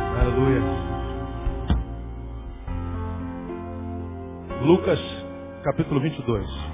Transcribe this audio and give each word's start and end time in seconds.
Aleluia. 0.00 0.62
Lucas, 4.64 4.98
capítulo 5.64 6.00
22. 6.00 6.73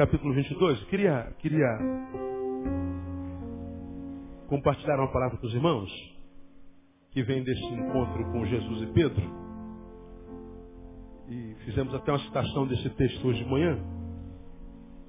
Capítulo 0.00 0.32
22. 0.32 0.82
Queria, 0.84 1.30
queria 1.40 1.78
compartilhar 4.48 4.98
uma 4.98 5.12
palavra 5.12 5.36
com 5.36 5.46
os 5.46 5.52
irmãos 5.52 5.90
que 7.10 7.22
vem 7.22 7.44
desse 7.44 7.66
encontro 7.66 8.24
com 8.32 8.46
Jesus 8.46 8.80
e 8.80 8.86
Pedro. 8.94 9.22
E 11.28 11.54
fizemos 11.66 11.94
até 11.94 12.12
uma 12.12 12.18
citação 12.20 12.66
desse 12.66 12.88
texto 12.88 13.28
hoje 13.28 13.44
de 13.44 13.50
manhã. 13.50 13.78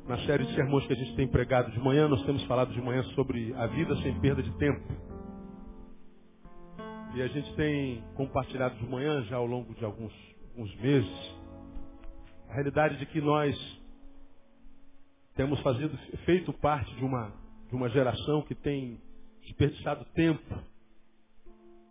Na 0.09 0.17
série 0.25 0.45
de 0.45 0.53
sermões 0.55 0.85
que 0.85 0.91
a 0.91 0.97
gente 0.97 1.15
tem 1.15 1.25
pregado 1.25 1.71
de 1.71 1.79
manhã, 1.79 2.09
nós 2.09 2.25
temos 2.25 2.43
falado 2.43 2.73
de 2.73 2.81
manhã 2.81 3.01
sobre 3.15 3.53
a 3.53 3.67
vida 3.67 3.95
sem 4.01 4.19
perda 4.19 4.43
de 4.43 4.51
tempo. 4.57 4.93
E 7.15 7.21
a 7.21 7.27
gente 7.27 7.55
tem 7.55 8.03
compartilhado 8.15 8.75
de 8.75 8.85
manhã, 8.89 9.23
já 9.23 9.37
ao 9.37 9.45
longo 9.45 9.73
de 9.73 9.85
alguns, 9.85 10.13
alguns 10.49 10.75
meses, 10.81 11.35
a 12.49 12.55
realidade 12.55 12.97
de 12.97 13.05
que 13.05 13.21
nós 13.21 13.80
temos 15.35 15.59
fazido, 15.61 15.97
feito 16.25 16.51
parte 16.53 16.93
de 16.95 17.03
uma, 17.03 17.33
de 17.69 17.75
uma 17.75 17.89
geração 17.89 18.41
que 18.43 18.55
tem 18.55 18.99
desperdiçado 19.41 20.05
tempo 20.13 20.63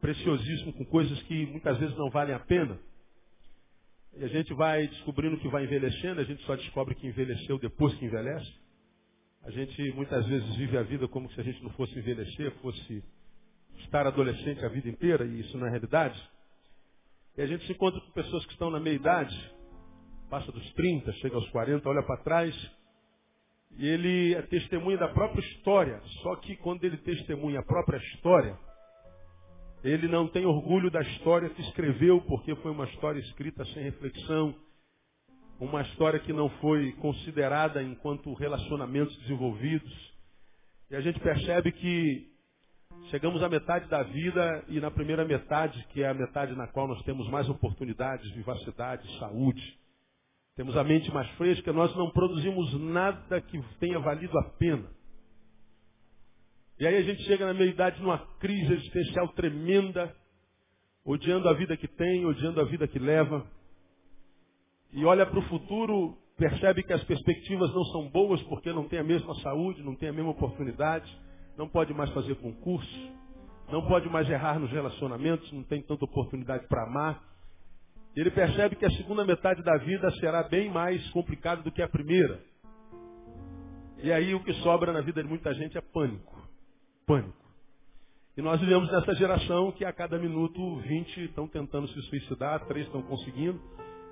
preciosíssimo 0.00 0.72
com 0.72 0.84
coisas 0.86 1.20
que 1.22 1.46
muitas 1.46 1.78
vezes 1.78 1.96
não 1.96 2.10
valem 2.10 2.34
a 2.34 2.40
pena. 2.40 2.78
E 4.16 4.24
a 4.24 4.28
gente 4.28 4.52
vai 4.54 4.88
descobrindo 4.88 5.38
que 5.38 5.48
vai 5.48 5.64
envelhecendo, 5.64 6.20
a 6.20 6.24
gente 6.24 6.42
só 6.44 6.56
descobre 6.56 6.94
que 6.94 7.06
envelheceu 7.06 7.58
depois 7.58 7.94
que 7.94 8.04
envelhece. 8.04 8.52
A 9.42 9.50
gente 9.50 9.92
muitas 9.92 10.26
vezes 10.26 10.56
vive 10.56 10.76
a 10.76 10.82
vida 10.82 11.08
como 11.08 11.30
se 11.32 11.40
a 11.40 11.44
gente 11.44 11.62
não 11.62 11.70
fosse 11.70 11.98
envelhecer, 11.98 12.52
fosse 12.60 13.04
estar 13.78 14.06
adolescente 14.06 14.64
a 14.64 14.68
vida 14.68 14.88
inteira, 14.88 15.24
e 15.24 15.40
isso 15.40 15.56
não 15.56 15.66
é 15.66 15.70
realidade. 15.70 16.20
E 17.36 17.42
a 17.42 17.46
gente 17.46 17.64
se 17.66 17.72
encontra 17.72 18.00
com 18.00 18.10
pessoas 18.10 18.44
que 18.46 18.52
estão 18.52 18.70
na 18.70 18.80
meia 18.80 18.96
idade, 18.96 19.54
passa 20.28 20.50
dos 20.52 20.72
30, 20.74 21.12
chega 21.14 21.36
aos 21.36 21.48
40, 21.50 21.88
olha 21.88 22.02
para 22.02 22.22
trás 22.22 22.79
e 23.80 23.88
ele 23.88 24.34
é 24.34 24.42
testemunha 24.42 24.98
da 24.98 25.08
própria 25.08 25.40
história. 25.40 25.98
Só 26.22 26.36
que 26.36 26.54
quando 26.56 26.84
ele 26.84 26.98
testemunha 26.98 27.60
a 27.60 27.62
própria 27.62 27.96
história, 27.96 28.54
ele 29.82 30.06
não 30.06 30.28
tem 30.28 30.44
orgulho 30.44 30.90
da 30.90 31.00
história 31.00 31.48
que 31.48 31.62
escreveu, 31.62 32.20
porque 32.20 32.54
foi 32.56 32.72
uma 32.72 32.84
história 32.84 33.18
escrita 33.20 33.64
sem 33.64 33.82
reflexão, 33.82 34.54
uma 35.58 35.80
história 35.80 36.20
que 36.20 36.30
não 36.30 36.50
foi 36.60 36.92
considerada 37.00 37.82
enquanto 37.82 38.34
relacionamentos 38.34 39.16
desenvolvidos. 39.20 39.90
E 40.90 40.96
a 40.96 41.00
gente 41.00 41.18
percebe 41.18 41.72
que 41.72 42.28
chegamos 43.08 43.42
à 43.42 43.48
metade 43.48 43.88
da 43.88 44.02
vida 44.02 44.62
e 44.68 44.78
na 44.78 44.90
primeira 44.90 45.24
metade, 45.24 45.82
que 45.88 46.02
é 46.02 46.08
a 46.10 46.12
metade 46.12 46.54
na 46.54 46.66
qual 46.66 46.86
nós 46.86 47.02
temos 47.04 47.26
mais 47.30 47.48
oportunidades, 47.48 48.30
vivacidade, 48.32 49.08
saúde, 49.18 49.79
temos 50.60 50.76
a 50.76 50.84
mente 50.84 51.10
mais 51.10 51.26
fresca, 51.38 51.72
nós 51.72 51.96
não 51.96 52.10
produzimos 52.10 52.78
nada 52.78 53.40
que 53.40 53.58
tenha 53.78 53.98
valido 53.98 54.38
a 54.38 54.42
pena. 54.58 54.84
E 56.78 56.86
aí 56.86 56.96
a 56.98 57.02
gente 57.02 57.22
chega 57.22 57.46
na 57.46 57.54
meia-idade 57.54 57.98
numa 58.02 58.18
crise 58.38 58.70
existencial 58.74 59.28
tremenda, 59.28 60.14
odiando 61.02 61.48
a 61.48 61.54
vida 61.54 61.78
que 61.78 61.88
tem, 61.88 62.26
odiando 62.26 62.60
a 62.60 62.64
vida 62.64 62.86
que 62.86 62.98
leva. 62.98 63.46
E 64.92 65.02
olha 65.02 65.24
para 65.24 65.38
o 65.38 65.48
futuro, 65.48 66.18
percebe 66.36 66.82
que 66.82 66.92
as 66.92 67.02
perspectivas 67.04 67.72
não 67.72 67.84
são 67.86 68.10
boas 68.10 68.42
porque 68.42 68.70
não 68.70 68.86
tem 68.86 68.98
a 68.98 69.04
mesma 69.04 69.34
saúde, 69.36 69.82
não 69.82 69.96
tem 69.96 70.10
a 70.10 70.12
mesma 70.12 70.32
oportunidade, 70.32 71.10
não 71.56 71.70
pode 71.70 71.94
mais 71.94 72.10
fazer 72.10 72.34
concurso, 72.34 73.10
não 73.72 73.86
pode 73.88 74.10
mais 74.10 74.28
errar 74.28 74.58
nos 74.58 74.70
relacionamentos, 74.70 75.50
não 75.52 75.62
tem 75.62 75.80
tanta 75.80 76.04
oportunidade 76.04 76.66
para 76.68 76.82
amar. 76.82 77.29
Ele 78.16 78.30
percebe 78.30 78.76
que 78.76 78.84
a 78.84 78.90
segunda 78.90 79.24
metade 79.24 79.62
da 79.62 79.76
vida 79.76 80.10
será 80.12 80.42
bem 80.42 80.68
mais 80.68 81.08
complicada 81.10 81.62
do 81.62 81.70
que 81.70 81.80
a 81.80 81.88
primeira. 81.88 82.40
E 84.02 84.10
aí 84.10 84.34
o 84.34 84.42
que 84.42 84.52
sobra 84.54 84.92
na 84.92 85.00
vida 85.00 85.22
de 85.22 85.28
muita 85.28 85.54
gente 85.54 85.76
é 85.76 85.80
pânico. 85.80 86.36
Pânico. 87.06 87.38
E 88.36 88.42
nós 88.42 88.60
vivemos 88.60 88.90
nessa 88.90 89.14
geração 89.14 89.70
que 89.72 89.84
a 89.84 89.92
cada 89.92 90.18
minuto 90.18 90.76
20 90.76 91.24
estão 91.24 91.46
tentando 91.46 91.86
se 91.88 92.02
suicidar, 92.02 92.64
três 92.66 92.86
estão 92.86 93.02
conseguindo. 93.02 93.60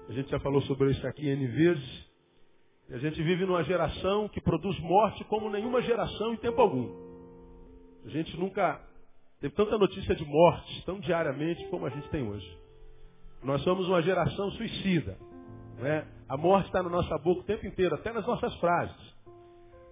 A 0.08 0.12
gente 0.12 0.30
já 0.30 0.38
falou 0.40 0.60
sobre 0.62 0.90
isso 0.90 1.06
aqui 1.06 1.26
N 1.26 1.46
vezes. 1.46 2.08
E 2.90 2.94
a 2.94 2.98
gente 2.98 3.22
vive 3.22 3.46
numa 3.46 3.64
geração 3.64 4.28
que 4.28 4.40
produz 4.40 4.78
morte 4.80 5.24
como 5.24 5.50
nenhuma 5.50 5.82
geração 5.82 6.34
em 6.34 6.36
tempo 6.36 6.60
algum. 6.60 6.88
A 8.04 8.08
gente 8.10 8.36
nunca 8.38 8.80
teve 9.40 9.54
tanta 9.54 9.76
notícia 9.76 10.14
de 10.14 10.24
mortes 10.24 10.84
tão 10.84 11.00
diariamente 11.00 11.66
como 11.68 11.86
a 11.86 11.90
gente 11.90 12.08
tem 12.10 12.22
hoje. 12.22 12.67
Nós 13.42 13.62
somos 13.62 13.88
uma 13.88 14.02
geração 14.02 14.50
suicida. 14.52 15.18
Né? 15.78 16.06
A 16.28 16.36
morte 16.36 16.66
está 16.66 16.82
na 16.82 16.90
nossa 16.90 17.16
boca 17.18 17.40
o 17.40 17.44
tempo 17.44 17.66
inteiro, 17.66 17.94
até 17.94 18.12
nas 18.12 18.26
nossas 18.26 18.54
frases. 18.56 19.14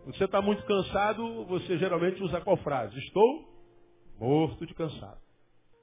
Quando 0.02 0.16
você 0.16 0.24
está 0.24 0.42
muito 0.42 0.64
cansado, 0.64 1.44
você 1.46 1.78
geralmente 1.78 2.22
usa 2.22 2.40
qual 2.40 2.56
frase? 2.58 2.96
Estou 2.98 3.44
morto 4.18 4.66
de 4.66 4.74
cansado. 4.74 5.18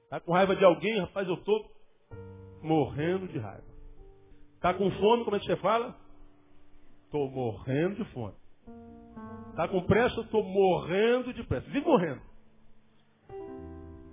Está 0.04 0.20
com 0.20 0.32
raiva 0.32 0.54
de 0.54 0.64
alguém? 0.64 0.98
Rapaz, 1.00 1.26
eu 1.28 1.34
estou 1.34 1.70
morrendo 2.62 3.28
de 3.28 3.38
raiva. 3.38 3.64
Está 4.54 4.72
com 4.72 4.90
fome? 4.92 5.24
Como 5.24 5.36
é 5.36 5.40
que 5.40 5.46
você 5.46 5.56
fala? 5.56 5.94
Estou 7.04 7.30
morrendo 7.30 7.96
de 7.96 8.04
fome. 8.12 8.34
Está 9.50 9.68
com 9.68 9.82
pressa? 9.82 10.20
Estou 10.20 10.42
morrendo 10.42 11.32
de 11.32 11.42
pressa. 11.44 11.66
Vive 11.66 11.84
morrendo. 11.86 12.20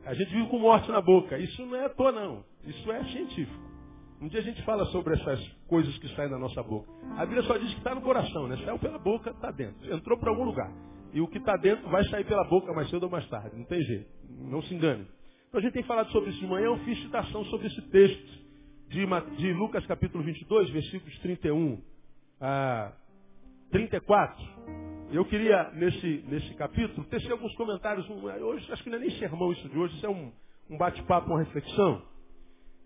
A 0.06 0.14
gente 0.14 0.30
vive 0.30 0.50
com 0.50 0.60
morte 0.60 0.90
na 0.92 1.02
boca. 1.02 1.38
Isso 1.38 1.66
não 1.66 1.76
é 1.76 1.86
à 1.86 1.90
toa, 1.90 2.12
não. 2.12 2.51
Isso 2.66 2.92
é 2.92 3.04
científico. 3.06 3.72
Um 4.22 4.28
dia 4.28 4.40
a 4.40 4.44
gente 4.44 4.62
fala 4.64 4.86
sobre 4.86 5.16
essas 5.16 5.42
coisas 5.68 5.98
que 5.98 6.08
saem 6.16 6.30
da 6.30 6.38
nossa 6.38 6.62
boca. 6.62 6.88
A 7.18 7.26
Bíblia 7.26 7.42
só 7.44 7.58
diz 7.58 7.72
que 7.72 7.80
está 7.80 7.96
no 7.96 8.02
coração, 8.02 8.48
né? 8.48 8.56
Saiu 8.64 8.78
pela 8.78 9.00
boca, 9.00 9.32
está 9.32 9.50
dentro. 9.50 9.92
Entrou 9.92 10.18
para 10.20 10.30
algum 10.30 10.44
lugar. 10.44 10.72
E 11.12 11.20
o 11.20 11.28
que 11.28 11.40
está 11.40 11.58
dentro 11.58 11.90
vai 11.90 12.04
sair 12.06 12.24
pela 12.26 12.44
boca 12.44 12.72
mais 12.72 12.90
cedo 12.90 13.04
ou 13.04 13.10
mais 13.10 13.28
tarde. 13.30 13.58
Não 13.58 13.66
tem 13.66 13.82
jeito. 13.82 14.08
Não 14.30 14.62
se 14.62 14.76
engane. 14.76 15.08
Então 15.50 15.60
a 15.60 15.62
gente 15.64 15.74
tem 15.74 15.84
falado 15.84 16.12
sobre 16.12 16.30
isso 16.30 16.40
de 16.40 16.48
manhã. 16.48 16.68
Eu 16.68 16.78
fiz 16.86 17.02
citação 17.02 17.44
sobre 17.46 17.68
esse 17.68 17.82
texto 17.90 18.42
de, 18.90 19.06
de 19.38 19.54
Lucas 19.54 19.86
capítulo 19.88 20.24
22, 20.24 20.70
versículos 20.70 21.18
31 21.20 21.82
a 22.40 22.94
34. 23.72 24.46
Eu 25.12 25.26
queria, 25.26 25.72
nesse, 25.74 26.24
nesse 26.28 26.54
capítulo, 26.54 27.06
tecer 27.08 27.32
alguns 27.32 27.54
comentários. 27.56 28.08
Hoje, 28.10 28.72
acho 28.72 28.84
que 28.84 28.90
não 28.90 28.98
é 28.98 29.02
nem 29.02 29.12
sermão 29.18 29.52
isso 29.52 29.68
de 29.68 29.78
hoje. 29.78 29.96
Isso 29.96 30.06
é 30.06 30.10
um, 30.10 30.32
um 30.70 30.78
bate-papo, 30.78 31.28
uma 31.28 31.40
reflexão. 31.40 32.02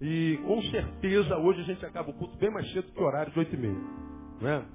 E 0.02 0.38
com 0.46 0.62
certeza 0.64 1.38
hoje 1.38 1.62
a 1.62 1.64
gente 1.64 1.86
acaba 1.86 2.10
o 2.10 2.14
culto 2.14 2.38
bem 2.38 2.52
mais 2.52 2.70
cedo 2.72 2.92
que 2.92 3.00
o 3.00 3.04
horário 3.06 3.32
de 3.32 3.40
8 3.40 3.56
e 3.56 3.58
meia. 3.58 3.82
Não 4.42 4.50
é? 4.50 4.66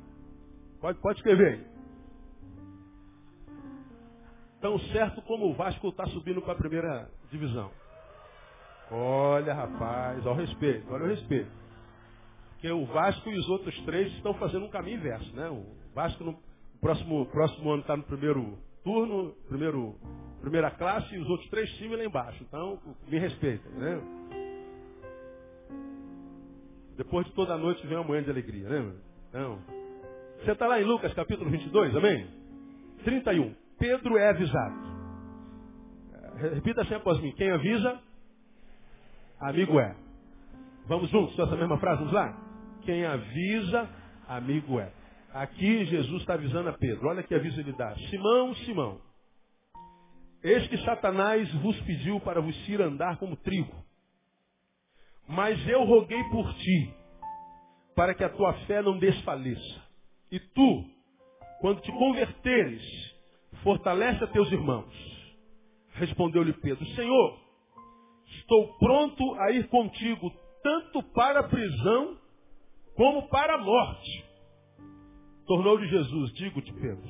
Pode, 0.81 0.99
pode 1.01 1.19
escrever 1.19 1.55
aí. 1.55 1.71
Tão 4.61 4.79
certo 4.79 5.23
como 5.23 5.51
o 5.51 5.55
Vasco 5.55 5.89
está 5.89 6.07
subindo 6.07 6.43
para 6.43 6.53
a 6.53 6.57
primeira 6.57 7.11
divisão. 7.31 7.71
Olha, 8.91 9.55
rapaz, 9.55 10.25
olha 10.27 10.35
o 10.35 10.39
respeito, 10.39 10.93
olha 10.93 11.05
o 11.05 11.09
respeito. 11.09 11.51
Porque 12.53 12.71
o 12.71 12.85
Vasco 12.87 13.31
e 13.31 13.39
os 13.39 13.49
outros 13.49 13.79
três 13.85 14.13
estão 14.15 14.35
fazendo 14.35 14.67
um 14.67 14.71
caminho 14.71 14.99
inverso, 14.99 15.35
né? 15.35 15.49
O 15.49 15.65
Vasco 15.95 16.25
no 16.25 16.39
próximo, 16.81 17.25
próximo 17.27 17.71
ano 17.71 17.83
está 17.83 17.97
no 17.97 18.03
primeiro 18.03 18.59
turno, 18.83 19.35
primeiro, 19.49 19.95
primeira 20.41 20.71
classe, 20.71 21.15
e 21.15 21.19
os 21.19 21.29
outros 21.29 21.49
três 21.51 21.71
times 21.77 21.99
lá 21.99 22.05
embaixo. 22.05 22.43
Então, 22.43 22.79
me 23.09 23.19
respeita, 23.19 23.69
né? 23.71 24.01
Depois 27.01 27.27
de 27.27 27.33
toda 27.33 27.55
a 27.55 27.57
noite 27.57 27.87
vem 27.87 27.97
uma 27.97 28.05
manhã 28.05 28.23
de 28.23 28.29
alegria, 28.29 28.69
né? 28.69 28.93
Então, 29.31 29.59
você 30.39 30.53
está 30.53 30.67
lá 30.67 30.79
em 30.79 30.85
Lucas 30.85 31.15
capítulo 31.15 31.49
22, 31.49 31.97
amém? 31.97 32.29
31. 33.05 33.55
Pedro 33.79 34.19
é 34.19 34.29
avisado. 34.29 34.77
Repita 36.53 36.83
sempre 36.83 36.97
após 36.97 37.19
mim. 37.23 37.33
Quem 37.33 37.51
avisa, 37.53 37.99
amigo 39.41 39.81
é. 39.81 39.97
Vamos 40.89 41.09
juntos 41.09 41.39
essa 41.39 41.57
mesma 41.57 41.79
frase? 41.79 42.01
Vamos 42.01 42.13
lá? 42.13 42.39
Quem 42.83 43.07
avisa, 43.07 43.89
amigo 44.29 44.79
é. 44.79 44.93
Aqui 45.33 45.87
Jesus 45.87 46.21
está 46.21 46.35
avisando 46.35 46.69
a 46.69 46.75
Pedro. 46.75 47.09
Olha 47.09 47.23
que 47.23 47.35
aviso 47.35 47.59
ele 47.61 47.73
dá. 47.73 47.97
Simão, 48.11 48.55
Simão. 48.57 49.01
Eis 50.45 50.69
que 50.69 50.77
Satanás 50.85 51.51
vos 51.63 51.81
pediu 51.81 52.21
para 52.21 52.43
vos 52.43 52.69
ir 52.69 52.83
andar 52.83 53.17
como 53.17 53.37
trigo. 53.37 53.89
Mas 55.31 55.65
eu 55.69 55.85
roguei 55.85 56.23
por 56.25 56.53
ti, 56.55 56.93
para 57.95 58.15
que 58.15 58.25
a 58.25 58.29
tua 58.29 58.53
fé 58.67 58.83
não 58.83 58.99
desfaleça. 58.99 59.81
E 60.29 60.41
tu, 60.41 60.85
quando 61.61 61.81
te 61.83 61.93
converteres, 61.93 62.83
fortalece 63.63 64.25
a 64.25 64.27
teus 64.27 64.51
irmãos. 64.51 64.93
Respondeu-lhe 65.93 66.53
Pedro, 66.55 66.85
Senhor, 66.97 67.39
estou 68.39 68.77
pronto 68.79 69.35
a 69.35 69.53
ir 69.53 69.69
contigo, 69.69 70.33
tanto 70.65 71.01
para 71.13 71.41
a 71.41 71.49
prisão, 71.49 72.19
como 72.97 73.29
para 73.29 73.55
a 73.55 73.59
morte. 73.59 74.25
Tornou-lhe 75.47 75.87
Jesus, 75.87 76.33
digo-te, 76.33 76.73
Pedro, 76.73 77.09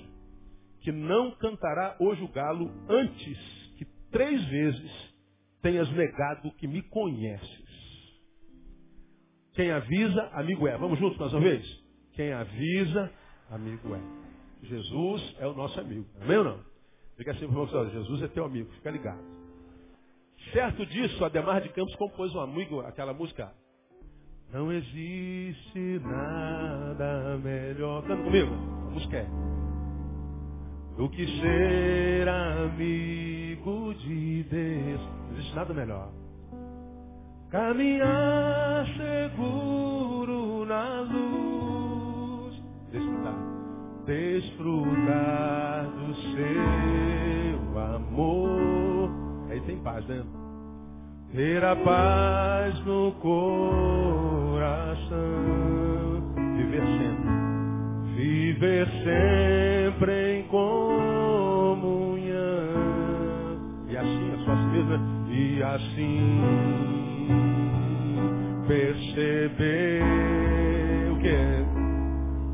que 0.83 0.93
não 0.93 1.31
cantará 1.37 1.97
hoje 1.99 2.23
o 2.23 2.29
galo 2.29 2.71
antes 2.87 3.39
que 3.79 3.87
três 4.11 4.45
vezes 4.45 5.15
tenhas 5.63 5.91
negado 5.93 6.53
que 6.53 6.67
me 6.67 6.83
conheces. 6.83 7.70
Quem 9.55 9.71
avisa, 9.71 10.31
amigo 10.33 10.67
é. 10.67 10.77
Vamos 10.77 10.99
juntos 10.99 11.19
mais 11.19 11.33
uma 11.33 11.41
vez? 11.41 11.67
Quem 12.13 12.33
avisa, 12.33 13.11
amigo 13.51 13.95
é. 13.95 14.01
Jesus 14.67 15.37
é 15.39 15.47
o 15.47 15.55
nosso 15.55 15.79
amigo. 15.81 16.07
Amém 16.21 16.39
ou 16.39 16.45
não? 16.45 16.61
Fica 17.17 17.33
assim, 17.33 17.45
irmão, 17.45 17.67
Jesus 17.67 18.23
é 18.23 18.29
teu 18.29 18.45
amigo, 18.45 18.71
fica 18.73 18.91
ligado. 18.91 19.21
Certo 20.53 20.87
disso, 20.87 21.25
Ademar 21.25 21.61
de 21.61 21.69
Campos 21.71 21.95
compôs 21.97 22.35
um 22.35 22.41
amigo, 22.41 22.81
aquela 22.81 23.13
música. 23.13 23.53
Não 24.53 24.73
existe 24.73 26.01
nada 26.01 27.39
melhor. 27.39 28.03
Canta 28.03 28.23
comigo. 28.23 28.53
A 28.53 28.91
música 28.91 29.17
é 29.19 29.27
do 30.97 31.09
que 31.09 31.25
ser 31.41 32.29
amigo 32.29 33.95
de 33.95 34.43
Deus. 34.45 35.01
Não 35.01 35.33
existe 35.33 35.55
nada 35.55 35.73
melhor. 35.73 36.13
Caminhar 37.51 38.87
seguro 38.97 40.65
na 40.67 41.01
luz. 41.01 42.55
Desfrutar. 42.93 43.35
Desfrutar 44.07 45.85
do 45.91 46.15
seu 46.15 47.59
amor. 47.97 49.11
Aí 49.51 49.61
tem 49.63 49.79
paz, 49.79 50.07
né? 50.07 50.23
Ter 51.35 51.65
a 51.65 51.75
paz 51.75 52.79
no 52.87 53.11
coração. 53.21 53.51
Viver 56.57 56.87
sempre. 56.87 57.31
Viver 58.15 58.87
sempre 59.03 60.39
em 60.39 60.45
comunhão. 60.45 60.71
E 63.89 63.97
assim, 63.97 64.35
a 64.35 64.39
suas 64.45 64.61
mesmas. 64.71 65.01
E 65.33 65.61
assim 65.65 66.90
perceber 68.71 70.01
o 71.11 71.19
que 71.19 71.29
é 71.29 71.65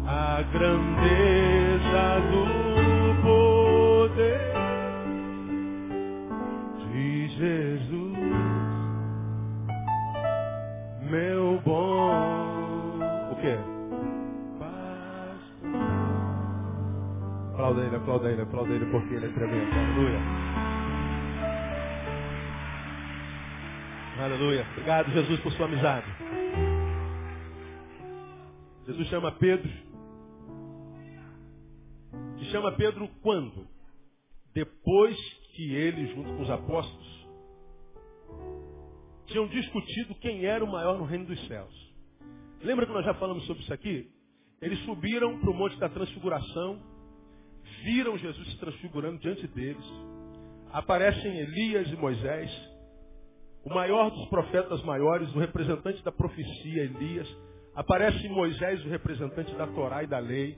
a 0.06 0.42
grandeza 0.50 2.04
do 2.30 2.46
poder 3.22 4.40
de 6.90 7.28
Jesus, 7.28 8.16
meu 11.10 11.60
bom. 11.66 12.98
O 13.30 13.36
que? 13.36 13.58
Pastor. 14.58 15.76
Aplauda 17.52 17.82
ele, 17.82 17.96
aplauda 17.96 18.30
ele, 18.30 18.40
aplauda 18.40 18.72
ele, 18.72 18.86
porque 18.86 19.14
ele 19.14 19.26
é 19.26 19.28
tremendo. 19.28 19.70
Aleluia. 19.74 20.45
Aleluia. 24.18 24.66
Obrigado, 24.72 25.12
Jesus, 25.12 25.40
por 25.40 25.52
sua 25.52 25.66
amizade. 25.66 26.06
Jesus 28.86 29.08
chama 29.08 29.30
Pedro. 29.32 29.70
E 32.38 32.44
chama 32.46 32.72
Pedro 32.72 33.08
quando? 33.20 33.68
Depois 34.54 35.14
que 35.54 35.74
ele, 35.74 36.14
junto 36.14 36.30
com 36.34 36.42
os 36.42 36.50
apóstolos, 36.50 37.28
tinham 39.26 39.46
discutido 39.48 40.14
quem 40.14 40.46
era 40.46 40.64
o 40.64 40.72
maior 40.72 40.96
no 40.96 41.04
reino 41.04 41.26
dos 41.26 41.46
céus. 41.46 41.94
Lembra 42.62 42.86
que 42.86 42.92
nós 42.92 43.04
já 43.04 43.12
falamos 43.14 43.44
sobre 43.44 43.64
isso 43.64 43.72
aqui? 43.74 44.10
Eles 44.62 44.78
subiram 44.86 45.38
para 45.40 45.50
o 45.50 45.54
Monte 45.54 45.78
da 45.78 45.90
Transfiguração, 45.90 46.80
viram 47.84 48.16
Jesus 48.16 48.50
se 48.50 48.58
transfigurando 48.58 49.18
diante 49.18 49.46
deles. 49.48 49.84
Aparecem 50.72 51.38
Elias 51.38 51.86
e 51.90 51.96
Moisés 51.96 52.75
o 53.66 53.74
maior 53.74 54.10
dos 54.10 54.28
profetas 54.28 54.80
maiores, 54.84 55.28
o 55.34 55.40
representante 55.40 56.00
da 56.04 56.12
profecia, 56.12 56.84
Elias. 56.84 57.28
Aparece 57.74 58.28
Moisés, 58.28 58.84
o 58.84 58.88
representante 58.88 59.52
da 59.56 59.66
Torá 59.66 60.04
e 60.04 60.06
da 60.06 60.20
lei. 60.20 60.56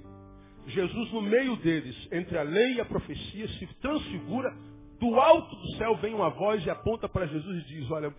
Jesus, 0.67 1.11
no 1.11 1.23
meio 1.23 1.57
deles, 1.57 1.97
entre 2.13 2.37
a 2.37 2.43
lei 2.43 2.75
e 2.75 2.81
a 2.83 2.85
profecia, 2.85 3.49
se 3.49 3.67
transfigura. 3.81 4.55
Do 5.01 5.19
alto 5.19 5.57
do 5.57 5.77
céu 5.77 5.97
vem 5.97 6.13
uma 6.13 6.29
voz 6.29 6.65
e 6.67 6.69
aponta 6.69 7.09
para 7.09 7.27
Jesus 7.27 7.63
e 7.63 7.67
diz: 7.69 7.91
Olha, 7.91 8.13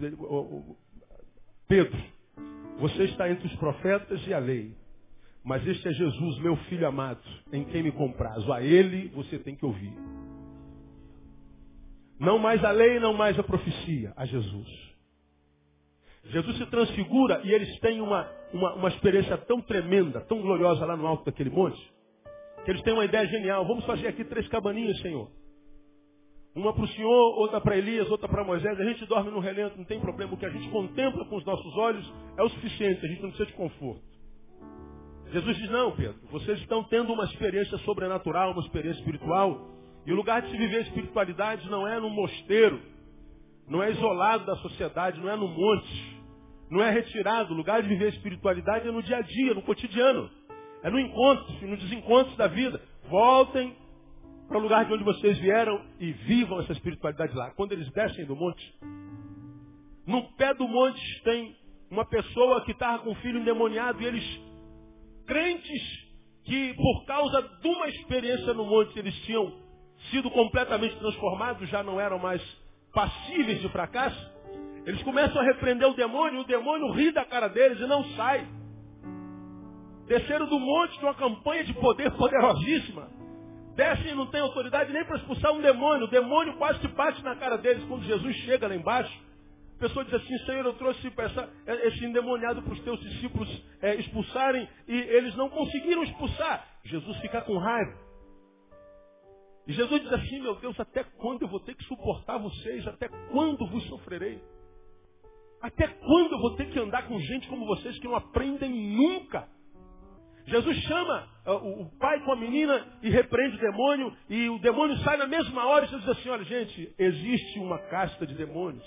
Pedro, 1.68 2.00
você 2.80 3.03
está 3.03 3.30
entre 3.30 3.45
os 3.45 3.56
profetas 3.57 4.25
e 4.25 4.33
a 4.33 4.39
lei. 4.39 4.75
Mas 5.44 5.65
este 5.68 5.88
é 5.88 5.94
Jesus, 5.94 6.39
meu 6.39 6.56
filho 6.68 6.88
amado, 6.88 7.21
em 7.53 7.63
quem 7.65 7.83
me 7.83 7.92
compraz. 7.92 8.50
A 8.50 8.63
ele 8.63 9.09
você 9.09 9.38
tem 9.38 9.56
que 9.56 9.65
ouvir. 9.65 9.94
Não 12.19 12.38
mais 12.38 12.63
a 12.63 12.71
lei, 12.71 13.00
não 13.00 13.13
mais 13.13 13.39
a 13.39 13.44
profecia, 13.44 14.13
a 14.16 14.25
Jesus. 14.25 14.68
Jesus 16.25 16.57
se 16.57 16.66
transfigura 16.66 17.42
e 17.44 17.51
eles 17.51 17.80
têm 17.80 18.01
uma, 18.01 18.30
uma, 18.54 18.74
uma 18.75 18.89
experiência 18.89 19.38
tão 19.38 19.62
tremenda, 19.62 20.21
tão 20.21 20.42
gloriosa 20.42 20.86
lá 20.86 20.98
no 20.98 21.07
alto 21.07 21.25
daquele 21.25 21.50
monte, 21.50 21.80
que 22.66 22.71
eles 22.71 22.81
têm 22.83 22.94
uma 22.94 23.06
ideia 23.06 23.25
genial. 23.27 23.66
Vamos 23.66 23.86
fazer 23.86 24.07
aqui 24.07 24.24
três 24.25 24.48
cabaninhas, 24.50 25.00
Senhor. 25.01 25.31
Uma 26.54 26.74
para 26.74 26.83
o 26.83 26.88
Senhor, 26.89 27.38
outra 27.38 27.62
para 27.62 27.77
Elias, 27.77 28.10
outra 28.10 28.27
para 28.27 28.44
Moisés. 28.44 28.77
A 28.80 28.83
gente 28.83 29.06
dorme 29.06 29.31
no 29.31 29.39
relento, 29.39 29.77
não 29.77 29.86
tem 29.86 30.00
problema. 30.00 30.33
O 30.33 30.38
que 30.38 30.45
a 30.45 30.50
gente 30.50 30.68
contempla 30.69 31.24
com 31.25 31.38
os 31.38 31.45
nossos 31.45 31.77
olhos 31.77 32.13
é 32.38 32.44
o 32.44 32.50
suficiente, 32.50 33.06
a 33.06 33.07
gente 33.07 33.21
não 33.21 33.30
precisa 33.30 33.50
de 33.50 33.56
conforto. 33.56 34.04
Jesus 35.31 35.57
diz, 35.57 35.69
não, 35.69 35.92
Pedro, 35.95 36.19
vocês 36.31 36.59
estão 36.59 36.83
tendo 36.83 37.14
uma 37.14 37.23
experiência 37.26 37.78
sobrenatural, 37.80 38.52
uma 38.52 38.64
experiência 38.64 38.99
espiritual, 38.99 39.69
e 40.09 40.11
o 40.11 40.16
lugar 40.16 40.42
de 40.42 40.49
se 40.49 40.57
viver 40.57 40.81
espiritualidade 40.81 41.69
não 41.69 41.87
é 41.87 41.99
no 41.99 42.09
mosteiro, 42.09 42.81
não 43.68 43.83
é 43.83 43.92
isolado 43.92 44.44
da 44.44 44.56
sociedade, 44.56 45.19
não 45.19 45.30
é 45.30 45.35
no 45.35 45.47
monte, 45.47 46.19
não 46.68 46.81
é 46.81 46.89
retirado. 46.89 47.54
O 47.54 47.56
lugar 47.56 47.83
de 47.83 47.89
viver 47.89 48.09
espiritualidade 48.09 48.87
é 48.87 48.92
no 48.92 49.04
dia 49.04 49.18
a 49.18 49.21
dia, 49.21 49.54
no 49.54 49.61
cotidiano. 49.61 50.28
É 50.81 50.89
no 50.89 50.99
encontro, 50.99 51.54
nos 51.68 51.80
desencontros 51.81 52.35
da 52.37 52.47
vida. 52.47 52.81
Voltem 53.07 53.78
para 54.47 54.57
o 54.57 54.61
lugar 54.61 54.85
de 54.85 54.94
onde 54.94 55.04
vocês 55.04 55.37
vieram 55.37 55.80
e 55.99 56.11
vivam 56.11 56.59
essa 56.59 56.71
espiritualidade 56.71 57.35
lá. 57.35 57.51
Quando 57.51 57.73
eles 57.73 57.87
descem 57.92 58.25
do 58.25 58.35
monte, 58.35 58.80
no 60.07 60.23
pé 60.37 60.56
do 60.56 60.68
monte 60.68 61.23
tem 61.23 61.56
uma 61.92 62.06
pessoa 62.06 62.66
que 62.66 62.71
estava 62.71 63.04
com 63.04 63.11
um 63.11 63.16
filho 63.16 63.42
endemoniado 63.42 64.01
e 64.01 64.07
eles, 64.07 64.42
crentes, 65.28 66.09
que 66.45 66.73
por 66.73 67.06
causa 67.06 67.44
de 67.61 67.68
uma 67.68 67.87
experiência 67.89 68.56
no 68.56 68.66
monte 68.66 68.97
eles 68.97 69.13
tinham 69.25 69.69
sido 70.09 70.29
completamente 70.31 70.95
transformados, 70.97 71.68
já 71.69 71.83
não 71.83 71.99
eram 71.99 72.19
mais 72.19 72.41
passíveis 72.94 73.61
de 73.61 73.69
fracasso, 73.69 74.31
eles 74.85 75.03
começam 75.03 75.39
a 75.39 75.44
repreender 75.44 75.87
o 75.87 75.94
demônio, 75.94 76.39
e 76.39 76.41
o 76.41 76.47
demônio 76.47 76.91
ri 76.94 77.11
da 77.11 77.25
cara 77.25 77.47
deles 77.47 77.79
e 77.79 77.85
não 77.85 78.03
sai. 78.15 78.47
Desceram 80.07 80.47
do 80.47 80.59
monte 80.59 80.97
de 80.97 81.06
uma 81.06 81.13
campanha 81.13 81.63
de 81.63 81.73
poder 81.73 82.11
poderosíssima. 82.11 83.07
Descem 83.75 84.11
e 84.11 84.15
não 84.15 84.25
tem 84.25 84.41
autoridade 84.41 84.91
nem 84.91 85.06
para 85.06 85.18
expulsar 85.18 85.53
um 85.53 85.61
demônio. 85.61 86.06
O 86.06 86.09
demônio 86.09 86.57
quase 86.57 86.79
se 86.81 86.87
bate 86.87 87.23
na 87.23 87.35
cara 87.35 87.57
deles 87.57 87.83
quando 87.85 88.03
Jesus 88.03 88.35
chega 88.37 88.68
lá 88.68 88.75
embaixo. 88.75 89.15
A 89.77 89.79
pessoa 89.79 90.03
diz 90.03 90.13
assim, 90.15 90.37
Senhor, 90.39 90.65
eu 90.65 90.73
trouxe 90.73 91.13
essa, 91.15 91.49
esse 91.68 92.03
endemoniado 92.03 92.61
para 92.61 92.73
os 92.73 92.79
teus 92.81 92.99
discípulos 92.99 93.47
é, 93.81 93.95
expulsarem 93.95 94.68
e 94.87 94.94
eles 94.94 95.35
não 95.35 95.49
conseguiram 95.49 96.03
expulsar. 96.03 96.65
Jesus 96.83 97.18
fica 97.19 97.41
com 97.41 97.57
raiva. 97.57 98.08
E 99.69 99.73
Jesus 99.73 100.02
diz 100.02 100.11
assim, 100.11 100.42
meu 100.42 100.56
Deus, 100.56 100.80
até 100.80 101.04
quando 101.04 101.44
eu 101.44 101.47
vou 101.47 101.59
ter 101.59 101.76
que 101.76 101.83
suportar 101.83 102.40
vocês? 102.40 102.88
Até 102.88 103.07
quando 103.07 103.68
vos 103.68 103.83
sofrerei? 103.83 104.42
Até 105.61 105.88
quando 105.88 106.31
eu 106.31 106.40
vou 106.40 106.56
ter 106.56 106.71
que 106.71 106.80
andar 106.80 107.07
com 107.07 107.19
gente 107.19 107.47
como 107.47 107.68
vocês 107.68 107.99
que 107.99 108.07
não 108.07 108.16
aprendem 108.16 108.71
nunca? 108.71 109.47
Jesus 110.47 110.76
chama 110.76 111.30
uh, 111.45 111.81
o 111.83 111.97
pai 111.99 112.19
com 112.26 112.31
a 112.31 112.35
menina 112.35 112.97
e 113.04 113.11
repreende 113.11 113.57
o 113.57 113.59
demônio, 113.59 114.18
e 114.28 114.49
o 114.49 114.57
demônio 114.57 114.97
sai 115.04 115.18
na 115.18 115.28
mesma 115.28 115.64
hora 115.68 115.85
e 115.85 115.88
Jesus 115.88 116.04
diz 116.04 116.18
assim, 116.18 116.30
olha 116.30 116.45
gente, 116.45 116.95
existe 116.97 117.59
uma 117.59 117.78
casta 117.78 118.26
de 118.26 118.33
demônios, 118.33 118.83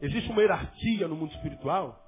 existe 0.00 0.30
uma 0.30 0.40
hierarquia 0.40 1.08
no 1.08 1.14
mundo 1.14 1.34
espiritual, 1.34 2.02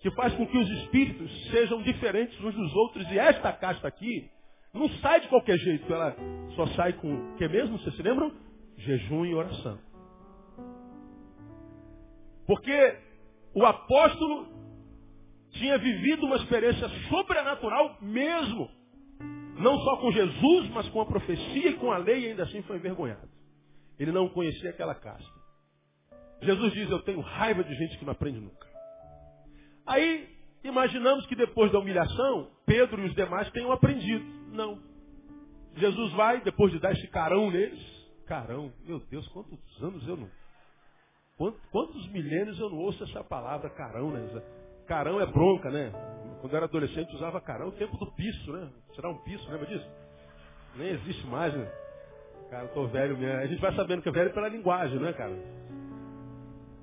que 0.00 0.10
faz 0.16 0.34
com 0.34 0.44
que 0.48 0.58
os 0.58 0.68
espíritos 0.68 1.50
sejam 1.52 1.80
diferentes 1.82 2.40
uns 2.40 2.56
dos 2.56 2.74
outros. 2.74 3.08
E 3.08 3.16
esta 3.20 3.52
casta 3.52 3.86
aqui 3.86 4.28
não 4.72 4.88
sai 5.00 5.20
de 5.20 5.28
qualquer 5.28 5.58
jeito, 5.58 5.92
ela 5.92 6.16
só 6.54 6.66
sai 6.68 6.92
com 6.94 7.12
o 7.12 7.36
que 7.36 7.48
mesmo? 7.48 7.78
Vocês 7.78 7.94
se 7.96 8.02
lembram? 8.02 8.32
Jejum 8.76 9.24
e 9.26 9.34
oração. 9.34 9.78
Porque 12.46 12.98
o 13.54 13.64
apóstolo 13.64 14.48
tinha 15.52 15.76
vivido 15.78 16.26
uma 16.26 16.36
experiência 16.36 16.88
sobrenatural 17.08 17.98
mesmo. 18.00 18.70
Não 19.58 19.78
só 19.80 19.96
com 19.98 20.10
Jesus, 20.12 20.70
mas 20.70 20.88
com 20.88 21.00
a 21.00 21.06
profecia 21.06 21.70
e 21.70 21.74
com 21.74 21.92
a 21.92 21.98
lei, 21.98 22.24
e 22.24 22.26
ainda 22.28 22.44
assim 22.44 22.62
foi 22.62 22.76
envergonhado. 22.76 23.28
Ele 23.98 24.12
não 24.12 24.28
conhecia 24.28 24.70
aquela 24.70 24.94
casta. 24.94 25.40
Jesus 26.42 26.72
diz, 26.72 26.90
eu 26.90 27.02
tenho 27.02 27.20
raiva 27.20 27.62
de 27.62 27.74
gente 27.74 27.98
que 27.98 28.04
não 28.04 28.12
aprende 28.12 28.40
nunca. 28.40 28.66
Aí, 29.84 30.28
imaginamos 30.64 31.26
que 31.26 31.36
depois 31.36 31.70
da 31.70 31.78
humilhação, 31.78 32.50
Pedro 32.64 33.02
e 33.02 33.08
os 33.08 33.14
demais 33.14 33.50
tenham 33.50 33.70
aprendido. 33.72 34.39
Não. 34.60 34.78
Jesus 35.76 36.12
vai, 36.12 36.42
depois 36.42 36.70
de 36.70 36.78
dar 36.78 36.92
esse 36.92 37.06
carão 37.08 37.50
neles, 37.50 37.80
carão, 38.26 38.70
meu 38.84 39.00
Deus, 39.10 39.26
quantos 39.28 39.82
anos 39.82 40.06
eu 40.06 40.16
não. 40.18 40.28
Quantos, 41.38 41.60
quantos 41.70 42.12
milênios 42.12 42.60
eu 42.60 42.68
não 42.68 42.78
ouço 42.78 43.02
essa 43.04 43.24
palavra 43.24 43.70
carão, 43.70 44.10
né? 44.10 44.42
Carão 44.86 45.18
é 45.18 45.24
bronca, 45.24 45.70
né? 45.70 45.90
Quando 46.40 46.52
eu 46.52 46.56
era 46.58 46.66
adolescente 46.66 47.14
usava 47.14 47.40
carão, 47.40 47.68
o 47.68 47.72
tempo 47.72 47.96
do 47.96 48.12
piso, 48.12 48.52
né? 48.52 48.68
Tirar 48.92 49.08
um 49.08 49.18
piso, 49.22 49.50
lembra 49.50 49.66
disso? 49.66 49.88
Nem 50.76 50.88
existe 50.88 51.26
mais, 51.26 51.54
né? 51.54 51.66
Cara, 52.50 52.64
eu 52.64 52.74
tô 52.74 52.86
velho 52.88 53.16
mesmo. 53.16 53.38
A 53.38 53.46
gente 53.46 53.60
vai 53.60 53.74
sabendo 53.74 54.02
que 54.02 54.08
é 54.10 54.12
velho 54.12 54.34
pela 54.34 54.48
linguagem, 54.48 54.98
né, 54.98 55.12
cara? 55.14 55.38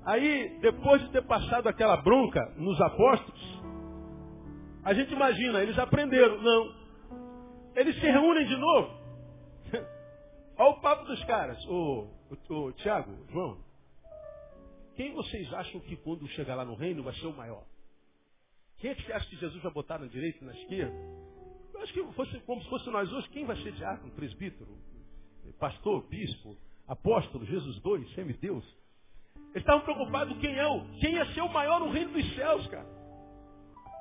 Aí, 0.04 0.58
depois 0.60 1.02
de 1.02 1.10
ter 1.10 1.22
passado 1.22 1.68
aquela 1.68 1.98
bronca 1.98 2.40
nos 2.56 2.80
apóstolos, 2.80 3.62
a 4.82 4.94
gente 4.94 5.12
imagina, 5.12 5.62
eles 5.62 5.78
aprenderam. 5.78 6.42
Não. 6.42 6.77
Eles 7.78 7.94
se 7.94 8.06
reúnem 8.06 8.44
de 8.44 8.56
novo. 8.56 8.90
Olha 10.58 10.70
o 10.70 10.80
papo 10.80 11.04
dos 11.04 11.22
caras. 11.24 11.64
Ô, 11.66 12.08
ô, 12.28 12.54
ô, 12.54 12.72
Tiago, 12.72 13.16
João, 13.30 13.56
quem 14.96 15.12
vocês 15.14 15.52
acham 15.54 15.80
que 15.82 15.94
quando 15.94 16.26
chegar 16.30 16.56
lá 16.56 16.64
no 16.64 16.74
reino 16.74 17.04
vai 17.04 17.14
ser 17.14 17.26
o 17.26 17.32
maior? 17.32 17.64
Quem 18.78 18.90
é 18.90 18.94
que 18.96 19.12
acha 19.12 19.28
que 19.28 19.36
Jesus 19.36 19.62
vai 19.62 19.72
botar 19.72 20.00
na 20.00 20.06
direita 20.06 20.42
e 20.42 20.44
na 20.44 20.54
esquerda? 20.54 20.92
Eu 21.72 21.80
acho 21.80 21.92
que 21.92 22.02
fosse, 22.14 22.40
como 22.40 22.60
se 22.60 22.68
fosse 22.68 22.90
nós 22.90 23.12
hoje, 23.12 23.28
quem 23.28 23.44
vai 23.44 23.56
ser 23.62 23.70
diácono, 23.70 24.10
presbítero, 24.12 24.76
pastor, 25.60 26.02
bispo, 26.08 26.56
apóstolo, 26.88 27.46
Jesus 27.46 27.78
dois, 27.80 28.12
semideus? 28.14 28.64
Eles 29.50 29.62
estavam 29.62 29.82
preocupados 29.82 30.36
quem 30.38 30.58
é 30.58 30.66
o, 30.66 30.84
quem 30.98 31.14
ia 31.14 31.32
ser 31.32 31.42
o 31.42 31.52
maior 31.52 31.78
no 31.78 31.90
reino 31.90 32.12
dos 32.12 32.34
céus, 32.34 32.66
cara. 32.66 32.97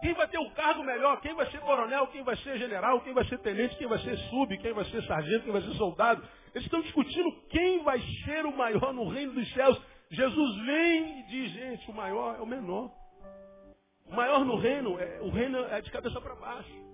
Quem 0.02 0.14
vai 0.14 0.28
ter 0.28 0.38
o 0.38 0.44
um 0.44 0.50
cargo 0.52 0.84
melhor, 0.84 1.20
quem 1.22 1.34
vai 1.34 1.50
ser 1.50 1.60
coronel, 1.60 2.08
quem 2.08 2.24
vai 2.24 2.36
ser 2.38 2.58
general, 2.58 3.02
quem 3.02 3.14
vai 3.14 3.26
ser 3.26 3.40
tenente, 3.40 3.76
quem 3.78 3.88
vai 3.88 3.98
ser 4.00 4.18
sub, 4.30 4.58
quem 4.58 4.74
vai 4.74 4.86
ser 4.86 5.04
sargento, 5.04 5.44
quem 5.44 5.54
vai 5.54 5.62
ser 5.62 5.74
soldado. 5.74 6.24
Eles 6.54 6.66
estão 6.66 6.82
discutindo 6.82 7.32
quem 7.50 7.84
vai 7.84 8.00
ser 8.24 8.46
o 8.46 8.56
maior 8.56 8.94
no 8.94 9.10
reino 9.10 9.34
dos 9.34 9.52
céus. 9.54 9.82
Jesus 10.10 10.66
vem 10.66 11.20
e 11.20 11.24
diz, 11.24 11.52
gente, 11.52 11.90
o 11.90 11.94
maior 11.94 12.36
é 12.36 12.42
o 12.42 12.46
menor. 12.46 12.92
O 14.06 14.16
maior 14.16 14.46
no 14.46 14.56
reino, 14.58 15.00
é, 15.00 15.20
o 15.22 15.30
reino 15.30 15.58
é 15.66 15.82
de 15.82 15.92
cabeça 15.92 16.22
para 16.22 16.36
baixo. 16.36 16.88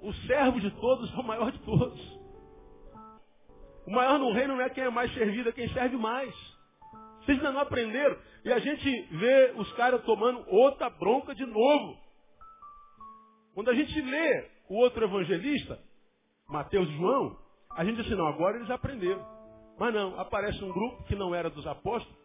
O 0.00 0.12
servo 0.26 0.60
de 0.60 0.70
todos 0.70 1.12
é 1.12 1.16
o 1.16 1.24
maior 1.24 1.50
de 1.50 1.58
todos. 1.58 2.00
O 3.86 3.90
maior 3.90 4.18
no 4.18 4.32
reino 4.32 4.56
não 4.56 4.64
é 4.64 4.70
quem 4.70 4.84
é 4.84 4.90
mais 4.90 5.12
servido, 5.12 5.48
é 5.48 5.52
quem 5.52 5.68
serve 5.70 5.96
mais. 5.96 6.34
Vocês 7.20 7.38
ainda 7.38 7.52
não 7.52 7.60
aprenderam. 7.60 8.16
E 8.46 8.52
a 8.52 8.60
gente 8.60 9.02
vê 9.10 9.54
os 9.56 9.72
caras 9.72 10.04
tomando 10.04 10.44
outra 10.48 10.88
bronca 10.88 11.34
de 11.34 11.44
novo. 11.44 11.98
Quando 13.52 13.70
a 13.70 13.74
gente 13.74 14.00
lê 14.00 14.48
o 14.68 14.76
outro 14.76 15.04
evangelista, 15.04 15.76
Mateus 16.48 16.88
e 16.88 16.96
João, 16.96 17.36
a 17.76 17.84
gente 17.84 17.96
diz 17.96 18.06
assim, 18.06 18.14
não, 18.14 18.28
agora 18.28 18.56
eles 18.56 18.70
aprenderam. 18.70 19.20
Mas 19.76 19.92
não, 19.92 20.20
aparece 20.20 20.62
um 20.62 20.70
grupo 20.70 21.02
que 21.06 21.16
não 21.16 21.34
era 21.34 21.50
dos 21.50 21.66
apóstolos, 21.66 22.16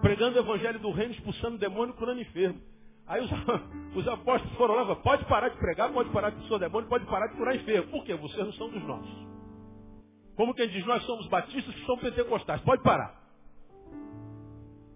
pregando 0.00 0.38
o 0.38 0.40
evangelho 0.40 0.78
do 0.78 0.92
reino, 0.92 1.12
expulsando 1.14 1.58
demônio, 1.58 1.94
curando 1.94 2.20
enfermo. 2.20 2.60
Aí 3.04 3.20
os, 3.20 3.30
os 3.96 4.06
apóstolos 4.06 4.56
foram 4.56 4.76
lá, 4.76 4.94
pode 4.94 5.24
parar 5.24 5.48
de 5.48 5.58
pregar, 5.58 5.92
pode 5.92 6.10
parar 6.10 6.30
de 6.30 6.36
expulsar 6.36 6.60
demônio, 6.60 6.88
pode 6.88 7.06
parar 7.06 7.26
de 7.26 7.36
curar 7.36 7.56
enfermo. 7.56 7.90
Por 7.90 8.04
quê? 8.04 8.14
Vocês 8.14 8.46
não 8.46 8.52
são 8.52 8.70
dos 8.70 8.84
nossos. 8.84 9.26
Como 10.36 10.54
quem 10.54 10.68
diz, 10.68 10.86
nós 10.86 11.02
somos 11.02 11.26
batistas 11.26 11.74
que 11.74 11.86
são 11.86 11.98
pentecostais. 11.98 12.60
Pode 12.60 12.84
parar. 12.84 13.23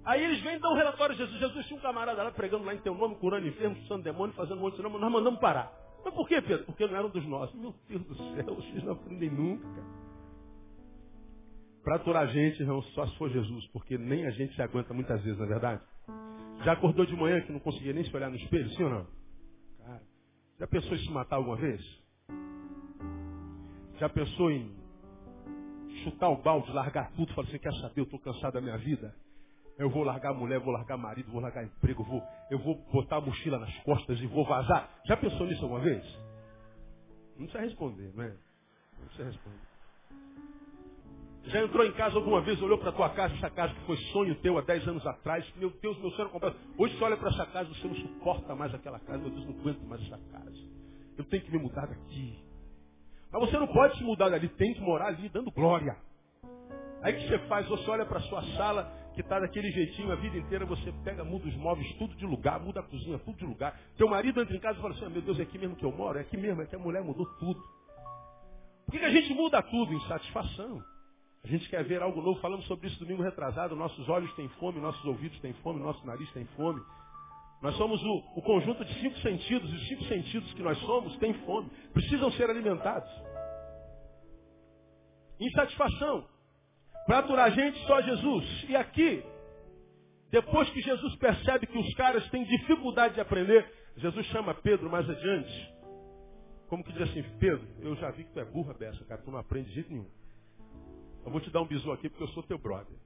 Aí 0.09 0.25
eles 0.25 0.41
vêm 0.43 0.57
e 0.57 0.59
dão 0.59 0.73
um 0.73 0.75
relatório 0.75 1.15
a 1.15 1.19
Jesus. 1.19 1.39
Jesus 1.39 1.67
tinha 1.67 1.79
um 1.79 1.83
camarada 1.83 2.23
lá 2.23 2.31
pregando 2.31 2.65
lá 2.65 2.75
em 2.75 2.79
teu 2.79 2.95
nome, 2.95 3.17
curando 3.17 3.47
enfermos, 3.47 3.77
expulsando 3.77 4.05
demônio, 4.05 4.35
fazendo 4.35 4.57
um 4.57 4.63
monte 4.63 4.77
de 4.77 4.83
nome. 4.83 4.99
Nós 4.99 5.13
mandamos 5.13 5.39
parar. 5.39 5.71
Mas 6.03 6.15
por 6.15 6.27
quê, 6.27 6.41
Pedro? 6.41 6.65
Porque 6.65 6.87
não 6.87 6.97
eram 6.97 7.11
dos 7.11 7.27
nossos. 7.27 7.55
Meu 7.55 7.75
Deus 7.87 8.07
do 8.07 8.15
céu, 8.15 8.55
vocês 8.55 8.83
não 8.85 8.95
aprendem 8.95 9.29
nunca. 9.29 9.85
Para 11.85 11.97
aturar 11.97 12.23
a 12.23 12.27
gente, 12.27 12.65
não, 12.65 12.81
só 12.81 13.07
se 13.07 13.19
for 13.19 13.29
Jesus, 13.29 13.67
porque 13.67 13.99
nem 13.99 14.27
a 14.27 14.31
gente 14.31 14.55
se 14.55 14.63
aguenta 14.63 14.95
muitas 14.95 15.23
vezes, 15.23 15.39
na 15.39 15.45
é 15.45 15.49
verdade. 15.49 15.83
Já 16.65 16.73
acordou 16.73 17.05
de 17.05 17.15
manhã 17.15 17.43
que 17.43 17.53
não 17.53 17.61
conseguia 17.61 17.93
nem 17.93 18.03
se 18.03 18.17
olhar 18.17 18.31
no 18.31 18.37
espelho, 18.37 18.71
sim 18.71 18.85
ou 18.85 18.91
não? 18.91 19.07
Cara, 19.77 20.03
já 20.59 20.67
pensou 20.67 20.95
em 20.95 21.01
se 21.01 21.11
matar 21.11 21.37
alguma 21.37 21.57
vez? 21.57 21.83
Já 23.99 24.09
pensou 24.09 24.51
em 24.51 24.75
chutar 26.03 26.31
o 26.31 26.37
balde, 26.41 26.73
largar 26.73 27.13
tudo, 27.13 27.35
falar 27.35 27.47
assim, 27.47 27.59
quer 27.59 27.75
saber, 27.75 28.01
eu 28.01 28.05
estou 28.05 28.19
cansado 28.19 28.55
da 28.55 28.61
minha 28.63 28.79
vida? 28.79 29.15
Eu 29.79 29.89
vou 29.89 30.03
largar 30.03 30.35
mulher, 30.35 30.59
vou 30.59 30.73
largar 30.73 30.97
marido, 30.97 31.31
vou 31.31 31.41
largar 31.41 31.65
emprego, 31.65 32.03
vou, 32.03 32.21
eu 32.51 32.59
vou 32.59 32.75
botar 32.93 33.17
a 33.17 33.21
mochila 33.21 33.59
nas 33.59 33.73
costas 33.85 34.19
e 34.21 34.27
vou 34.27 34.45
vazar. 34.45 34.91
Já 35.07 35.17
pensou 35.17 35.47
nisso 35.47 35.63
alguma 35.63 35.81
vez? 35.81 36.05
Não 37.37 37.47
precisa 37.47 37.61
responder, 37.61 38.13
né? 38.15 38.37
Não 38.99 39.07
precisa 39.07 39.29
responder. 39.29 39.69
Já 41.45 41.63
entrou 41.63 41.87
em 41.87 41.93
casa 41.93 42.17
alguma 42.17 42.41
vez, 42.43 42.61
olhou 42.61 42.77
para 42.77 42.93
tua 42.93 43.09
casa, 43.11 43.33
essa 43.35 43.49
casa 43.49 43.73
que 43.73 43.87
foi 43.87 43.97
sonho 44.13 44.35
teu 44.43 44.59
há 44.59 44.63
10 44.63 44.89
anos 44.89 45.07
atrás. 45.07 45.49
Meu 45.57 45.71
Deus, 45.71 45.97
meu 45.99 46.11
sonho 46.11 46.29
completo. 46.29 46.59
Hoje 46.77 46.99
você 46.99 47.05
olha 47.05 47.17
para 47.17 47.31
essa 47.31 47.47
casa, 47.47 47.69
você 47.69 47.87
não 47.87 47.95
suporta 47.95 48.55
mais 48.57 48.75
aquela 48.75 48.99
casa. 48.99 49.19
Meu 49.19 49.31
Deus, 49.31 49.47
não 49.47 49.61
aguento 49.61 49.81
mais 49.87 50.03
essa 50.03 50.19
casa. 50.33 50.59
Eu 51.17 51.25
tenho 51.25 51.43
que 51.45 51.53
me 51.53 51.59
mudar 51.59 51.87
daqui. 51.87 52.39
Mas 53.33 53.41
você 53.43 53.59
não 53.59 53.67
pode 53.69 53.97
se 53.97 54.05
mudar 54.05 54.29
dali, 54.29 54.49
tem 54.49 54.75
que 54.75 54.81
morar 54.81 55.07
ali 55.07 55.29
dando 55.29 55.51
glória. 55.51 55.97
Aí 57.03 57.15
o 57.15 57.17
que 57.17 57.29
você 57.29 57.39
faz? 57.47 57.67
Você 57.69 57.89
olha 57.91 58.05
para 58.05 58.21
sua 58.21 58.43
sala, 58.57 58.93
que 59.19 59.23
está 59.23 59.41
daquele 59.41 59.69
jeitinho 59.73 60.13
a 60.13 60.15
vida 60.15 60.39
inteira, 60.39 60.65
você 60.65 60.93
pega, 61.03 61.25
muda 61.25 61.49
os 61.49 61.57
móveis, 61.57 61.93
tudo 61.95 62.15
de 62.15 62.25
lugar, 62.25 62.61
muda 62.61 62.79
a 62.79 62.83
cozinha, 62.85 63.19
tudo 63.19 63.37
de 63.37 63.45
lugar. 63.45 63.77
Teu 63.97 64.09
marido 64.09 64.41
entra 64.41 64.57
em 64.57 64.61
casa 64.61 64.79
e 64.79 64.81
fala 64.81 64.95
assim, 64.95 65.07
ah, 65.07 65.11
meu 65.11 65.21
Deus, 65.21 65.41
é 65.41 65.43
aqui 65.43 65.59
mesmo 65.59 65.75
que 65.75 65.85
eu 65.85 65.91
moro, 65.91 66.19
é 66.19 66.21
aqui 66.21 66.37
mesmo, 66.37 66.63
é 66.63 66.67
que 66.67 66.77
a 66.77 66.79
mulher 66.79 67.03
mudou 67.03 67.27
tudo. 67.41 67.61
Por 68.87 68.93
que, 68.93 69.01
que 69.01 69.05
a 69.05 69.11
gente 69.11 69.35
muda 69.35 69.61
tudo? 69.61 69.93
Insatisfação. 69.93 70.81
A 71.43 71.49
gente 71.49 71.69
quer 71.69 71.83
ver 71.83 72.01
algo 72.01 72.23
novo, 72.23 72.41
falamos 72.41 72.65
sobre 72.67 72.87
isso 72.87 73.01
domingo 73.01 73.21
retrasado, 73.21 73.75
nossos 73.75 74.09
olhos 74.09 74.33
têm 74.37 74.49
fome, 74.61 74.79
nossos 74.79 75.05
ouvidos 75.05 75.41
têm 75.41 75.53
fome, 75.65 75.81
nosso 75.81 76.07
nariz 76.07 76.31
tem 76.31 76.45
fome. 76.55 76.81
Nós 77.61 77.77
somos 77.77 78.01
o, 78.01 78.23
o 78.37 78.43
conjunto 78.43 78.85
de 78.85 79.01
cinco 79.01 79.19
sentidos, 79.19 79.69
e 79.69 79.75
os 79.75 79.89
cinco 79.89 80.05
sentidos 80.05 80.55
que 80.55 80.63
nós 80.63 80.79
somos 80.79 81.17
têm 81.17 81.35
fome, 81.45 81.69
precisam 81.93 82.31
ser 82.31 82.49
alimentados. 82.49 83.11
Insatisfação. 85.41 86.38
Para 87.09 87.21
aturar 87.21 87.47
a 87.47 87.51
gente, 87.51 87.79
só 87.87 88.03
Jesus. 88.03 88.67
E 88.69 88.77
aqui, 88.77 89.25
depois 90.31 90.69
que 90.69 90.83
Jesus 90.83 91.17
percebe 91.17 91.67
que 91.67 91.79
os 91.79 91.95
caras 91.95 92.29
têm 92.29 92.45
dificuldade 92.45 93.15
de 93.15 93.21
aprender, 93.23 93.67
Jesus 93.97 94.27
chama 94.27 94.53
Pedro 94.53 94.91
mais 94.91 95.09
adiante. 95.09 95.75
Como 96.69 96.85
que 96.85 96.93
diz 96.93 97.01
assim, 97.09 97.23
Pedro, 97.39 97.67
eu 97.81 97.97
já 97.97 98.11
vi 98.11 98.25
que 98.25 98.33
tu 98.35 98.41
é 98.41 98.45
burra 98.45 98.75
beça, 98.75 99.03
cara, 99.07 99.23
tu 99.23 99.31
não 99.31 99.39
aprende 99.39 99.71
de 99.71 99.77
jeito 99.77 99.91
nenhum. 99.91 100.07
Eu 101.25 101.33
vou 101.33 101.41
te 101.41 101.49
dar 101.49 101.63
um 101.63 101.67
bisu 101.67 101.91
aqui 101.93 102.11
porque 102.11 102.25
eu 102.25 102.29
sou 102.29 102.43
teu 102.43 102.59
brother. 102.59 102.99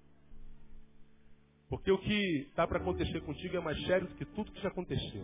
Porque 1.68 1.92
o 1.92 1.98
que 1.98 2.48
está 2.48 2.66
para 2.66 2.78
acontecer 2.80 3.20
contigo 3.20 3.56
é 3.56 3.60
mais 3.60 3.80
sério 3.86 4.08
do 4.08 4.16
que 4.16 4.24
tudo 4.24 4.50
que 4.50 4.60
já 4.60 4.68
aconteceu. 4.68 5.22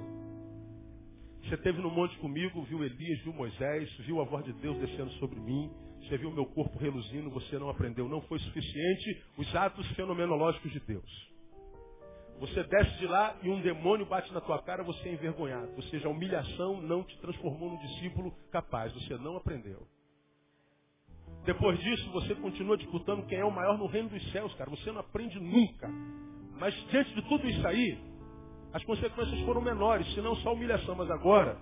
Você 1.48 1.54
esteve 1.54 1.80
no 1.80 1.90
monte 1.90 2.14
comigo, 2.18 2.62
viu 2.64 2.84
Elias, 2.84 3.20
viu 3.20 3.32
Moisés, 3.32 3.90
viu 4.00 4.20
a 4.20 4.24
voz 4.24 4.44
de 4.44 4.52
Deus 4.52 4.76
descendo 4.78 5.10
sobre 5.12 5.40
mim, 5.40 5.70
você 6.02 6.18
viu 6.18 6.30
meu 6.30 6.44
corpo 6.44 6.78
reluzindo, 6.78 7.30
você 7.30 7.58
não 7.58 7.70
aprendeu. 7.70 8.06
Não 8.06 8.20
foi 8.22 8.38
suficiente 8.38 9.24
os 9.38 9.56
atos 9.56 9.86
fenomenológicos 9.92 10.70
de 10.70 10.80
Deus. 10.80 11.28
Você 12.38 12.62
desce 12.64 12.98
de 12.98 13.06
lá 13.06 13.34
e 13.42 13.48
um 13.48 13.62
demônio 13.62 14.04
bate 14.04 14.30
na 14.32 14.42
tua 14.42 14.62
cara, 14.62 14.84
você 14.84 15.08
é 15.08 15.12
envergonhado. 15.14 15.72
Ou 15.74 15.82
seja, 15.84 16.06
a 16.06 16.10
humilhação 16.10 16.82
não 16.82 17.02
te 17.02 17.18
transformou 17.18 17.70
num 17.70 17.78
discípulo 17.78 18.30
capaz. 18.52 18.92
Você 18.92 19.16
não 19.16 19.36
aprendeu. 19.36 19.86
Depois 21.46 21.78
disso, 21.80 22.10
você 22.10 22.34
continua 22.34 22.76
disputando 22.76 23.26
quem 23.26 23.38
é 23.38 23.44
o 23.44 23.50
maior 23.50 23.78
no 23.78 23.86
reino 23.86 24.10
dos 24.10 24.32
céus, 24.32 24.54
cara. 24.56 24.68
Você 24.68 24.92
não 24.92 25.00
aprende 25.00 25.40
nunca. 25.40 25.88
Mas 26.58 26.74
diante 26.90 27.14
de 27.14 27.22
tudo 27.22 27.48
isso 27.48 27.66
aí, 27.66 27.98
as 28.72 28.84
consequências 28.84 29.40
foram 29.40 29.60
menores, 29.60 30.12
senão 30.14 30.36
só 30.36 30.52
humilhação. 30.52 30.94
Mas 30.94 31.10
agora, 31.10 31.58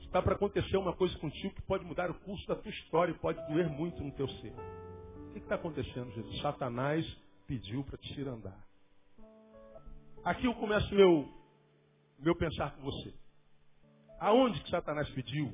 está 0.00 0.22
para 0.22 0.34
acontecer 0.34 0.76
uma 0.76 0.94
coisa 0.94 1.16
contigo 1.18 1.54
que 1.54 1.62
pode 1.62 1.84
mudar 1.84 2.10
o 2.10 2.14
curso 2.14 2.46
da 2.46 2.54
tua 2.54 2.70
história 2.70 3.12
e 3.12 3.18
pode 3.18 3.38
doer 3.48 3.68
muito 3.68 4.02
no 4.02 4.10
teu 4.12 4.28
ser. 4.28 4.54
O 5.30 5.32
que 5.32 5.38
está 5.40 5.56
acontecendo, 5.56 6.10
Jesus? 6.12 6.40
Satanás 6.40 7.06
pediu 7.46 7.84
para 7.84 7.98
te 7.98 8.14
tirar 8.14 8.32
andar. 8.32 8.66
Aqui 10.24 10.46
eu 10.46 10.54
começo 10.54 10.92
meu, 10.94 11.28
meu 12.18 12.34
pensar 12.34 12.74
com 12.74 12.82
você. 12.82 13.14
Aonde 14.18 14.60
que 14.62 14.70
Satanás 14.70 15.08
pediu? 15.10 15.52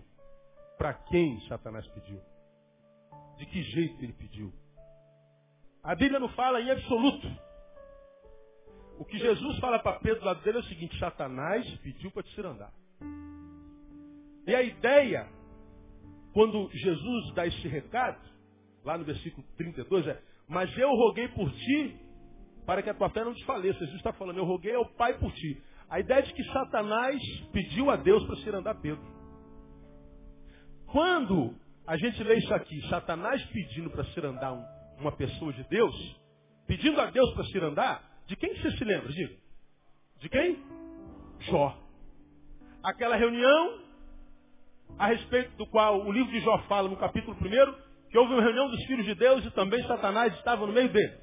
Para 0.78 0.94
quem 0.94 1.40
Satanás 1.48 1.86
pediu? 1.88 2.20
De 3.36 3.46
que 3.46 3.62
jeito 3.62 4.02
ele 4.02 4.12
pediu? 4.12 4.52
A 5.82 5.94
Bíblia 5.96 6.20
não 6.20 6.28
fala 6.30 6.60
em 6.60 6.70
absoluto. 6.70 7.26
O 9.02 9.04
que 9.04 9.18
Jesus 9.18 9.58
fala 9.58 9.80
para 9.80 9.98
Pedro 9.98 10.20
do 10.20 10.26
lado 10.26 10.44
dele 10.44 10.58
é 10.58 10.60
o 10.60 10.64
seguinte: 10.64 10.96
Satanás 10.96 11.68
pediu 11.78 12.08
para 12.12 12.22
te 12.22 12.40
andar. 12.40 12.72
E 14.46 14.54
a 14.54 14.62
ideia, 14.62 15.28
quando 16.32 16.70
Jesus 16.72 17.34
dá 17.34 17.44
esse 17.44 17.66
recado, 17.66 18.24
lá 18.84 18.96
no 18.96 19.04
versículo 19.04 19.44
32, 19.56 20.06
é: 20.06 20.22
Mas 20.48 20.70
eu 20.78 20.88
roguei 20.88 21.26
por 21.26 21.50
ti 21.50 21.96
para 22.64 22.80
que 22.80 22.90
a 22.90 22.94
tua 22.94 23.10
fé 23.10 23.24
não 23.24 23.32
desfaleça. 23.32 23.80
Jesus 23.80 23.96
está 23.96 24.12
falando: 24.12 24.38
Eu 24.38 24.44
roguei 24.44 24.72
ao 24.72 24.86
Pai 24.94 25.18
por 25.18 25.32
ti. 25.32 25.60
A 25.90 25.98
ideia 25.98 26.20
é 26.20 26.22
de 26.22 26.32
que 26.32 26.44
Satanás 26.52 27.20
pediu 27.52 27.90
a 27.90 27.96
Deus 27.96 28.24
para 28.24 28.58
andar 28.58 28.76
Pedro. 28.76 29.04
Quando 30.86 31.56
a 31.88 31.96
gente 31.96 32.22
lê 32.22 32.36
isso 32.36 32.54
aqui, 32.54 32.80
Satanás 32.88 33.44
pedindo 33.46 33.90
para 33.90 34.28
andar 34.28 34.52
um, 34.52 34.64
uma 35.00 35.10
pessoa 35.10 35.52
de 35.52 35.64
Deus, 35.64 36.16
pedindo 36.68 37.00
a 37.00 37.06
Deus 37.06 37.34
para 37.34 37.66
andar, 37.66 38.11
de 38.26 38.36
quem 38.36 38.54
você 38.56 38.70
se 38.72 38.84
lembra? 38.84 39.08
Diga. 39.12 39.34
De 40.18 40.28
quem? 40.28 40.62
Jó. 41.40 41.76
Aquela 42.82 43.16
reunião 43.16 43.80
a 44.98 45.06
respeito 45.06 45.56
do 45.56 45.66
qual 45.66 46.00
o 46.04 46.12
livro 46.12 46.30
de 46.30 46.40
Jó 46.40 46.58
fala 46.68 46.88
no 46.88 46.96
capítulo 46.96 47.36
1, 47.36 48.10
que 48.10 48.18
houve 48.18 48.32
uma 48.32 48.42
reunião 48.42 48.68
dos 48.70 48.84
filhos 48.84 49.04
de 49.04 49.14
Deus 49.14 49.44
e 49.44 49.50
também 49.50 49.82
Satanás 49.86 50.32
estava 50.34 50.66
no 50.66 50.72
meio 50.72 50.88
dele. 50.90 51.18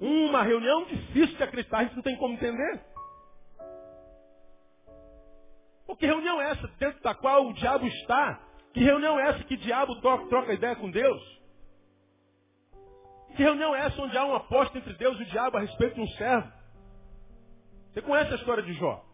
Uma 0.00 0.42
reunião 0.42 0.84
difícil 0.84 1.36
de 1.36 1.42
acreditar, 1.42 1.78
a 1.78 1.84
gente 1.84 1.96
não 1.96 2.02
tem 2.02 2.16
como 2.16 2.34
entender. 2.34 2.84
Pô, 5.86 5.96
que 5.96 6.06
reunião 6.06 6.40
é 6.40 6.50
essa 6.50 6.66
dentro 6.78 7.02
da 7.02 7.14
qual 7.14 7.46
o 7.46 7.54
diabo 7.54 7.86
está? 7.86 8.40
Que 8.72 8.80
reunião 8.80 9.18
é 9.18 9.28
essa 9.30 9.44
que 9.44 9.54
o 9.54 9.58
diabo 9.58 10.00
troca, 10.00 10.26
troca 10.28 10.52
ideia 10.52 10.76
com 10.76 10.90
Deus? 10.90 11.22
Que 13.36 13.42
reunião 13.42 13.74
é 13.74 13.86
essa 13.86 14.00
onde 14.00 14.16
há 14.16 14.24
uma 14.24 14.36
aposta 14.36 14.78
entre 14.78 14.92
Deus 14.94 15.18
e 15.18 15.22
o 15.22 15.26
diabo 15.26 15.56
a 15.56 15.60
respeito 15.60 15.94
de 15.96 16.00
um 16.00 16.08
servo? 16.08 16.52
Você 17.92 18.02
conhece 18.02 18.32
a 18.32 18.36
história 18.36 18.62
de 18.62 18.72
Jó? 18.74 19.04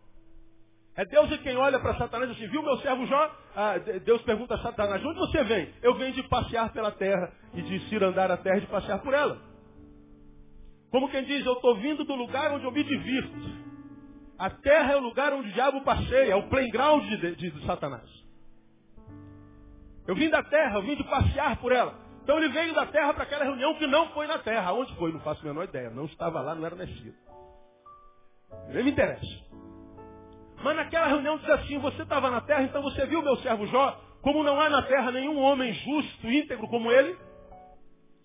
É 0.96 1.04
Deus 1.04 1.34
quem 1.38 1.56
olha 1.56 1.78
para 1.78 1.96
Satanás 1.96 2.30
e 2.30 2.34
diz 2.34 2.42
assim, 2.42 2.52
viu 2.52 2.62
meu 2.62 2.76
servo 2.78 3.06
Jó? 3.06 3.36
Ah, 3.56 3.78
Deus 3.78 4.20
pergunta 4.22 4.54
a 4.54 4.58
Satanás, 4.62 5.00
de 5.00 5.06
onde 5.06 5.18
você 5.18 5.42
vem? 5.44 5.72
Eu 5.82 5.94
venho 5.94 6.12
de 6.12 6.22
passear 6.24 6.70
pela 6.72 6.90
terra 6.90 7.32
e 7.54 7.62
de 7.62 7.94
ir 7.94 8.04
andar 8.04 8.30
a 8.30 8.36
terra 8.36 8.58
e 8.58 8.62
de 8.62 8.66
passear 8.66 9.00
por 9.00 9.14
ela. 9.14 9.40
Como 10.90 11.08
quem 11.08 11.24
diz, 11.24 11.46
eu 11.46 11.54
estou 11.54 11.76
vindo 11.76 12.04
do 12.04 12.14
lugar 12.14 12.52
onde 12.52 12.64
eu 12.64 12.72
me 12.72 12.82
divirto. 12.82 13.70
A 14.38 14.50
terra 14.50 14.92
é 14.92 14.96
o 14.96 15.00
lugar 15.00 15.32
onde 15.32 15.48
o 15.48 15.52
diabo 15.52 15.82
passeia, 15.82 16.32
é 16.32 16.36
o 16.36 16.48
playground 16.48 17.04
de, 17.04 17.36
de, 17.36 17.50
de 17.50 17.66
Satanás. 17.66 18.08
Eu 20.06 20.14
vim 20.14 20.28
da 20.28 20.42
terra, 20.42 20.76
eu 20.76 20.82
vim 20.82 20.96
de 20.96 21.04
passear 21.04 21.56
por 21.58 21.72
ela. 21.72 22.09
Então 22.22 22.38
ele 22.38 22.48
veio 22.48 22.74
da 22.74 22.86
terra 22.86 23.14
para 23.14 23.24
aquela 23.24 23.44
reunião 23.44 23.74
que 23.74 23.86
não 23.86 24.08
foi 24.10 24.26
na 24.26 24.38
terra. 24.38 24.72
Onde 24.72 24.94
foi? 24.96 25.12
Não 25.12 25.20
faço 25.20 25.40
a 25.42 25.44
menor 25.44 25.64
ideia. 25.64 25.90
Não 25.90 26.04
estava 26.04 26.40
lá, 26.40 26.54
não 26.54 26.66
era 26.66 26.76
nascido. 26.76 27.14
Nem 28.68 28.84
me 28.84 28.90
interessa. 28.90 29.50
Mas 30.62 30.76
naquela 30.76 31.06
reunião 31.06 31.38
diz 31.38 31.48
assim, 31.48 31.78
você 31.78 32.02
estava 32.02 32.30
na 32.30 32.40
terra, 32.42 32.62
então 32.64 32.82
você 32.82 33.06
viu 33.06 33.22
meu 33.22 33.36
servo 33.38 33.66
Jó, 33.66 33.98
como 34.20 34.42
não 34.42 34.60
há 34.60 34.68
na 34.68 34.82
terra 34.82 35.10
nenhum 35.10 35.38
homem 35.38 35.72
justo, 35.72 36.26
íntegro 36.26 36.68
como 36.68 36.92
ele. 36.92 37.16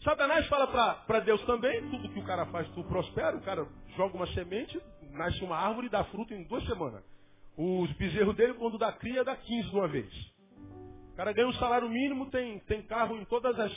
Satanás 0.03 0.45
fala 0.47 0.67
para 1.07 1.19
Deus 1.21 1.41
também, 1.45 1.89
tudo 1.89 2.09
que 2.09 2.19
o 2.19 2.25
cara 2.25 2.45
faz, 2.47 2.67
tu 2.69 2.83
prospera, 2.83 3.37
o 3.37 3.41
cara 3.41 3.65
joga 3.95 4.17
uma 4.17 4.27
semente, 4.27 4.79
nasce 5.11 5.43
uma 5.43 5.57
árvore 5.57 5.87
e 5.87 5.89
dá 5.89 6.03
fruto 6.05 6.33
em 6.33 6.43
duas 6.43 6.63
semanas. 6.65 7.03
Os 7.57 7.91
bezerros 7.93 8.35
dele, 8.35 8.53
quando 8.55 8.77
dá 8.77 8.91
cria, 8.91 9.23
dá 9.23 9.35
15 9.35 9.69
de 9.69 9.75
uma 9.75 9.87
vez. 9.87 10.34
O 11.15 11.17
cara 11.17 11.31
ganha 11.31 11.47
um 11.47 11.53
salário 11.53 11.87
mínimo, 11.87 12.29
tem, 12.29 12.59
tem 12.67 12.81
carro 12.81 13.15
em 13.15 13.23
todas 13.23 13.57
as 13.57 13.71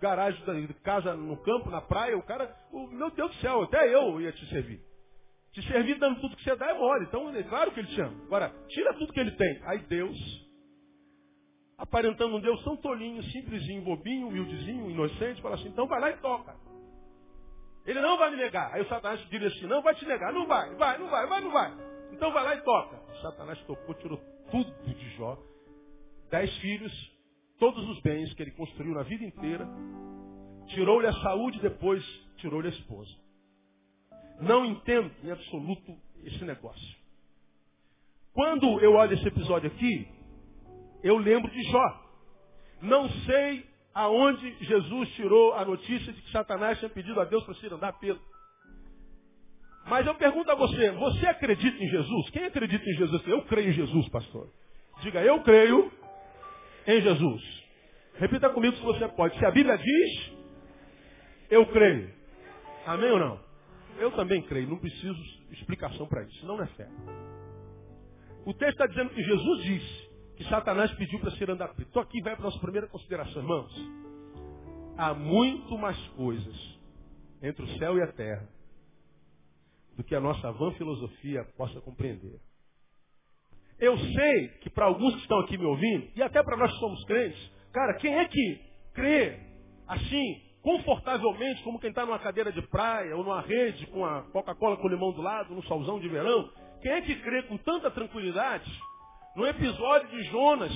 garagens 0.00 0.44
da 0.44 0.74
casa, 0.82 1.14
no 1.14 1.36
campo, 1.36 1.70
na 1.70 1.80
praia. 1.80 2.18
O 2.18 2.22
cara, 2.24 2.52
o, 2.72 2.88
meu 2.88 3.12
Deus 3.12 3.30
do 3.30 3.40
céu, 3.40 3.62
até 3.62 3.94
eu 3.94 4.20
ia 4.20 4.32
te 4.32 4.44
servir. 4.46 4.80
Te 5.52 5.62
servir 5.68 6.00
dando 6.00 6.20
tudo 6.20 6.34
que 6.34 6.42
você 6.42 6.56
dá 6.56 6.68
é 6.68 6.74
mole. 6.74 7.04
Então, 7.04 7.32
é 7.32 7.44
claro 7.44 7.70
que 7.70 7.78
ele 7.78 7.86
te 7.94 8.00
ama. 8.00 8.24
Agora, 8.24 8.52
tira 8.66 8.92
tudo 8.94 9.12
que 9.12 9.20
ele 9.20 9.30
tem. 9.30 9.62
Aí 9.66 9.78
Deus, 9.86 10.18
aparentando 11.78 12.34
um 12.34 12.40
Deus 12.40 12.60
tão 12.64 12.76
tolinho, 12.76 13.22
simplesinho, 13.22 13.82
bobinho, 13.82 14.26
humildezinho, 14.26 14.90
inocente, 14.90 15.40
fala 15.40 15.54
assim, 15.54 15.68
então 15.68 15.86
vai 15.86 16.00
lá 16.00 16.10
e 16.10 16.16
toca. 16.16 16.56
Ele 17.86 18.00
não 18.00 18.18
vai 18.18 18.32
me 18.32 18.36
negar. 18.36 18.74
Aí 18.74 18.82
o 18.82 18.88
Satanás 18.88 19.20
diria 19.28 19.46
assim, 19.46 19.66
não 19.68 19.80
vai 19.80 19.94
te 19.94 20.04
negar. 20.04 20.32
Não 20.32 20.44
vai, 20.44 20.74
vai, 20.74 20.98
não 20.98 21.08
vai, 21.08 21.26
vai, 21.28 21.40
não 21.40 21.52
vai. 21.52 21.72
Então 22.10 22.32
vai 22.32 22.42
lá 22.42 22.56
e 22.56 22.62
toca. 22.62 22.96
O 22.96 23.22
Satanás 23.22 23.60
tocou, 23.60 23.94
tirou 23.94 24.20
tudo 24.50 24.72
de 24.92 25.10
Jó 25.10 25.49
dez 26.30 26.54
filhos, 26.58 26.92
todos 27.58 27.86
os 27.88 28.00
bens 28.00 28.32
que 28.34 28.42
ele 28.42 28.52
construiu 28.52 28.94
na 28.94 29.02
vida 29.02 29.24
inteira, 29.24 29.68
tirou-lhe 30.68 31.06
a 31.06 31.12
saúde 31.12 31.58
e 31.58 31.62
depois 31.62 32.04
tirou-lhe 32.36 32.68
a 32.68 32.70
esposa. 32.70 33.10
Não 34.40 34.64
entendo 34.64 35.10
em 35.22 35.30
absoluto 35.30 35.96
esse 36.24 36.44
negócio. 36.44 36.96
Quando 38.32 38.80
eu 38.80 38.94
olho 38.94 39.14
esse 39.14 39.26
episódio 39.26 39.70
aqui, 39.70 40.08
eu 41.02 41.18
lembro 41.18 41.50
de 41.50 41.62
Jó. 41.64 42.10
Não 42.80 43.08
sei 43.26 43.68
aonde 43.92 44.64
Jesus 44.64 45.10
tirou 45.14 45.52
a 45.54 45.64
notícia 45.64 46.12
de 46.12 46.22
que 46.22 46.30
Satanás 46.30 46.78
tinha 46.78 46.88
pedido 46.88 47.20
a 47.20 47.24
Deus 47.24 47.44
para 47.44 47.54
se 47.54 47.66
andar 47.66 47.92
Pedro. 47.94 48.22
Mas 49.86 50.06
eu 50.06 50.14
pergunto 50.14 50.50
a 50.50 50.54
você, 50.54 50.90
você 50.92 51.26
acredita 51.26 51.82
em 51.82 51.88
Jesus? 51.88 52.30
Quem 52.30 52.44
acredita 52.44 52.88
em 52.88 52.94
Jesus? 52.94 53.26
Eu 53.26 53.42
creio 53.46 53.70
em 53.70 53.72
Jesus, 53.72 54.08
pastor. 54.08 54.48
Diga, 55.02 55.22
eu 55.22 55.42
creio 55.42 55.90
em 56.86 57.00
Jesus. 57.00 57.60
Repita 58.14 58.50
comigo 58.50 58.76
se 58.76 58.82
você 58.82 59.08
pode. 59.08 59.38
Se 59.38 59.44
a 59.44 59.50
Bíblia 59.50 59.76
diz, 59.78 60.32
eu 61.50 61.66
creio. 61.66 62.12
Amém 62.86 63.10
ou 63.10 63.18
não? 63.18 63.40
Eu 63.98 64.10
também 64.12 64.42
creio, 64.42 64.68
não 64.68 64.78
preciso 64.78 65.20
explicação 65.50 66.06
para 66.06 66.22
isso, 66.22 66.46
não 66.46 66.62
é 66.62 66.66
fé. 66.68 66.88
O 68.46 68.54
texto 68.54 68.72
está 68.72 68.86
dizendo 68.86 69.10
que 69.10 69.22
Jesus 69.22 69.62
disse 69.62 70.10
que 70.36 70.44
Satanás 70.44 70.90
pediu 70.94 71.20
para 71.20 71.30
ser 71.32 71.50
andar 71.50 71.74
Estou 71.78 72.00
aqui 72.00 72.22
vai 72.22 72.34
para 72.34 72.46
a 72.46 72.48
nossa 72.50 72.58
primeira 72.60 72.88
consideração, 72.88 73.42
irmãos. 73.42 73.72
Há 74.96 75.12
muito 75.12 75.76
mais 75.76 75.98
coisas 76.08 76.78
entre 77.42 77.64
o 77.64 77.78
céu 77.78 77.98
e 77.98 78.02
a 78.02 78.12
terra 78.12 78.48
do 79.96 80.04
que 80.04 80.14
a 80.14 80.20
nossa 80.20 80.50
vã 80.52 80.72
filosofia 80.72 81.44
possa 81.56 81.80
compreender. 81.80 82.40
Eu 83.80 83.96
sei 83.98 84.48
que 84.60 84.68
para 84.68 84.84
alguns 84.84 85.14
que 85.14 85.22
estão 85.22 85.40
aqui 85.40 85.56
me 85.56 85.64
ouvindo, 85.64 86.08
e 86.14 86.22
até 86.22 86.42
para 86.42 86.56
nós 86.56 86.70
que 86.72 86.78
somos 86.78 87.02
crentes, 87.04 87.52
cara, 87.72 87.94
quem 87.94 88.14
é 88.14 88.26
que 88.26 88.60
crê 88.92 89.38
assim, 89.88 90.42
confortavelmente, 90.62 91.62
como 91.62 91.80
quem 91.80 91.88
está 91.88 92.04
numa 92.04 92.18
cadeira 92.18 92.52
de 92.52 92.62
praia 92.68 93.16
ou 93.16 93.24
numa 93.24 93.40
rede 93.40 93.86
com 93.86 94.04
a 94.04 94.22
Coca-Cola 94.30 94.76
com 94.76 94.86
limão 94.86 95.12
do 95.12 95.22
lado, 95.22 95.54
no 95.54 95.62
solzão 95.64 95.98
de 95.98 96.08
verão, 96.08 96.50
quem 96.82 96.92
é 96.92 97.00
que 97.00 97.16
crê 97.16 97.42
com 97.44 97.56
tanta 97.56 97.90
tranquilidade 97.90 98.70
no 99.34 99.46
episódio 99.46 100.08
de 100.10 100.22
Jonas 100.24 100.72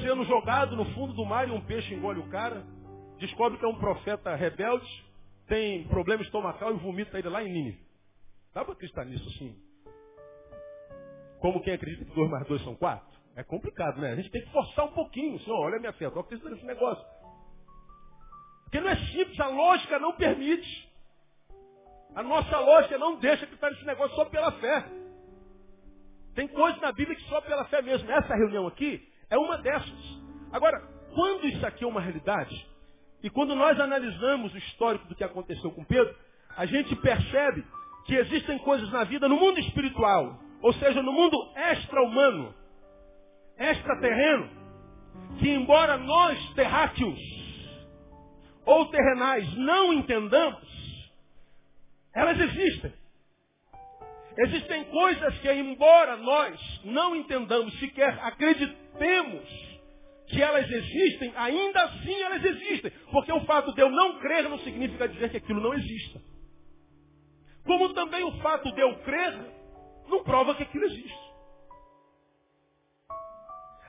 sendo 0.00 0.24
jogado 0.24 0.76
no 0.76 0.84
fundo 0.92 1.12
do 1.14 1.24
mar 1.24 1.48
e 1.48 1.52
um 1.52 1.60
peixe 1.60 1.94
engole 1.94 2.20
o 2.20 2.28
cara, 2.28 2.64
descobre 3.18 3.58
que 3.58 3.64
é 3.64 3.68
um 3.68 3.78
profeta 3.78 4.34
rebelde, 4.34 4.86
tem 5.46 5.84
problema 5.88 6.22
estomacal 6.22 6.74
e 6.74 6.78
vomita 6.78 7.18
ele 7.18 7.28
lá 7.28 7.42
em 7.42 7.52
Nínive. 7.52 7.80
Dá 8.54 8.64
para 8.64 8.74
acreditar 8.74 9.04
nisso 9.04 9.28
assim? 9.28 9.56
Como 11.40 11.62
quem 11.62 11.74
acredita 11.74 12.04
que 12.04 12.14
dois 12.14 12.30
mais 12.30 12.46
dois 12.46 12.62
são 12.62 12.74
quatro? 12.74 13.06
É 13.36 13.44
complicado, 13.44 14.00
né? 14.00 14.12
A 14.12 14.16
gente 14.16 14.30
tem 14.30 14.42
que 14.42 14.50
forçar 14.50 14.86
um 14.86 14.92
pouquinho. 14.92 15.38
Senhor, 15.40 15.58
olha 15.58 15.78
minha 15.78 15.92
fé, 15.92 16.06
estou 16.06 16.22
acreditando 16.22 16.54
nesse 16.54 16.66
negócio. 16.66 17.04
Porque 18.64 18.80
não 18.80 18.90
é 18.90 18.96
simples, 18.96 19.38
a 19.40 19.46
lógica 19.46 19.98
não 19.98 20.12
permite. 20.12 20.88
A 22.14 22.22
nossa 22.22 22.58
lógica 22.58 22.98
não 22.98 23.18
deixa 23.18 23.46
que 23.46 23.54
está 23.54 23.70
nesse 23.70 23.84
negócio 23.84 24.16
só 24.16 24.24
pela 24.24 24.50
fé. 24.52 24.84
Tem 26.34 26.48
coisas 26.48 26.80
na 26.80 26.92
Bíblia 26.92 27.16
que 27.16 27.28
só 27.28 27.40
pela 27.40 27.64
fé 27.66 27.80
mesmo. 27.80 28.10
Essa 28.10 28.34
reunião 28.34 28.66
aqui 28.66 29.08
é 29.30 29.38
uma 29.38 29.58
dessas. 29.58 30.20
Agora, 30.52 30.80
quando 31.14 31.46
isso 31.46 31.64
aqui 31.64 31.84
é 31.84 31.86
uma 31.86 32.00
realidade, 32.00 32.68
e 33.22 33.30
quando 33.30 33.54
nós 33.54 33.78
analisamos 33.78 34.52
o 34.52 34.58
histórico 34.58 35.06
do 35.08 35.14
que 35.14 35.24
aconteceu 35.24 35.70
com 35.70 35.84
Pedro, 35.84 36.14
a 36.56 36.66
gente 36.66 36.94
percebe 36.96 37.64
que 38.04 38.14
existem 38.14 38.58
coisas 38.58 38.90
na 38.90 39.04
vida, 39.04 39.28
no 39.28 39.36
mundo 39.36 39.58
espiritual, 39.60 40.40
ou 40.60 40.72
seja, 40.74 41.02
no 41.02 41.12
mundo 41.12 41.36
extra-humano, 41.54 42.54
extraterreno, 43.58 44.50
que 45.38 45.50
embora 45.50 45.96
nós, 45.96 46.38
terráqueos 46.54 47.18
ou 48.64 48.86
terrenais, 48.86 49.54
não 49.56 49.92
entendamos, 49.92 50.68
elas 52.14 52.38
existem. 52.40 52.92
Existem 54.36 54.84
coisas 54.84 55.38
que, 55.38 55.50
embora 55.52 56.16
nós 56.16 56.80
não 56.84 57.16
entendamos, 57.16 57.76
sequer 57.80 58.18
acreditemos 58.22 59.68
que 60.28 60.42
elas 60.42 60.70
existem, 60.70 61.32
ainda 61.34 61.82
assim 61.84 62.22
elas 62.22 62.44
existem. 62.44 62.90
Porque 63.10 63.32
o 63.32 63.44
fato 63.46 63.74
de 63.74 63.80
eu 63.80 63.90
não 63.90 64.18
crer 64.20 64.48
não 64.48 64.58
significa 64.58 65.08
dizer 65.08 65.30
que 65.30 65.38
aquilo 65.38 65.60
não 65.60 65.74
exista. 65.74 66.20
Como 67.64 67.92
também 67.94 68.22
o 68.24 68.32
fato 68.40 68.70
de 68.72 68.80
eu 68.80 68.98
crer 69.00 69.57
não 70.08 70.22
prova 70.22 70.54
que 70.54 70.62
aquilo 70.62 70.84
existe. 70.84 71.28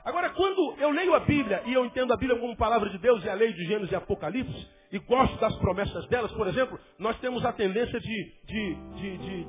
Agora, 0.04 0.30
quando 0.30 0.76
eu 0.78 0.90
leio 0.90 1.14
a 1.14 1.20
Bíblia 1.20 1.62
e 1.66 1.74
eu 1.74 1.84
entendo 1.84 2.12
a 2.12 2.16
Bíblia 2.16 2.38
como 2.38 2.56
palavra 2.56 2.88
de 2.88 2.98
Deus 2.98 3.22
e 3.24 3.28
a 3.28 3.34
lei 3.34 3.52
de 3.52 3.64
Gênesis 3.64 3.92
e 3.92 3.94
Apocalipse, 3.94 4.68
e 4.90 4.98
gosto 4.98 5.36
das 5.38 5.54
promessas 5.56 6.06
delas, 6.08 6.32
por 6.32 6.46
exemplo, 6.48 6.78
nós 6.98 7.18
temos 7.20 7.44
a 7.44 7.52
tendência 7.52 8.00
de, 8.00 8.32
de, 8.44 8.74
de, 8.94 9.18
de 9.18 9.46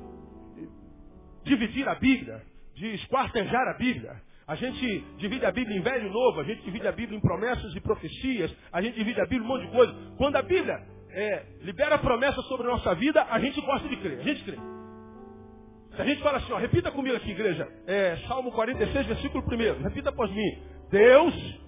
dividir 1.44 1.88
a 1.88 1.94
Bíblia, 1.94 2.42
de 2.74 2.94
esquartejar 2.94 3.68
a 3.68 3.78
Bíblia. 3.78 4.22
A 4.46 4.54
gente 4.54 5.00
divide 5.16 5.44
a 5.46 5.50
Bíblia 5.50 5.76
em 5.76 5.80
velho 5.80 6.08
e 6.08 6.10
novo, 6.10 6.40
a 6.40 6.44
gente 6.44 6.62
divide 6.62 6.86
a 6.86 6.92
Bíblia 6.92 7.16
em 7.16 7.20
promessas 7.20 7.74
e 7.74 7.80
profecias, 7.80 8.54
a 8.72 8.82
gente 8.82 8.94
divide 8.96 9.20
a 9.20 9.24
Bíblia 9.24 9.40
em 9.40 9.44
um 9.44 9.48
monte 9.48 9.66
de 9.66 9.72
coisa. 9.72 9.94
Quando 10.16 10.36
a 10.36 10.42
Bíblia 10.42 10.74
é, 11.10 11.46
libera 11.62 11.98
promessas 11.98 12.44
sobre 12.46 12.66
a 12.66 12.70
nossa 12.70 12.94
vida, 12.94 13.26
a 13.28 13.38
gente 13.40 13.60
gosta 13.62 13.88
de 13.88 13.96
crer, 13.96 14.20
a 14.20 14.22
gente 14.22 14.44
crê. 14.44 14.58
Se 15.94 16.00
a 16.00 16.04
gente 16.06 16.22
fala 16.22 16.38
assim, 16.38 16.52
ó, 16.52 16.56
repita 16.56 16.90
comigo 16.90 17.16
aqui, 17.16 17.30
igreja, 17.30 17.68
é, 17.86 18.16
Salmo 18.26 18.50
46, 18.52 19.06
versículo 19.06 19.44
1, 19.44 19.82
repita 19.82 20.08
após 20.08 20.30
mim. 20.30 20.58
Deus 20.90 21.60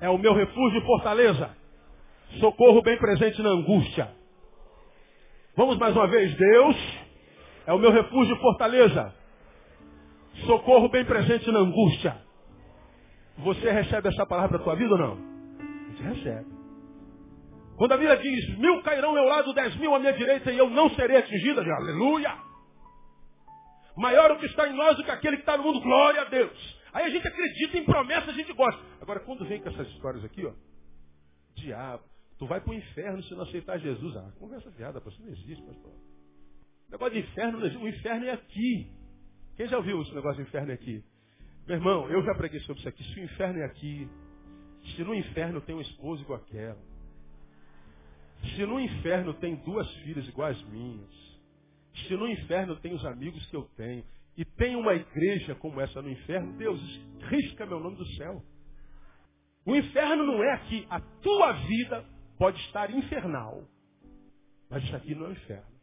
é 0.00 0.08
o 0.08 0.16
meu 0.16 0.32
refúgio 0.32 0.80
e 0.80 0.86
fortaleza, 0.86 1.50
socorro 2.40 2.80
bem 2.80 2.96
presente 2.96 3.42
na 3.42 3.50
angústia. 3.50 4.10
Vamos 5.54 5.76
mais 5.76 5.94
uma 5.94 6.06
vez, 6.06 6.34
Deus 6.34 6.76
é 7.66 7.72
o 7.72 7.78
meu 7.78 7.90
refúgio 7.90 8.34
e 8.34 8.40
fortaleza, 8.40 9.14
socorro 10.46 10.88
bem 10.88 11.04
presente 11.04 11.50
na 11.50 11.58
angústia. 11.58 12.16
Você 13.38 13.70
recebe 13.70 14.08
essa 14.08 14.24
palavra 14.24 14.58
para 14.58 14.60
a 14.60 14.64
tua 14.64 14.74
vida 14.74 14.92
ou 14.94 14.98
não? 14.98 15.16
Gente 15.90 16.02
recebe. 16.02 16.46
Quando 17.76 17.92
a 17.92 17.96
Bíblia 17.98 18.16
diz, 18.16 18.58
mil 18.58 18.82
cairão 18.82 19.10
ao 19.10 19.14
meu 19.14 19.24
lado, 19.24 19.52
dez 19.52 19.76
mil 19.76 19.94
à 19.94 19.98
minha 19.98 20.14
direita, 20.14 20.50
e 20.50 20.56
eu 20.56 20.70
não 20.70 20.88
serei 20.90 21.18
atingida, 21.18 21.60
aleluia! 21.60 22.47
Maior 23.98 24.30
o 24.30 24.38
que 24.38 24.46
está 24.46 24.68
em 24.68 24.74
nós 24.74 24.96
do 24.96 25.04
que 25.04 25.10
aquele 25.10 25.36
que 25.36 25.42
está 25.42 25.56
no 25.56 25.64
mundo. 25.64 25.80
Glória 25.80 26.22
a 26.22 26.24
Deus. 26.24 26.78
Aí 26.92 27.04
a 27.04 27.10
gente 27.10 27.26
acredita 27.26 27.78
em 27.78 27.84
promessas, 27.84 28.28
a 28.28 28.32
gente 28.32 28.52
gosta. 28.52 28.80
Agora, 29.00 29.20
quando 29.20 29.44
vem 29.44 29.60
com 29.60 29.68
essas 29.68 29.88
histórias 29.88 30.24
aqui, 30.24 30.46
ó. 30.46 30.52
Diabo, 31.54 32.04
tu 32.38 32.46
vai 32.46 32.60
para 32.60 32.70
o 32.70 32.74
inferno 32.74 33.22
se 33.24 33.34
não 33.34 33.42
aceitar 33.42 33.78
Jesus. 33.78 34.16
Ah, 34.16 34.32
conversa 34.38 34.70
viada, 34.70 35.00
pastor. 35.00 35.26
Não 35.26 35.32
existe, 35.32 35.62
pastor. 35.64 35.90
O 35.90 36.92
negócio 36.92 37.14
de 37.14 37.20
inferno 37.20 37.58
não 37.58 37.66
existe. 37.66 37.84
O 37.84 37.88
inferno 37.88 38.26
é 38.26 38.30
aqui. 38.30 38.92
Quem 39.56 39.66
já 39.66 39.76
ouviu 39.76 40.00
esse 40.02 40.14
negócio 40.14 40.42
de 40.42 40.48
inferno 40.48 40.70
é 40.70 40.74
aqui? 40.74 41.04
Meu 41.66 41.76
irmão, 41.76 42.08
eu 42.08 42.22
já 42.22 42.34
preguei 42.34 42.60
sobre 42.60 42.78
isso 42.78 42.88
aqui. 42.88 43.02
Se 43.02 43.20
o 43.20 43.24
inferno 43.24 43.58
é 43.58 43.64
aqui, 43.64 44.08
se 44.94 45.02
no 45.02 45.12
inferno 45.12 45.60
tem 45.60 45.74
um 45.74 45.80
esposo 45.80 46.22
igual 46.22 46.40
aquela, 46.40 46.78
se 48.54 48.64
no 48.64 48.78
inferno 48.78 49.34
tem 49.34 49.56
duas 49.56 49.90
filhas 49.96 50.26
iguais 50.28 50.62
minhas, 50.68 51.27
se 52.06 52.16
no 52.16 52.28
inferno 52.28 52.76
tem 52.76 52.94
os 52.94 53.04
amigos 53.04 53.44
que 53.46 53.56
eu 53.56 53.64
tenho, 53.76 54.04
e 54.36 54.44
tem 54.44 54.76
uma 54.76 54.94
igreja 54.94 55.54
como 55.56 55.80
essa 55.80 56.00
no 56.00 56.08
inferno, 56.08 56.56
Deus, 56.56 56.80
risca 57.28 57.66
meu 57.66 57.80
nome 57.80 57.96
do 57.96 58.06
céu. 58.14 58.40
O 59.66 59.74
inferno 59.74 60.24
não 60.24 60.42
é 60.42 60.52
aqui. 60.52 60.86
A 60.88 61.00
tua 61.00 61.52
vida 61.52 62.04
pode 62.38 62.58
estar 62.60 62.88
infernal. 62.90 63.64
Mas 64.70 64.84
isso 64.84 64.94
aqui 64.94 65.14
não 65.14 65.26
é 65.26 65.28
o 65.30 65.32
inferno. 65.32 65.78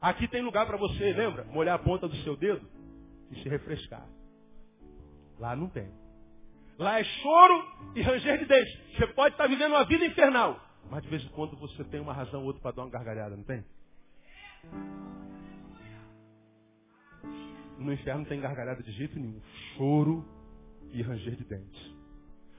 Aqui 0.00 0.28
tem 0.28 0.42
lugar 0.42 0.66
para 0.66 0.76
você, 0.76 1.12
lembra? 1.14 1.44
Molhar 1.44 1.76
a 1.76 1.82
ponta 1.82 2.06
do 2.06 2.14
seu 2.16 2.36
dedo 2.36 2.68
e 3.30 3.42
se 3.42 3.48
refrescar. 3.48 4.06
Lá 5.38 5.56
não 5.56 5.70
tem. 5.70 5.90
Lá 6.78 7.00
é 7.00 7.04
choro 7.04 7.92
e 7.94 8.02
ranger 8.02 8.38
de 8.38 8.44
dentes. 8.44 8.96
Você 8.96 9.06
pode 9.14 9.34
estar 9.34 9.46
vivendo 9.46 9.72
uma 9.72 9.84
vida 9.86 10.04
infernal. 10.04 10.60
Mas 10.90 11.02
de 11.02 11.08
vez 11.08 11.24
em 11.24 11.28
quando 11.28 11.56
você 11.56 11.82
tem 11.84 12.00
uma 12.00 12.12
razão 12.12 12.40
ou 12.40 12.46
outra 12.48 12.60
para 12.60 12.72
dar 12.72 12.82
uma 12.82 12.90
gargalhada, 12.90 13.34
não 13.34 13.44
tem? 13.44 13.64
No 17.84 17.92
inferno 17.92 18.24
tem 18.24 18.40
gargalhada 18.40 18.82
de 18.82 18.90
jeito 18.92 19.18
nenhum. 19.18 19.40
Choro 19.76 20.24
e 20.90 21.02
ranger 21.02 21.36
de 21.36 21.44
dentes. 21.44 21.94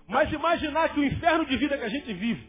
Mas 0.07 0.31
imaginar 0.31 0.89
que 0.89 0.99
o 0.99 1.03
inferno 1.03 1.45
de 1.47 1.57
vida 1.57 1.75
que 1.77 1.83
a 1.83 1.89
gente 1.89 2.13
vive 2.13 2.47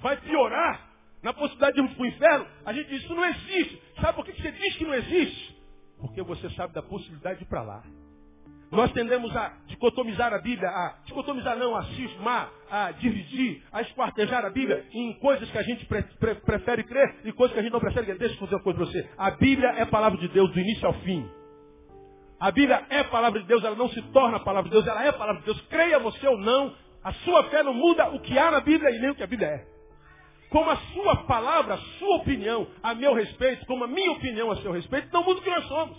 vai 0.00 0.16
piorar 0.16 0.90
na 1.22 1.32
possibilidade 1.32 1.74
de 1.74 1.80
irmos 1.80 1.94
para 1.94 2.02
o 2.02 2.06
inferno, 2.06 2.46
a 2.64 2.72
gente 2.72 2.88
diz, 2.88 3.02
isso 3.02 3.14
não 3.14 3.24
existe. 3.24 3.82
Sabe 4.00 4.14
por 4.14 4.24
que 4.24 4.32
você 4.32 4.50
diz 4.50 4.76
que 4.76 4.84
não 4.84 4.94
existe? 4.94 5.56
Porque 5.98 6.20
você 6.22 6.50
sabe 6.50 6.74
da 6.74 6.82
possibilidade 6.82 7.38
de 7.38 7.44
ir 7.44 7.48
para 7.48 7.62
lá. 7.62 7.84
Nós 8.72 8.90
tendemos 8.92 9.34
a 9.36 9.56
dicotomizar 9.68 10.34
a 10.34 10.38
Bíblia, 10.38 10.68
a 10.68 10.98
dicotomizar 11.04 11.56
não, 11.56 11.76
a 11.76 11.84
cismar, 11.84 12.50
a 12.68 12.90
dividir, 12.90 13.62
a 13.72 13.82
esquartejar 13.82 14.44
a 14.44 14.50
Bíblia 14.50 14.84
em 14.92 15.12
coisas 15.20 15.48
que 15.48 15.58
a 15.58 15.62
gente 15.62 15.86
pre 15.86 16.02
pre 16.02 16.34
prefere 16.34 16.82
crer 16.82 17.20
e 17.24 17.32
coisas 17.32 17.54
que 17.54 17.60
a 17.60 17.62
gente 17.62 17.72
não 17.72 17.78
prefere 17.78 18.06
crer. 18.06 18.18
Deixa 18.18 18.34
eu 18.34 18.40
fazer 18.40 18.56
uma 18.56 18.62
coisa 18.62 18.78
para 18.80 18.86
você. 18.86 19.08
A 19.16 19.30
Bíblia 19.30 19.68
é 19.68 19.82
a 19.82 19.86
palavra 19.86 20.18
de 20.18 20.26
Deus 20.28 20.50
do 20.52 20.58
início 20.58 20.84
ao 20.84 20.94
fim. 20.94 21.30
A 22.38 22.50
Bíblia 22.50 22.84
é 22.90 23.02
palavra 23.04 23.40
de 23.40 23.46
Deus, 23.46 23.64
ela 23.64 23.76
não 23.76 23.88
se 23.88 24.02
torna 24.12 24.38
palavra 24.40 24.68
de 24.68 24.76
Deus, 24.76 24.86
ela 24.86 25.04
é 25.04 25.12
palavra 25.12 25.40
de 25.40 25.46
Deus. 25.46 25.60
Creia 25.68 25.98
você 25.98 26.26
ou 26.26 26.36
não, 26.36 26.74
a 27.02 27.12
sua 27.12 27.44
fé 27.44 27.62
não 27.62 27.72
muda 27.72 28.10
o 28.10 28.20
que 28.20 28.38
há 28.38 28.50
na 28.50 28.60
Bíblia 28.60 28.90
e 28.90 28.98
nem 28.98 29.10
o 29.10 29.14
que 29.14 29.22
a 29.22 29.26
Bíblia 29.26 29.48
é. 29.48 29.66
Como 30.50 30.70
a 30.70 30.76
sua 30.76 31.16
palavra, 31.24 31.74
a 31.74 31.78
sua 31.98 32.16
opinião 32.16 32.66
a 32.82 32.94
meu 32.94 33.14
respeito, 33.14 33.64
como 33.66 33.84
a 33.84 33.88
minha 33.88 34.12
opinião 34.12 34.50
a 34.50 34.56
seu 34.56 34.70
respeito, 34.70 35.08
não 35.12 35.24
muda 35.24 35.40
o 35.40 35.42
que 35.42 35.50
nós 35.50 35.66
somos. 35.66 35.96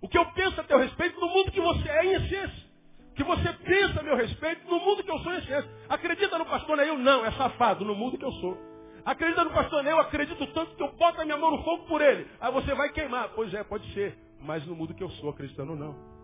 O 0.00 0.08
que 0.08 0.18
eu 0.18 0.24
penso 0.32 0.60
a 0.60 0.64
teu 0.64 0.78
respeito 0.78 1.18
no 1.18 1.28
mundo 1.28 1.50
que 1.50 1.60
você 1.60 1.88
é 1.88 2.04
em 2.04 2.12
essência. 2.12 2.68
O 3.10 3.14
que 3.14 3.24
você 3.24 3.52
pensa 3.52 4.00
a 4.00 4.02
meu 4.02 4.16
respeito 4.16 4.68
no 4.68 4.78
mundo 4.78 5.02
que 5.02 5.10
eu 5.10 5.18
sou 5.18 5.32
em 5.32 5.38
essência. 5.38 5.68
Acredita 5.88 6.38
no 6.38 6.46
pastor 6.46 6.76
Neil? 6.76 6.98
Não, 6.98 7.24
é 7.24 7.32
safado 7.32 7.84
no 7.84 7.94
mundo 7.94 8.16
que 8.16 8.24
eu 8.24 8.32
sou. 8.32 8.56
Acredita 9.04 9.42
no 9.42 9.50
pastor 9.50 9.82
Neil? 9.82 9.98
Acredito 9.98 10.46
tanto 10.48 10.76
que 10.76 10.82
eu 10.82 10.92
boto 10.92 11.20
a 11.20 11.24
minha 11.24 11.36
mão 11.36 11.50
no 11.50 11.64
fogo 11.64 11.86
por 11.86 12.00
ele. 12.00 12.28
Aí 12.40 12.52
você 12.52 12.74
vai 12.74 12.90
queimar. 12.90 13.30
Pois 13.34 13.52
é, 13.52 13.64
pode 13.64 13.92
ser 13.92 14.16
mas 14.40 14.66
não 14.66 14.74
muda 14.74 14.92
o 14.92 14.96
que 14.96 15.04
eu 15.04 15.10
sou, 15.10 15.30
acreditando 15.30 15.72
ou 15.72 15.78
não. 15.78 16.18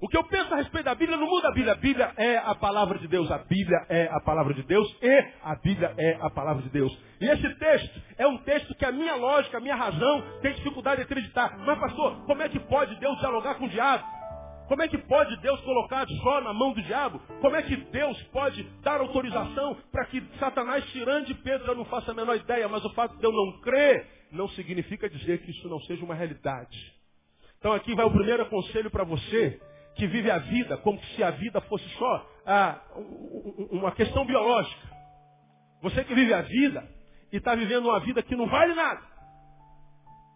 O 0.00 0.08
que 0.08 0.18
eu 0.18 0.24
penso 0.24 0.52
a 0.52 0.58
respeito 0.58 0.84
da 0.84 0.94
Bíblia 0.94 1.16
não 1.16 1.26
muda 1.26 1.48
a 1.48 1.52
Bíblia. 1.52 1.72
A 1.72 1.76
Bíblia 1.76 2.12
é 2.16 2.36
a 2.36 2.54
palavra 2.54 2.98
de 2.98 3.08
Deus. 3.08 3.30
A 3.30 3.38
Bíblia 3.38 3.86
é 3.88 4.08
a 4.10 4.20
palavra 4.20 4.52
de 4.52 4.62
Deus 4.64 4.86
e 5.00 5.24
a 5.42 5.54
Bíblia 5.54 5.94
é 5.96 6.18
a 6.20 6.28
palavra 6.28 6.62
de 6.62 6.68
Deus. 6.68 6.94
E 7.20 7.26
esse 7.26 7.54
texto 7.54 8.02
é 8.18 8.26
um 8.26 8.36
texto 8.38 8.74
que 8.74 8.84
a 8.84 8.92
minha 8.92 9.14
lógica, 9.14 9.56
a 9.56 9.60
minha 9.60 9.76
razão 9.76 10.22
tem 10.42 10.52
dificuldade 10.52 10.96
de 10.96 11.02
acreditar. 11.04 11.56
Mas 11.58 11.78
pastor, 11.78 12.26
como 12.26 12.42
é 12.42 12.48
que 12.50 12.60
pode 12.60 12.94
Deus 13.00 13.18
dialogar 13.18 13.54
com 13.54 13.64
o 13.64 13.68
diabo? 13.68 14.04
Como 14.68 14.82
é 14.82 14.88
que 14.88 14.98
pode 14.98 15.36
Deus 15.40 15.60
colocar 15.60 16.06
só 16.22 16.40
na 16.40 16.52
mão 16.52 16.72
do 16.72 16.82
diabo? 16.82 17.20
Como 17.40 17.54
é 17.54 17.62
que 17.62 17.76
Deus 17.76 18.20
pode 18.24 18.62
dar 18.82 19.00
autorização 19.00 19.76
para 19.92 20.06
que 20.06 20.22
Satanás 20.38 20.84
tirando 20.86 21.26
de 21.26 21.34
Pedro 21.34 21.68
eu 21.68 21.76
não 21.76 21.84
faça 21.84 22.10
a 22.10 22.14
menor 22.14 22.36
ideia, 22.36 22.68
mas 22.68 22.84
o 22.84 22.92
fato 22.94 23.16
de 23.16 23.24
eu 23.24 23.32
não 23.32 23.60
crer 23.60 24.06
não 24.34 24.48
significa 24.50 25.08
dizer 25.08 25.38
que 25.38 25.50
isso 25.50 25.68
não 25.68 25.80
seja 25.80 26.04
uma 26.04 26.14
realidade. 26.14 26.92
Então 27.58 27.72
aqui 27.72 27.94
vai 27.94 28.04
o 28.04 28.10
primeiro 28.10 28.44
conselho 28.46 28.90
para 28.90 29.04
você 29.04 29.60
que 29.94 30.06
vive 30.06 30.30
a 30.30 30.38
vida 30.38 30.76
como 30.78 31.00
se 31.00 31.22
a 31.22 31.30
vida 31.30 31.60
fosse 31.62 31.88
só 31.90 32.30
ah, 32.44 32.80
uma 33.70 33.92
questão 33.92 34.26
biológica. 34.26 34.94
Você 35.82 36.04
que 36.04 36.14
vive 36.14 36.34
a 36.34 36.42
vida 36.42 36.86
e 37.32 37.36
está 37.36 37.54
vivendo 37.54 37.86
uma 37.86 38.00
vida 38.00 38.22
que 38.22 38.34
não 38.34 38.46
vale 38.46 38.74
nada. 38.74 39.02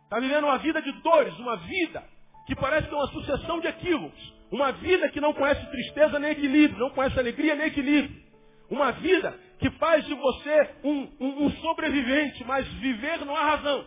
Está 0.04 0.20
vivendo 0.20 0.44
uma 0.44 0.58
vida 0.58 0.80
de 0.80 0.92
dores, 1.02 1.36
uma 1.38 1.56
vida 1.56 2.02
que 2.46 2.54
parece 2.54 2.88
que 2.88 2.94
é 2.94 2.96
uma 2.96 3.08
sucessão 3.08 3.60
de 3.60 3.66
equívocos. 3.66 4.38
Uma 4.50 4.72
vida 4.72 5.10
que 5.10 5.20
não 5.20 5.34
conhece 5.34 5.66
tristeza 5.70 6.18
nem 6.18 6.30
equilíbrio, 6.30 6.80
não 6.80 6.90
conhece 6.90 7.18
alegria 7.18 7.54
nem 7.54 7.66
equilíbrio. 7.66 8.27
Uma 8.70 8.92
vida 8.92 9.38
que 9.58 9.70
faz 9.72 10.04
de 10.06 10.14
você 10.14 10.70
um, 10.84 11.08
um, 11.20 11.44
um 11.44 11.50
sobrevivente, 11.50 12.44
mas 12.44 12.66
viver 12.74 13.24
não 13.24 13.34
há 13.36 13.56
razão. 13.56 13.84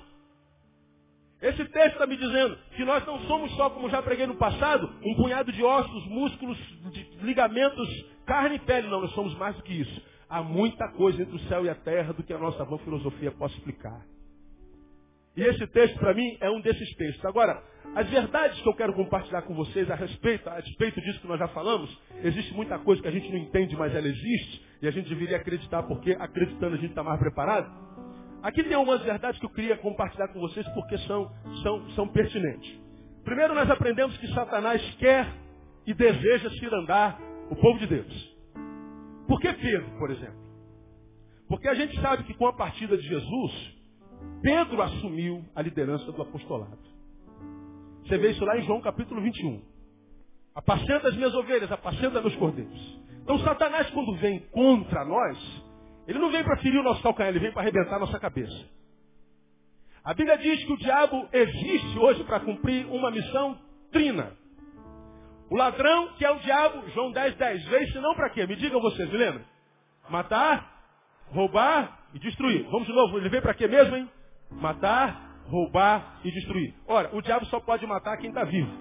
Esse 1.42 1.66
texto 1.66 1.94
está 1.94 2.06
me 2.06 2.16
dizendo 2.18 2.56
que 2.76 2.86
nós 2.86 3.06
não 3.06 3.20
somos 3.22 3.52
só, 3.56 3.70
como 3.72 3.90
já 3.90 4.02
preguei 4.02 4.28
no 4.28 4.36
passado, 4.36 4.88
um 5.04 5.16
punhado 5.16 5.52
de 5.52 5.64
ossos, 5.64 6.06
músculos, 6.06 6.58
de 6.92 7.04
ligamentos, 7.24 7.88
carne 8.28 8.58
e 8.58 8.60
pele. 8.60 8.88
Não, 8.88 9.02
nós 9.02 9.12
somos 9.14 9.36
mais 9.38 9.56
do 9.56 9.64
que 9.64 9.74
isso. 9.74 10.02
Há 10.30 10.44
muita 10.44 10.88
coisa 10.90 11.22
entre 11.22 11.36
o 11.36 11.40
céu 11.48 11.66
e 11.66 11.70
a 11.70 11.76
terra 11.76 12.14
do 12.14 12.24
que 12.24 12.32
a 12.32 12.38
nossa 12.38 12.64
vã 12.64 12.78
filosofia 12.78 13.32
possa 13.32 13.56
explicar. 13.56 14.06
E 15.36 15.42
esse 15.42 15.66
texto, 15.68 15.98
para 15.98 16.14
mim, 16.14 16.38
é 16.42 16.50
um 16.50 16.62
desses 16.62 16.96
textos. 16.96 17.26
Agora, 17.26 17.64
as 17.96 18.08
verdades 18.10 18.62
que 18.62 18.70
eu 18.70 18.76
quero 18.76 18.94
compartilhar 18.94 19.42
com 19.42 19.56
vocês 19.56 19.90
a 19.90 19.96
respeito, 19.96 20.48
a 20.48 20.56
respeito 20.56 21.02
disso 21.02 21.22
que 21.22 21.28
nós 21.28 21.40
já 21.40 21.48
falamos, 21.48 21.90
existe 22.24 22.54
muita 22.54 22.78
coisa 22.80 23.02
que 23.02 23.08
a 23.08 23.12
gente 23.12 23.30
não 23.32 23.38
entende, 23.38 23.76
mas 23.76 23.96
ela 23.96 24.08
existe, 24.08 24.66
e 24.82 24.88
a 24.88 24.92
gente 24.92 25.10
deveria 25.10 25.38
acreditar, 25.38 25.84
porque 25.84 26.12
acreditando 26.20 26.76
a 26.76 26.78
gente 26.78 26.90
está 26.90 27.04
mais 27.04 27.20
preparado. 27.20 27.72
Aqui 28.42 28.64
tem 28.64 28.74
algumas 28.74 29.02
verdades 29.04 29.40
que 29.40 29.46
eu 29.46 29.50
queria 29.52 29.78
compartilhar 29.78 30.30
com 30.30 30.40
vocês 30.40 30.68
porque 30.70 30.98
são, 31.00 31.32
são, 31.62 31.90
são 31.92 32.08
pertinentes. 32.08 32.80
Primeiro, 33.24 33.54
nós 33.54 33.70
aprendemos 33.70 34.18
que 34.18 34.28
Satanás 34.34 34.82
quer 34.96 35.28
e 35.86 35.94
deseja 35.94 36.50
cirandar 36.52 37.20
o 37.52 37.56
povo 37.56 37.78
de 37.78 37.86
Deus. 37.86 38.38
Por 39.28 39.40
que 39.40 39.54
Pedro, 39.54 39.98
por 40.00 40.10
exemplo? 40.10 40.42
Porque 41.48 41.68
a 41.68 41.76
gente 41.76 42.00
sabe 42.02 42.24
que 42.24 42.34
com 42.34 42.48
a 42.48 42.54
partida 42.54 42.98
de 42.98 43.08
Jesus, 43.08 43.82
Pedro 44.42 44.82
assumiu 44.82 45.46
a 45.56 45.62
liderança 45.62 46.12
do 46.12 46.22
apostolado. 46.22 46.80
Você 48.06 48.18
vê 48.18 48.32
isso 48.32 48.44
lá 48.44 48.58
em 48.58 48.64
João 48.64 48.82
capítulo 48.82 49.22
21. 49.22 49.62
Apacenta 50.56 51.10
as 51.10 51.16
minhas 51.16 51.34
ovelhas, 51.36 51.72
apacenta 51.72 52.22
meus 52.22 52.36
cordeiros. 52.36 53.01
Então 53.24 53.40
Satanás, 53.40 53.90
quando 53.92 54.16
vem 54.16 54.40
contra 54.52 55.06
nós, 55.06 55.38
ele 56.08 56.20
não 56.20 56.32
vem 56.32 56.44
para 56.44 56.58
ferir 56.58 56.80
o 56.80 56.84
nosso 56.84 57.02
calcanhar, 57.02 57.30
ele 57.30 57.40
vem 57.40 57.52
para 57.52 57.62
arrebentar 57.62 57.96
a 57.96 58.00
nossa 58.00 58.20
cabeça. 58.20 58.66
A 60.04 60.14
Bíblia 60.14 60.38
diz 60.38 60.64
que 60.66 60.74
o 60.74 60.78
diabo 60.78 61.28
existe 61.32 62.00
hoje 62.00 62.24
para 62.24 62.40
cumprir 62.40 62.88
uma 62.88 63.12
missão 63.12 63.58
trina. 63.92 64.36
O 65.50 65.56
ladrão, 65.56 66.14
que 66.14 66.26
é 66.26 66.32
o 66.32 66.40
diabo, 66.40 66.90
João 66.90 67.12
10, 67.12 67.36
10. 67.36 67.66
Veio 67.66 67.92
senão 67.92 68.16
para 68.16 68.30
quê? 68.30 68.48
Me 68.48 68.56
digam 68.56 68.82
vocês, 68.82 69.10
me 69.10 69.18
lembram? 69.18 69.44
Matar, 70.10 70.82
roubar 71.28 72.08
e 72.14 72.20
destruir. 72.20 72.64
Vamos 72.72 72.88
de 72.88 72.94
novo, 72.94 73.18
ele 73.18 73.30
veio 73.30 73.42
para 73.42 73.54
quê 73.54 73.68
mesmo, 73.68 73.96
hein? 73.96 74.10
Matar, 74.50 75.44
roubar 75.46 76.20
e 76.24 76.32
destruir. 76.32 76.74
Ora, 76.88 77.16
o 77.16 77.22
diabo 77.22 77.46
só 77.46 77.60
pode 77.60 77.86
matar 77.86 78.18
quem 78.18 78.30
está 78.30 78.44
vivo. 78.44 78.72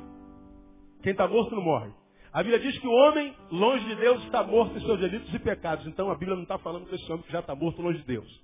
Quem 1.03 1.13
está 1.13 1.27
morto 1.29 1.55
não 1.55 1.63
morre. 1.63 1.91
A 2.33 2.43
Bíblia 2.43 2.61
diz 2.61 2.79
que 2.79 2.87
o 2.87 2.93
homem, 2.93 3.35
longe 3.51 3.85
de 3.87 3.95
Deus, 3.97 4.23
está 4.25 4.43
morto 4.45 4.77
em 4.77 4.81
seus 4.81 5.01
delitos 5.01 5.33
e 5.35 5.39
pecados. 5.39 5.87
Então 5.87 6.11
a 6.11 6.15
Bíblia 6.15 6.37
não 6.37 6.45
está 6.45 6.59
falando 6.59 6.87
com 6.87 6.95
esse 6.95 7.11
homem 7.11 7.25
que 7.25 7.33
já 7.33 7.41
está 7.41 7.55
morto 7.55 7.83
longe 7.83 7.99
de 7.99 8.05
Deus. 8.05 8.41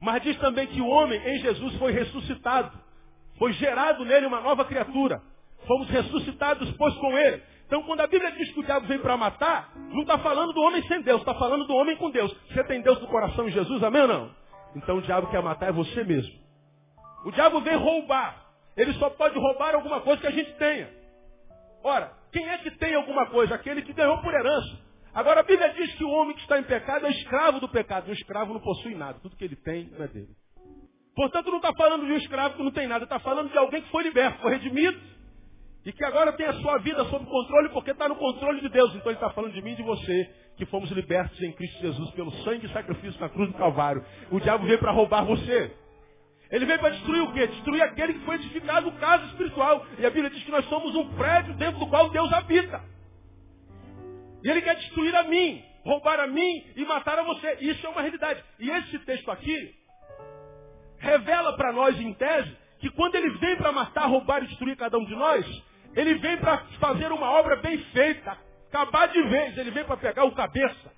Mas 0.00 0.22
diz 0.22 0.36
também 0.38 0.66
que 0.68 0.80
o 0.80 0.86
homem 0.86 1.20
em 1.20 1.38
Jesus 1.40 1.74
foi 1.76 1.90
ressuscitado. 1.92 2.78
Foi 3.38 3.52
gerado 3.54 4.04
nele 4.04 4.26
uma 4.26 4.40
nova 4.40 4.64
criatura. 4.64 5.20
Fomos 5.66 5.88
ressuscitados, 5.88 6.70
pois, 6.72 6.94
com 6.96 7.18
ele. 7.18 7.42
Então, 7.66 7.82
quando 7.82 8.00
a 8.00 8.06
Bíblia 8.06 8.30
diz 8.32 8.52
que 8.52 8.60
o 8.60 8.64
diabo 8.64 8.86
vem 8.86 8.98
para 9.00 9.16
matar, 9.16 9.72
não 9.74 10.02
está 10.02 10.18
falando 10.18 10.52
do 10.52 10.60
homem 10.60 10.82
sem 10.86 11.02
Deus, 11.02 11.20
está 11.20 11.34
falando 11.34 11.66
do 11.66 11.74
homem 11.74 11.96
com 11.96 12.10
Deus. 12.10 12.32
Você 12.48 12.62
tem 12.64 12.80
Deus 12.80 13.00
no 13.00 13.08
coração 13.08 13.48
em 13.48 13.50
Jesus, 13.50 13.82
amém 13.82 14.02
ou 14.02 14.08
não? 14.08 14.30
Então 14.76 14.98
o 14.98 15.02
diabo 15.02 15.26
quer 15.28 15.42
matar 15.42 15.70
é 15.70 15.72
você 15.72 16.04
mesmo. 16.04 16.32
O 17.24 17.32
diabo 17.32 17.60
vem 17.60 17.76
roubar. 17.76 18.44
Ele 18.76 18.92
só 18.94 19.10
pode 19.10 19.36
roubar 19.36 19.74
alguma 19.74 20.00
coisa 20.00 20.20
que 20.20 20.26
a 20.28 20.30
gente 20.30 20.52
tenha. 20.52 20.88
Ora, 21.82 22.12
quem 22.36 22.46
é 22.50 22.58
que 22.58 22.70
tem 22.72 22.94
alguma 22.94 23.24
coisa? 23.30 23.54
Aquele 23.54 23.80
que 23.80 23.94
ganhou 23.94 24.18
por 24.18 24.34
herança. 24.34 24.78
Agora 25.14 25.40
a 25.40 25.42
Bíblia 25.42 25.72
diz 25.72 25.94
que 25.94 26.04
o 26.04 26.10
homem 26.10 26.36
que 26.36 26.42
está 26.42 26.58
em 26.58 26.64
pecado 26.64 27.06
é 27.06 27.10
escravo 27.10 27.58
do 27.58 27.68
pecado. 27.68 28.10
O 28.10 28.12
escravo 28.12 28.52
não 28.52 28.60
possui 28.60 28.94
nada. 28.94 29.18
Tudo 29.22 29.34
que 29.34 29.44
ele 29.44 29.56
tem 29.56 29.88
não 29.90 30.04
é 30.04 30.08
dele. 30.08 30.28
Portanto, 31.14 31.50
não 31.50 31.56
está 31.56 31.72
falando 31.72 32.04
de 32.04 32.12
um 32.12 32.16
escravo 32.18 32.56
que 32.56 32.62
não 32.62 32.70
tem 32.70 32.86
nada. 32.86 33.04
Está 33.04 33.18
falando 33.20 33.50
de 33.50 33.56
alguém 33.56 33.80
que 33.80 33.90
foi 33.90 34.02
liberto, 34.02 34.42
foi 34.42 34.52
redimido. 34.52 35.00
E 35.86 35.92
que 35.92 36.04
agora 36.04 36.32
tem 36.34 36.44
a 36.44 36.52
sua 36.54 36.76
vida 36.78 37.02
sob 37.06 37.24
controle 37.24 37.70
porque 37.70 37.92
está 37.92 38.06
no 38.06 38.16
controle 38.16 38.60
de 38.60 38.68
Deus. 38.68 38.90
Então 38.90 39.06
ele 39.06 39.14
está 39.14 39.30
falando 39.30 39.54
de 39.54 39.62
mim 39.62 39.72
e 39.72 39.76
de 39.76 39.82
você, 39.82 40.30
que 40.58 40.66
fomos 40.66 40.90
libertos 40.90 41.40
em 41.40 41.52
Cristo 41.52 41.80
Jesus 41.80 42.10
pelo 42.10 42.32
sangue 42.42 42.66
e 42.66 42.72
sacrifício 42.72 43.18
na 43.18 43.30
cruz 43.30 43.50
do 43.50 43.56
Calvário. 43.56 44.04
O 44.30 44.38
diabo 44.38 44.66
veio 44.66 44.78
para 44.78 44.92
roubar 44.92 45.24
você. 45.24 45.74
Ele 46.50 46.64
veio 46.64 46.78
para 46.78 46.90
destruir 46.90 47.22
o 47.22 47.32
quê? 47.32 47.46
Destruir 47.46 47.82
aquele 47.82 48.14
que 48.14 48.24
foi 48.24 48.36
edificado, 48.36 48.88
o 48.88 48.92
caso 48.98 49.26
espiritual. 49.26 49.84
E 49.98 50.06
a 50.06 50.10
Bíblia 50.10 50.30
diz 50.30 50.42
que 50.44 50.50
nós 50.50 50.64
somos 50.66 50.94
um 50.94 51.14
prédio 51.14 51.54
dentro 51.54 51.80
do 51.80 51.88
qual 51.88 52.08
Deus 52.10 52.32
habita. 52.32 52.82
E 54.44 54.50
ele 54.50 54.62
quer 54.62 54.76
destruir 54.76 55.14
a 55.16 55.24
mim, 55.24 55.64
roubar 55.84 56.20
a 56.20 56.26
mim 56.26 56.64
e 56.76 56.84
matar 56.84 57.18
a 57.18 57.22
você. 57.22 57.56
Isso 57.60 57.84
é 57.84 57.90
uma 57.90 58.00
realidade. 58.00 58.44
E 58.60 58.70
esse 58.70 58.98
texto 59.00 59.30
aqui 59.30 59.74
revela 60.98 61.56
para 61.56 61.72
nós, 61.72 61.98
em 62.00 62.12
tese, 62.14 62.56
que 62.78 62.90
quando 62.90 63.16
ele 63.16 63.30
vem 63.38 63.56
para 63.56 63.72
matar, 63.72 64.06
roubar 64.06 64.42
e 64.42 64.46
destruir 64.46 64.76
cada 64.76 64.98
um 64.98 65.04
de 65.04 65.14
nós, 65.14 65.44
ele 65.94 66.14
vem 66.14 66.36
para 66.36 66.58
fazer 66.78 67.10
uma 67.10 67.30
obra 67.30 67.56
bem 67.56 67.78
feita, 67.92 68.38
acabar 68.68 69.08
de 69.08 69.22
vez, 69.22 69.56
ele 69.58 69.70
vem 69.70 69.84
para 69.84 69.96
pegar 69.96 70.24
o 70.24 70.34
cabeça. 70.34 70.92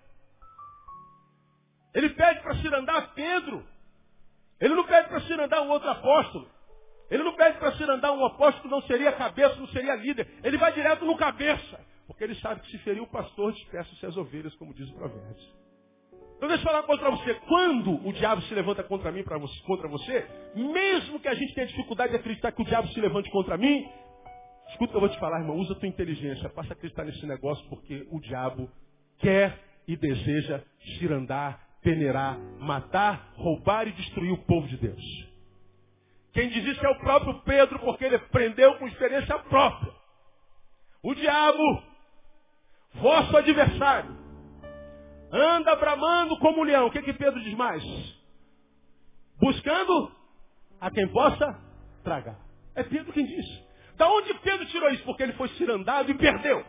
Ele 1.94 2.10
pede 2.10 2.40
para 2.40 2.54
se 2.56 2.68
andar 2.68 3.14
Pedro, 3.14 3.64
ele 4.60 4.74
não 4.74 4.84
pede 4.84 5.08
para 5.08 5.20
se 5.20 5.32
andar 5.32 5.62
um 5.62 5.70
outro 5.70 5.88
apóstolo. 5.88 6.48
Ele 7.10 7.22
não 7.22 7.34
pede 7.34 7.58
para 7.58 7.72
se 7.72 7.82
andar 7.84 8.12
um 8.12 8.24
apóstolo 8.24 8.62
que 8.62 8.68
não 8.68 8.82
seria 8.82 9.12
cabeça, 9.12 9.56
não 9.56 9.68
seria 9.68 9.94
líder. 9.94 10.28
Ele 10.42 10.58
vai 10.58 10.72
direto 10.72 11.04
no 11.04 11.16
cabeça. 11.16 11.80
Porque 12.06 12.24
ele 12.24 12.34
sabe 12.36 12.60
que 12.62 12.70
se 12.70 12.78
ferir 12.78 13.02
o 13.02 13.06
pastor, 13.06 13.52
dispersa-se 13.52 14.04
as 14.04 14.16
ovelhas, 14.16 14.54
como 14.56 14.74
diz 14.74 14.88
o 14.88 14.94
provérbio. 14.94 15.36
Então 16.36 16.48
deixa 16.48 16.62
eu 16.62 16.66
falar 16.66 16.82
para 16.84 17.10
você. 17.10 17.34
Quando 17.46 18.06
o 18.06 18.12
diabo 18.12 18.40
se 18.42 18.54
levanta 18.54 18.82
contra 18.82 19.10
mim, 19.10 19.22
você, 19.22 19.60
contra 19.62 19.88
você, 19.88 20.26
mesmo 20.54 21.18
que 21.20 21.28
a 21.28 21.34
gente 21.34 21.54
tenha 21.54 21.66
dificuldade 21.66 22.12
de 22.12 22.16
acreditar 22.16 22.52
que 22.52 22.62
o 22.62 22.64
diabo 22.64 22.88
se 22.88 23.00
levante 23.00 23.30
contra 23.30 23.56
mim, 23.58 23.88
escuta 24.70 24.84
o 24.84 24.88
que 24.88 24.96
eu 24.96 25.00
vou 25.00 25.08
te 25.08 25.18
falar, 25.18 25.40
irmão, 25.40 25.56
usa 25.56 25.72
a 25.72 25.76
tua 25.76 25.88
inteligência, 25.88 26.48
passa 26.50 26.72
a 26.72 26.76
acreditar 26.76 27.04
nesse 27.04 27.26
negócio, 27.26 27.68
porque 27.68 28.06
o 28.10 28.20
diabo 28.20 28.70
quer 29.18 29.58
e 29.86 29.96
deseja 29.96 30.62
cirandar 30.98 31.67
peneirar, 31.82 32.38
matar, 32.58 33.32
roubar 33.36 33.86
e 33.86 33.92
destruir 33.92 34.32
o 34.32 34.44
povo 34.44 34.66
de 34.68 34.76
Deus. 34.76 35.28
Quem 36.32 36.48
diz 36.50 36.64
isso 36.64 36.84
é 36.84 36.88
o 36.88 36.98
próprio 36.98 37.40
Pedro, 37.42 37.78
porque 37.80 38.04
ele 38.04 38.16
aprendeu 38.16 38.76
com 38.78 38.86
experiência 38.86 39.38
própria. 39.40 39.92
O 41.02 41.14
diabo, 41.14 41.82
vosso 42.94 43.36
adversário, 43.36 44.16
anda 45.32 45.74
bramando 45.76 46.38
como 46.38 46.60
um 46.60 46.64
leão. 46.64 46.86
O 46.86 46.90
que, 46.90 47.02
que 47.02 47.12
Pedro 47.12 47.40
diz 47.42 47.54
mais? 47.54 47.82
Buscando 49.40 50.12
a 50.80 50.90
quem 50.90 51.08
possa 51.08 51.58
tragar. 52.02 52.38
É 52.74 52.82
Pedro 52.82 53.12
quem 53.12 53.26
diz. 53.26 53.68
Da 53.96 54.08
onde 54.08 54.32
Pedro 54.34 54.66
tirou 54.66 54.90
isso? 54.90 55.04
Porque 55.04 55.22
ele 55.22 55.32
foi 55.32 55.48
cirandado 55.50 56.10
e 56.10 56.14
perdeu. 56.14 56.64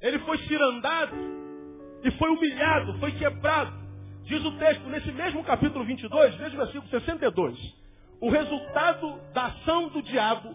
Ele 0.00 0.18
foi 0.20 0.38
cirandado 0.48 1.41
e 2.04 2.10
foi 2.12 2.30
humilhado, 2.30 2.98
foi 2.98 3.12
quebrado. 3.12 3.72
Diz 4.24 4.44
o 4.44 4.52
texto, 4.58 4.84
nesse 4.88 5.10
mesmo 5.12 5.42
capítulo 5.44 5.84
22, 5.84 6.34
veja 6.36 6.54
o 6.54 6.58
versículo 6.58 6.88
62. 6.88 7.58
O 8.20 8.30
resultado 8.30 9.20
da 9.32 9.46
ação 9.46 9.88
do 9.88 10.02
diabo 10.02 10.54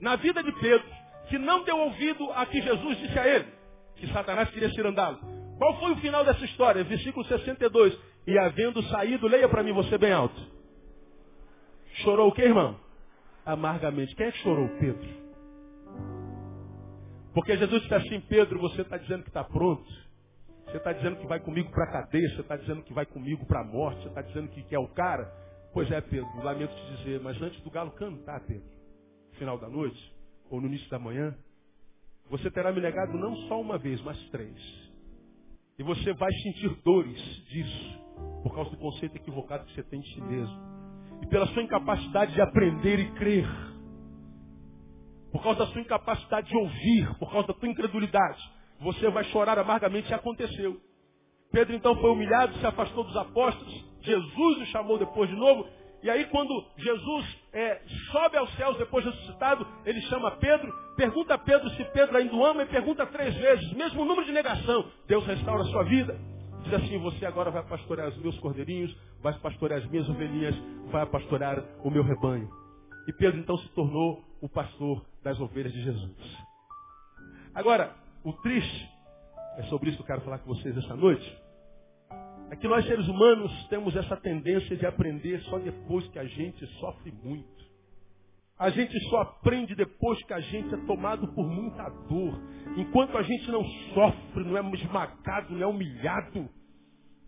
na 0.00 0.16
vida 0.16 0.42
de 0.42 0.52
Pedro, 0.52 0.86
que 1.28 1.38
não 1.38 1.64
deu 1.64 1.78
ouvido 1.78 2.30
a 2.32 2.44
que 2.46 2.60
Jesus 2.60 2.98
disse 2.98 3.18
a 3.18 3.26
ele, 3.26 3.46
que 3.96 4.12
Satanás 4.12 4.50
queria 4.50 4.70
cirandá-lo. 4.70 5.18
Qual 5.58 5.78
foi 5.78 5.92
o 5.92 5.96
final 5.96 6.24
dessa 6.24 6.44
história? 6.44 6.82
Versículo 6.82 7.24
62. 7.26 7.96
E 8.26 8.38
havendo 8.38 8.82
saído, 8.84 9.28
leia 9.28 9.48
para 9.48 9.62
mim 9.62 9.72
você 9.72 9.96
bem 9.96 10.12
alto. 10.12 10.40
Chorou 12.02 12.28
o 12.28 12.32
que, 12.32 12.42
irmão? 12.42 12.78
Amargamente. 13.46 14.14
Quem 14.16 14.26
é 14.26 14.32
que 14.32 14.38
chorou? 14.38 14.68
Pedro. 14.80 15.08
Porque 17.32 17.56
Jesus 17.56 17.82
disse 17.82 17.94
assim, 17.94 18.20
Pedro, 18.20 18.58
você 18.58 18.82
está 18.82 18.96
dizendo 18.96 19.22
que 19.22 19.30
está 19.30 19.44
pronto. 19.44 19.84
Você 20.74 20.78
está 20.78 20.92
dizendo 20.92 21.18
que 21.18 21.26
vai 21.28 21.38
comigo 21.38 21.70
para 21.70 21.84
a 21.84 21.92
cadeia, 21.92 22.28
você 22.30 22.40
está 22.40 22.56
dizendo 22.56 22.82
que 22.82 22.92
vai 22.92 23.06
comigo 23.06 23.46
para 23.46 23.60
a 23.60 23.64
morte, 23.64 24.02
você 24.02 24.08
está 24.08 24.22
dizendo 24.22 24.48
que, 24.48 24.60
que 24.64 24.74
é 24.74 24.78
o 24.78 24.88
cara. 24.88 25.24
Pois 25.72 25.88
é, 25.88 26.00
Pedro, 26.00 26.28
lamento 26.42 26.74
te 26.74 26.96
dizer, 26.96 27.20
mas 27.20 27.40
antes 27.40 27.62
do 27.62 27.70
galo 27.70 27.92
cantar, 27.92 28.40
Pedro, 28.40 28.66
no 29.30 29.38
final 29.38 29.56
da 29.56 29.68
noite, 29.68 30.12
ou 30.50 30.60
no 30.60 30.66
início 30.66 30.90
da 30.90 30.98
manhã, 30.98 31.32
você 32.28 32.50
terá 32.50 32.72
me 32.72 32.80
negado 32.80 33.16
não 33.16 33.36
só 33.46 33.60
uma 33.60 33.78
vez, 33.78 34.02
mas 34.02 34.18
três. 34.30 34.58
E 35.78 35.84
você 35.84 36.12
vai 36.12 36.32
sentir 36.42 36.68
dores 36.82 37.22
disso, 37.50 38.00
por 38.42 38.52
causa 38.52 38.70
do 38.70 38.76
conceito 38.76 39.14
equivocado 39.14 39.66
que 39.66 39.74
você 39.76 39.82
tem 39.84 40.00
de 40.00 40.12
si 40.12 40.20
mesmo. 40.22 40.58
E 41.22 41.26
pela 41.28 41.46
sua 41.46 41.62
incapacidade 41.62 42.34
de 42.34 42.40
aprender 42.40 42.98
e 42.98 43.12
crer. 43.12 43.46
Por 45.30 45.40
causa 45.40 45.60
da 45.60 45.66
sua 45.68 45.82
incapacidade 45.82 46.48
de 46.48 46.56
ouvir, 46.56 47.16
por 47.20 47.30
causa 47.30 47.46
da 47.46 47.54
tua 47.54 47.68
incredulidade 47.68 48.53
você 48.84 49.08
vai 49.08 49.24
chorar 49.24 49.58
amargamente. 49.58 50.10
E 50.10 50.14
aconteceu. 50.14 50.80
Pedro 51.50 51.74
então 51.74 51.96
foi 51.96 52.10
humilhado, 52.10 52.54
se 52.58 52.66
afastou 52.66 53.04
dos 53.04 53.16
apóstolos. 53.16 53.84
Jesus 54.02 54.58
o 54.58 54.66
chamou 54.66 54.98
depois 54.98 55.28
de 55.30 55.36
novo. 55.36 55.66
E 56.02 56.10
aí 56.10 56.26
quando 56.26 56.52
Jesus 56.76 57.38
é, 57.52 57.80
sobe 58.12 58.36
aos 58.36 58.54
céus 58.56 58.76
depois 58.76 59.04
de 59.04 59.10
ressuscitado, 59.10 59.66
ele 59.86 60.02
chama 60.02 60.32
Pedro, 60.32 60.70
pergunta 60.96 61.32
a 61.32 61.38
Pedro 61.38 61.70
se 61.70 61.84
Pedro 61.86 62.18
ainda 62.18 62.34
o 62.34 62.44
ama 62.44 62.62
e 62.62 62.66
pergunta 62.66 63.06
três 63.06 63.34
vezes, 63.34 63.72
mesmo 63.72 64.04
número 64.04 64.26
de 64.26 64.32
negação. 64.32 64.84
Deus 65.06 65.24
restaura 65.26 65.62
a 65.62 65.66
sua 65.66 65.84
vida. 65.84 66.18
Diz 66.64 66.74
assim, 66.74 66.98
você 66.98 67.24
agora 67.24 67.50
vai 67.50 67.62
pastorear 67.62 68.08
os 68.08 68.18
meus 68.18 68.38
cordeirinhos, 68.38 68.94
vai 69.22 69.32
pastorear 69.38 69.80
as 69.80 69.90
minhas 69.90 70.08
ovelhinhas, 70.08 70.54
vai 70.90 71.06
pastorear 71.06 71.62
o 71.82 71.90
meu 71.90 72.02
rebanho. 72.02 72.50
E 73.08 73.12
Pedro 73.12 73.40
então 73.40 73.56
se 73.58 73.68
tornou 73.70 74.22
o 74.42 74.48
pastor 74.48 75.04
das 75.22 75.38
ovelhas 75.40 75.72
de 75.72 75.82
Jesus. 75.82 76.38
Agora, 77.54 77.94
o 78.24 78.32
triste, 78.32 78.90
é 79.58 79.62
sobre 79.64 79.90
isso 79.90 79.98
que 79.98 80.02
eu 80.02 80.06
quero 80.06 80.22
falar 80.22 80.38
com 80.38 80.54
vocês 80.54 80.76
essa 80.76 80.96
noite, 80.96 81.38
é 82.50 82.56
que 82.56 82.66
nós 82.66 82.86
seres 82.86 83.06
humanos 83.06 83.52
temos 83.68 83.94
essa 83.94 84.16
tendência 84.16 84.76
de 84.76 84.86
aprender 84.86 85.40
só 85.42 85.58
depois 85.58 86.06
que 86.08 86.18
a 86.18 86.24
gente 86.24 86.66
sofre 86.78 87.12
muito. 87.22 87.64
A 88.58 88.70
gente 88.70 88.98
só 89.10 89.22
aprende 89.22 89.74
depois 89.74 90.22
que 90.24 90.32
a 90.32 90.40
gente 90.40 90.72
é 90.72 90.78
tomado 90.86 91.26
por 91.34 91.46
muita 91.46 91.88
dor. 92.08 92.40
Enquanto 92.76 93.18
a 93.18 93.22
gente 93.22 93.50
não 93.50 93.64
sofre, 93.92 94.44
não 94.44 94.56
é 94.56 94.74
esmagado, 94.74 95.54
não 95.54 95.62
é 95.62 95.66
humilhado. 95.66 96.48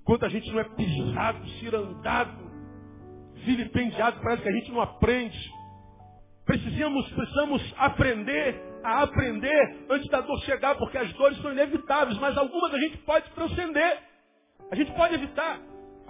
Enquanto 0.03 0.25
a 0.25 0.29
gente 0.29 0.49
não 0.53 0.61
é 0.61 0.65
pisado, 0.65 1.49
cirandado, 1.59 2.51
vilipendiado, 3.45 4.21
parece 4.23 4.43
que 4.43 4.49
a 4.49 4.53
gente 4.53 4.71
não 4.71 4.81
aprende. 4.81 5.37
Precisamos, 6.45 7.11
precisamos 7.11 7.75
aprender 7.77 8.76
a 8.87 9.03
aprender 9.03 9.87
antes 9.91 10.09
da 10.09 10.21
dor 10.21 10.39
chegar, 10.41 10.77
porque 10.77 10.97
as 10.97 11.13
dores 11.15 11.37
são 11.43 11.53
inevitáveis, 11.53 12.17
mas 12.19 12.37
algumas 12.39 12.73
a 12.73 12.79
gente 12.79 12.97
pode 12.99 13.29
transcender. 13.31 13.99
A 14.71 14.77
gente 14.77 14.93
pode 14.93 15.15
evitar. 15.15 15.61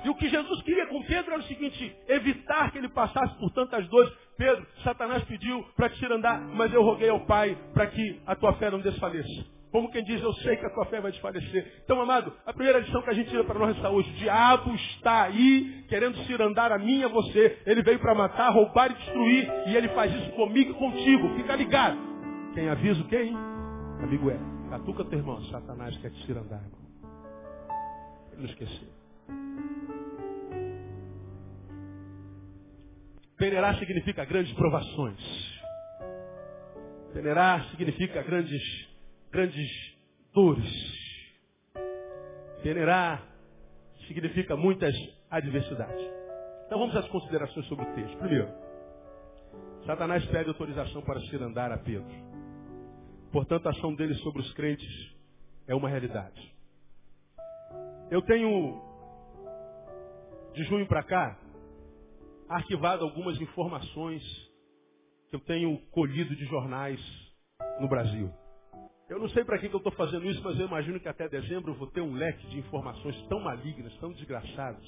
E 0.04 0.08
o 0.10 0.14
que 0.14 0.28
Jesus 0.28 0.62
queria 0.62 0.86
com 0.86 1.02
Pedro 1.04 1.32
era 1.32 1.40
o 1.40 1.44
seguinte, 1.44 1.96
evitar 2.06 2.70
que 2.70 2.78
ele 2.78 2.88
passasse 2.90 3.34
por 3.38 3.50
tantas 3.52 3.86
dores. 3.88 4.12
Pedro, 4.36 4.66
Satanás 4.84 5.24
pediu 5.24 5.64
para 5.74 5.88
te 5.88 6.04
andar, 6.06 6.38
mas 6.38 6.72
eu 6.72 6.82
roguei 6.82 7.08
ao 7.08 7.20
Pai 7.20 7.56
para 7.72 7.86
que 7.86 8.20
a 8.26 8.36
tua 8.36 8.52
fé 8.54 8.70
não 8.70 8.80
desfaleça. 8.80 9.56
Como 9.72 9.90
quem 9.90 10.04
diz, 10.04 10.22
eu 10.22 10.32
sei 10.34 10.56
que 10.56 10.64
a 10.64 10.70
tua 10.70 10.84
fé 10.86 11.00
vai 11.00 11.10
desfalecer. 11.10 11.82
Então, 11.84 12.00
amado, 12.00 12.32
a 12.46 12.52
primeira 12.52 12.78
lição 12.78 13.02
que 13.02 13.10
a 13.10 13.14
gente 13.14 13.30
tira 13.30 13.44
para 13.44 13.58
nós 13.58 13.76
esta 13.76 13.90
hoje, 13.90 14.08
o 14.10 14.14
diabo 14.14 14.74
está 14.74 15.24
aí 15.24 15.84
querendo 15.88 16.16
cirandar 16.24 16.72
a 16.72 16.78
mim 16.78 17.00
e 17.00 17.04
a 17.04 17.08
você. 17.08 17.58
Ele 17.66 17.82
veio 17.82 17.98
para 17.98 18.14
matar, 18.14 18.50
roubar 18.50 18.90
e 18.90 18.94
destruir, 18.94 19.50
e 19.66 19.76
ele 19.76 19.88
faz 19.88 20.14
isso 20.14 20.30
comigo 20.32 20.70
e 20.70 20.74
contigo. 20.74 21.34
Fica 21.36 21.56
ligado 21.56 22.15
Quem 22.56 22.70
avisa 22.70 23.04
quem? 23.04 23.34
Amigo 24.02 24.30
é. 24.30 24.38
Catuca 24.70 25.04
teu 25.04 25.18
irmão. 25.18 25.44
Satanás 25.50 25.94
quer 25.98 26.10
te 26.10 26.24
tirar 26.24 26.40
irmão. 26.40 26.62
Ele 28.32 28.40
não 28.40 28.46
esqueceu. 28.46 28.88
Penerar 33.36 33.78
significa 33.78 34.24
grandes 34.24 34.54
provações. 34.54 35.60
Penerar 37.12 37.68
significa 37.72 38.22
grandes, 38.22 38.62
grandes 39.30 39.70
dores. 40.32 40.72
Penerar 42.62 43.22
significa 44.08 44.56
muitas 44.56 44.94
adversidades. 45.30 46.10
Então 46.64 46.78
vamos 46.78 46.96
às 46.96 47.06
considerações 47.08 47.66
sobre 47.66 47.84
o 47.84 47.94
texto. 47.94 48.16
Primeiro, 48.16 48.48
Satanás 49.84 50.24
pede 50.24 50.48
autorização 50.48 51.02
para 51.02 51.20
se 51.20 51.36
andar 51.36 51.70
a 51.70 51.76
Pedro. 51.76 52.25
Portanto, 53.32 53.66
a 53.66 53.70
ação 53.70 53.94
dele 53.94 54.14
sobre 54.16 54.40
os 54.40 54.52
crentes 54.54 55.14
é 55.66 55.74
uma 55.74 55.88
realidade. 55.88 56.54
Eu 58.10 58.22
tenho, 58.22 58.80
de 60.54 60.62
junho 60.64 60.86
para 60.86 61.02
cá, 61.02 61.38
arquivado 62.48 63.04
algumas 63.04 63.40
informações 63.40 64.22
que 65.28 65.36
eu 65.36 65.40
tenho 65.40 65.78
colhido 65.90 66.34
de 66.36 66.44
jornais 66.46 67.00
no 67.80 67.88
Brasil. 67.88 68.32
Eu 69.08 69.18
não 69.20 69.28
sei 69.28 69.44
para 69.44 69.58
que, 69.58 69.68
que 69.68 69.74
eu 69.74 69.78
estou 69.78 69.92
fazendo 69.92 70.26
isso, 70.26 70.42
mas 70.42 70.58
eu 70.58 70.66
imagino 70.66 70.98
que 70.98 71.08
até 71.08 71.28
dezembro 71.28 71.72
eu 71.72 71.76
vou 71.76 71.86
ter 71.88 72.00
um 72.00 72.14
leque 72.14 72.44
de 72.48 72.58
informações 72.58 73.20
tão 73.28 73.40
malignas, 73.40 73.96
tão 73.98 74.12
desgraçadas, 74.12 74.84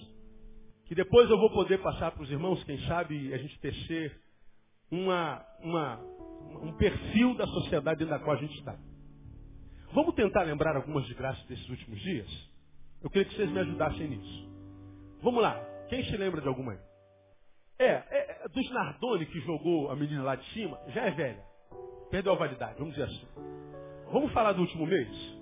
que 0.87 0.95
depois 0.95 1.31
eu 1.31 1.39
vou 1.39 1.51
poder 1.51 1.79
passar 1.83 2.11
para 2.11 2.23
os 2.23 2.31
irmãos, 2.31 2.63
quem 2.65 2.79
sabe 2.87 3.33
a 3.33 3.39
gente 3.39 3.61
tecer 3.61 4.21
uma, 4.91 5.45
uma, 5.61 6.01
um 6.63 6.73
perfil 6.77 7.35
da 7.37 7.47
sociedade 7.47 8.05
da 8.05 8.19
qual 8.19 8.37
a 8.37 8.41
gente 8.41 8.59
está. 8.59 8.79
Vamos 9.93 10.15
tentar 10.15 10.43
lembrar 10.43 10.77
algumas 10.77 11.07
desgraças 11.07 11.45
desses 11.47 11.69
últimos 11.69 12.01
dias? 12.01 12.51
Eu 13.03 13.11
queria 13.11 13.29
que 13.29 13.35
vocês 13.35 13.51
me 13.51 13.59
ajudassem 13.61 14.09
nisso. 14.09 14.49
Vamos 15.23 15.43
lá. 15.43 15.59
Quem 15.89 16.05
se 16.05 16.17
lembra 16.17 16.41
de 16.41 16.49
alguma 16.49 16.73
aí? 16.73 16.79
É, 17.79 17.87
é, 17.87 18.43
é, 18.45 18.49
dos 18.49 18.71
Nardoni 18.71 19.27
que 19.27 19.41
jogou 19.41 19.91
a 19.91 19.97
menina 19.97 20.23
lá 20.23 20.35
de 20.35 20.45
cima, 20.53 20.79
já 20.89 21.03
é 21.07 21.11
velha. 21.13 21.45
Perdeu 22.11 22.33
a 22.33 22.37
validade, 22.37 22.79
vamos 22.79 22.95
dizer 22.95 23.07
assim. 23.07 23.27
Vamos 24.13 24.33
falar 24.33 24.53
do 24.53 24.63
último 24.63 24.87
mês? 24.87 25.39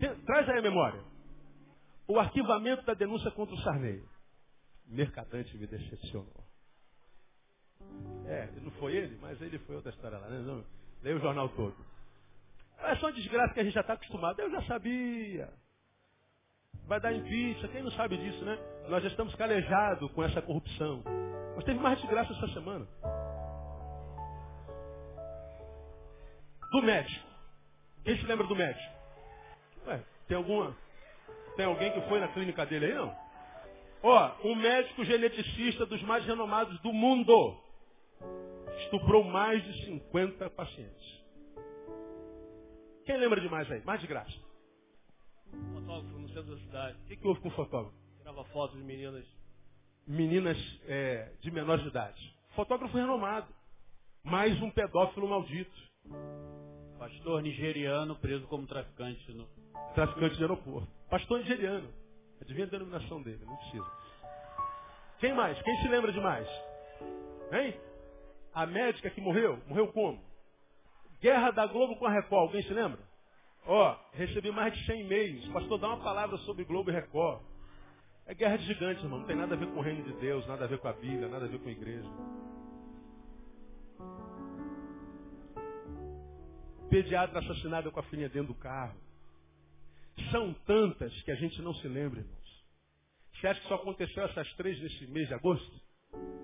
Tem, 0.00 0.14
traz 0.22 0.48
aí 0.48 0.58
a 0.58 0.62
memória. 0.62 1.02
O 2.08 2.18
arquivamento 2.18 2.84
da 2.84 2.94
denúncia 2.94 3.30
contra 3.32 3.54
o 3.54 3.58
Sarney. 3.58 4.02
Mercadante 4.86 5.56
me 5.58 5.66
decepcionou. 5.66 6.45
É, 8.26 8.48
não 8.62 8.70
foi 8.72 8.96
ele, 8.96 9.18
mas 9.20 9.40
ele 9.40 9.58
foi 9.60 9.76
outra 9.76 9.90
história 9.90 10.18
lá, 10.18 10.28
né? 10.28 10.38
Não, 10.40 10.64
leio 11.02 11.16
o 11.16 11.20
jornal 11.20 11.48
todo. 11.50 11.76
É 12.78 12.96
só 12.96 13.10
desgraça 13.10 13.54
que 13.54 13.60
a 13.60 13.64
gente 13.64 13.74
já 13.74 13.80
está 13.80 13.94
acostumado. 13.94 14.40
Eu 14.40 14.50
já 14.50 14.62
sabia 14.62 15.48
vai 16.86 17.00
dar 17.00 17.12
impeachment. 17.12 17.68
Quem 17.68 17.82
não 17.82 17.90
sabe 17.92 18.16
disso, 18.16 18.44
né? 18.44 18.58
Nós 18.88 19.02
já 19.02 19.08
estamos 19.08 19.34
calejados 19.34 20.10
com 20.12 20.22
essa 20.22 20.40
corrupção. 20.40 21.02
Mas 21.54 21.64
teve 21.64 21.78
mais 21.78 21.98
desgraça 22.00 22.32
essa 22.32 22.48
semana. 22.48 22.86
Do 26.70 26.82
médico. 26.82 27.26
Quem 28.04 28.16
se 28.18 28.26
lembra 28.26 28.46
do 28.46 28.54
médico? 28.54 28.94
Ué, 29.86 30.00
tem 30.28 30.36
alguma. 30.36 30.76
Tem 31.56 31.66
alguém 31.66 31.92
que 31.92 32.00
foi 32.08 32.20
na 32.20 32.28
clínica 32.28 32.66
dele 32.66 32.86
aí, 32.86 32.94
não? 32.94 33.16
Ó, 34.02 34.32
um 34.44 34.54
médico 34.54 35.04
geneticista 35.04 35.86
dos 35.86 36.02
mais 36.02 36.24
renomados 36.24 36.78
do 36.80 36.92
mundo. 36.92 37.58
Estuprou 38.84 39.24
mais 39.24 39.62
de 39.64 39.86
50 39.86 40.50
pacientes. 40.50 41.24
Quem 43.04 43.16
lembra 43.18 43.40
de 43.40 43.48
mais 43.48 43.70
aí? 43.70 43.82
Mais 43.84 44.00
de 44.00 44.06
graça. 44.06 44.32
Fotógrafo 45.72 46.18
no 46.18 46.28
centro 46.28 46.54
da 46.54 46.60
cidade. 46.60 46.98
O 46.98 47.06
que, 47.06 47.16
que 47.16 47.26
houve 47.26 47.40
com 47.40 47.48
o 47.48 47.52
fotógrafo? 47.52 47.96
Tirava 48.18 48.44
fotos 48.46 48.76
de 48.76 48.84
meninas. 48.84 49.24
Meninas 50.06 50.56
é, 50.86 51.32
de 51.40 51.50
menor 51.50 51.78
de 51.78 51.88
idade. 51.88 52.36
Fotógrafo 52.54 52.96
renomado. 52.96 53.46
Mais 54.24 54.60
um 54.60 54.70
pedófilo 54.70 55.28
maldito. 55.28 55.86
Pastor 56.98 57.42
nigeriano 57.42 58.16
preso 58.16 58.46
como 58.48 58.66
traficante 58.66 59.32
no. 59.32 59.46
Traficante 59.94 60.36
de 60.36 60.42
aeroporto. 60.42 60.88
Pastor 61.08 61.40
nigeriano. 61.40 61.88
Adivinha 62.40 62.66
a 62.66 62.70
denominação 62.70 63.22
dele, 63.22 63.44
não 63.44 63.56
precisa. 63.56 63.86
Quem 65.20 65.32
mais? 65.32 65.60
Quem 65.62 65.76
se 65.80 65.88
lembra 65.88 66.12
de 66.12 66.20
mais? 66.20 66.48
Hein? 67.52 67.74
A 68.56 68.64
médica 68.64 69.10
que 69.10 69.20
morreu? 69.20 69.62
Morreu 69.68 69.88
como? 69.88 70.18
Guerra 71.20 71.50
da 71.50 71.66
Globo 71.66 71.94
com 71.96 72.06
a 72.06 72.10
Record, 72.10 72.40
alguém 72.40 72.62
se 72.62 72.72
lembra? 72.72 72.98
Ó, 73.66 73.94
recebi 74.14 74.50
mais 74.50 74.72
de 74.72 74.82
100 74.86 75.02
e-mails. 75.02 75.46
Pastor, 75.48 75.78
dá 75.78 75.88
uma 75.88 76.02
palavra 76.02 76.38
sobre 76.38 76.64
Globo 76.64 76.90
e 76.90 76.94
Record. 76.94 77.42
É 78.24 78.32
guerra 78.32 78.56
de 78.56 78.64
gigantes, 78.64 79.04
irmão. 79.04 79.18
Não 79.18 79.26
tem 79.26 79.36
nada 79.36 79.54
a 79.54 79.58
ver 79.58 79.66
com 79.66 79.78
o 79.78 79.82
reino 79.82 80.02
de 80.04 80.12
Deus, 80.14 80.46
nada 80.46 80.64
a 80.64 80.68
ver 80.68 80.78
com 80.78 80.88
a 80.88 80.94
Bíblia, 80.94 81.28
nada 81.28 81.44
a 81.44 81.48
ver 81.48 81.58
com 81.58 81.68
a 81.68 81.72
igreja. 81.72 82.08
Pediatra 86.88 87.40
assassinado 87.40 87.92
com 87.92 88.00
a 88.00 88.04
filha 88.04 88.30
dentro 88.30 88.54
do 88.54 88.58
carro. 88.58 88.96
São 90.30 90.54
tantas 90.64 91.12
que 91.24 91.30
a 91.30 91.36
gente 91.36 91.60
não 91.60 91.74
se 91.74 91.86
lembra, 91.86 92.20
irmãos. 92.20 92.64
Você 93.34 93.48
acha 93.48 93.60
que 93.60 93.68
só 93.68 93.74
aconteceu 93.74 94.24
essas 94.24 94.50
três 94.54 94.80
nesse 94.80 95.06
mês 95.08 95.28
de 95.28 95.34
agosto? 95.34 95.78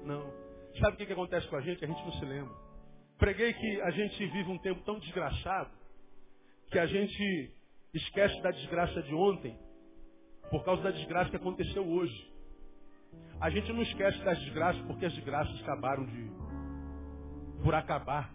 Não. 0.04 0.51
Sabe 0.78 0.94
o 0.94 0.96
que, 0.96 1.06
que 1.06 1.12
acontece 1.12 1.46
com 1.48 1.56
a 1.56 1.60
gente? 1.60 1.84
A 1.84 1.88
gente 1.88 2.02
não 2.02 2.12
se 2.12 2.24
lembra. 2.24 2.54
Preguei 3.18 3.52
que 3.52 3.80
a 3.82 3.90
gente 3.90 4.26
vive 4.26 4.50
um 4.50 4.58
tempo 4.58 4.82
tão 4.84 4.98
desgraçado 4.98 5.70
que 6.70 6.78
a 6.78 6.86
gente 6.86 7.54
esquece 7.94 8.40
da 8.42 8.50
desgraça 8.50 9.02
de 9.02 9.14
ontem 9.14 9.58
por 10.50 10.64
causa 10.64 10.82
da 10.82 10.90
desgraça 10.90 11.30
que 11.30 11.36
aconteceu 11.36 11.86
hoje. 11.86 12.32
A 13.40 13.50
gente 13.50 13.72
não 13.72 13.82
esquece 13.82 14.18
das 14.24 14.38
desgraças 14.40 14.82
porque 14.86 15.04
as 15.04 15.12
desgraças 15.14 15.60
acabaram 15.60 16.06
de 16.06 16.30
por 17.62 17.74
acabar. 17.74 18.32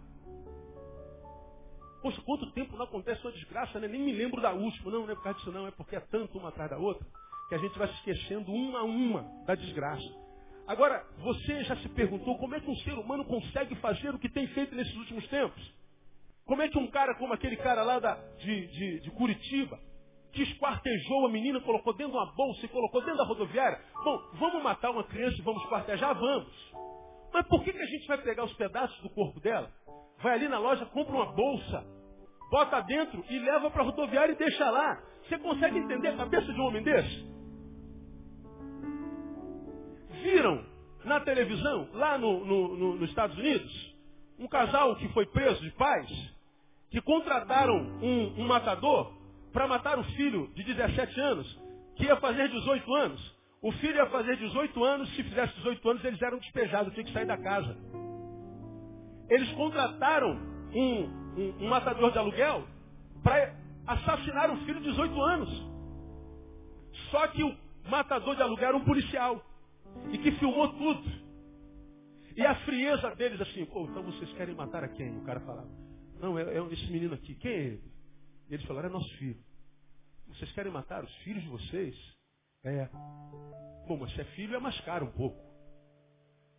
Poxa, 2.00 2.22
quanto 2.22 2.50
tempo 2.52 2.76
não 2.76 2.84
acontece 2.84 3.20
uma 3.22 3.32
desgraça, 3.32 3.80
né? 3.80 3.88
Nem 3.88 4.00
me 4.00 4.12
lembro 4.12 4.40
da 4.40 4.52
última. 4.52 4.90
Não, 4.90 5.04
não 5.04 5.10
é 5.10 5.14
por 5.16 5.22
causa 5.22 5.38
disso 5.38 5.52
não, 5.52 5.66
é 5.66 5.70
porque 5.72 5.96
é 5.96 6.00
tanto 6.00 6.38
uma 6.38 6.48
atrás 6.48 6.70
da 6.70 6.78
outra 6.78 7.06
que 7.48 7.54
a 7.54 7.58
gente 7.58 7.78
vai 7.78 7.88
se 7.88 7.94
esquecendo 7.94 8.52
uma 8.52 8.80
a 8.80 8.84
uma 8.84 9.22
da 9.46 9.54
desgraça. 9.54 10.27
Agora, 10.68 11.02
você 11.16 11.64
já 11.64 11.74
se 11.76 11.88
perguntou 11.88 12.36
como 12.36 12.54
é 12.54 12.60
que 12.60 12.70
um 12.70 12.76
ser 12.76 12.92
humano 12.92 13.24
consegue 13.24 13.74
fazer 13.76 14.14
o 14.14 14.18
que 14.18 14.28
tem 14.28 14.46
feito 14.48 14.74
nesses 14.74 14.94
últimos 14.96 15.26
tempos? 15.28 15.74
Como 16.44 16.60
é 16.60 16.68
que 16.68 16.76
um 16.76 16.86
cara 16.88 17.14
como 17.14 17.32
aquele 17.32 17.56
cara 17.56 17.82
lá 17.82 17.98
da, 17.98 18.14
de, 18.36 18.66
de, 18.66 19.00
de 19.00 19.10
Curitiba, 19.12 19.80
que 20.30 20.42
esquartejou 20.42 21.24
a 21.24 21.30
menina, 21.30 21.58
colocou 21.62 21.94
dentro 21.94 22.12
de 22.12 22.18
uma 22.18 22.34
bolsa 22.34 22.66
e 22.66 22.68
colocou 22.68 23.00
dentro 23.00 23.16
da 23.16 23.24
rodoviária? 23.24 23.80
Bom, 24.04 24.20
vamos 24.34 24.62
matar 24.62 24.90
uma 24.90 25.04
criança 25.04 25.38
e 25.38 25.42
vamos 25.42 25.62
esquartejar? 25.62 26.14
Vamos. 26.14 26.72
Mas 27.32 27.46
por 27.46 27.64
que, 27.64 27.72
que 27.72 27.82
a 27.82 27.86
gente 27.86 28.06
vai 28.06 28.18
pegar 28.18 28.44
os 28.44 28.52
pedaços 28.52 29.00
do 29.00 29.08
corpo 29.08 29.40
dela? 29.40 29.72
Vai 30.18 30.34
ali 30.34 30.48
na 30.48 30.58
loja, 30.58 30.84
compra 30.84 31.14
uma 31.14 31.32
bolsa, 31.32 31.82
bota 32.50 32.78
dentro 32.82 33.24
e 33.30 33.38
leva 33.38 33.70
para 33.70 33.82
a 33.82 33.86
rodoviária 33.86 34.32
e 34.32 34.36
deixa 34.36 34.68
lá. 34.68 35.02
Você 35.22 35.38
consegue 35.38 35.78
entender 35.78 36.08
a 36.08 36.16
cabeça 36.18 36.52
de 36.52 36.60
um 36.60 36.66
homem 36.66 36.82
desse? 36.82 37.37
Viram 40.22 40.64
na 41.04 41.20
televisão, 41.20 41.88
lá 41.92 42.18
no, 42.18 42.44
no, 42.44 42.76
no, 42.76 42.96
nos 42.96 43.08
Estados 43.08 43.36
Unidos, 43.36 43.94
um 44.38 44.46
casal 44.46 44.96
que 44.96 45.08
foi 45.08 45.26
preso 45.26 45.60
de 45.62 45.70
paz, 45.72 46.08
que 46.90 47.00
contrataram 47.00 47.76
um, 48.02 48.42
um 48.42 48.46
matador 48.46 49.12
para 49.52 49.66
matar 49.66 49.98
o 49.98 50.04
filho 50.04 50.48
de 50.54 50.62
17 50.62 51.20
anos, 51.20 51.58
que 51.96 52.04
ia 52.04 52.16
fazer 52.16 52.48
18 52.48 52.94
anos. 52.94 53.38
O 53.60 53.72
filho 53.72 53.96
ia 53.96 54.06
fazer 54.06 54.36
18 54.36 54.84
anos, 54.84 55.08
se 55.16 55.22
fizesse 55.22 55.54
18 55.56 55.90
anos, 55.90 56.04
eles 56.04 56.22
eram 56.22 56.38
despejados, 56.38 56.92
tinha 56.94 57.04
que 57.04 57.12
sair 57.12 57.26
da 57.26 57.36
casa. 57.36 57.76
Eles 59.28 59.50
contrataram 59.52 60.30
um, 60.74 61.02
um, 61.36 61.54
um 61.60 61.68
matador 61.68 62.12
de 62.12 62.18
aluguel 62.18 62.64
para 63.22 63.54
assassinar 63.86 64.50
o 64.50 64.56
filho 64.58 64.80
de 64.80 64.90
18 64.90 65.22
anos. 65.22 65.68
Só 67.10 67.26
que 67.28 67.42
o 67.42 67.56
matador 67.88 68.36
de 68.36 68.42
aluguel 68.42 68.68
era 68.68 68.76
um 68.76 68.84
policial. 68.84 69.42
E 70.12 70.18
que 70.18 70.32
filmou 70.32 70.72
tudo. 70.74 71.28
E 72.36 72.46
a 72.46 72.54
frieza 72.64 73.14
deles 73.16 73.40
assim, 73.40 73.64
pô, 73.66 73.84
então 73.84 74.02
vocês 74.02 74.32
querem 74.34 74.54
matar 74.54 74.84
a 74.84 74.88
quem? 74.88 75.18
O 75.18 75.24
cara 75.24 75.40
falava. 75.40 75.68
Não, 76.20 76.38
é, 76.38 76.42
é 76.42 76.72
esse 76.72 76.90
menino 76.90 77.14
aqui. 77.14 77.34
Quem 77.34 77.50
é 77.50 77.58
ele? 77.58 77.92
E 78.48 78.54
eles 78.54 78.66
falaram, 78.66 78.88
é 78.88 78.92
nosso 78.92 79.12
filho. 79.16 79.42
Vocês 80.28 80.50
querem 80.52 80.70
matar 80.70 81.04
os 81.04 81.14
filhos 81.18 81.42
de 81.42 81.48
vocês? 81.48 81.96
É. 82.64 82.86
Bom, 83.86 83.96
mas 83.98 84.12
se 84.12 84.20
é 84.20 84.24
filho 84.24 84.54
é 84.54 84.60
mais 84.60 84.78
caro 84.82 85.06
um 85.06 85.12
pouco. 85.12 85.38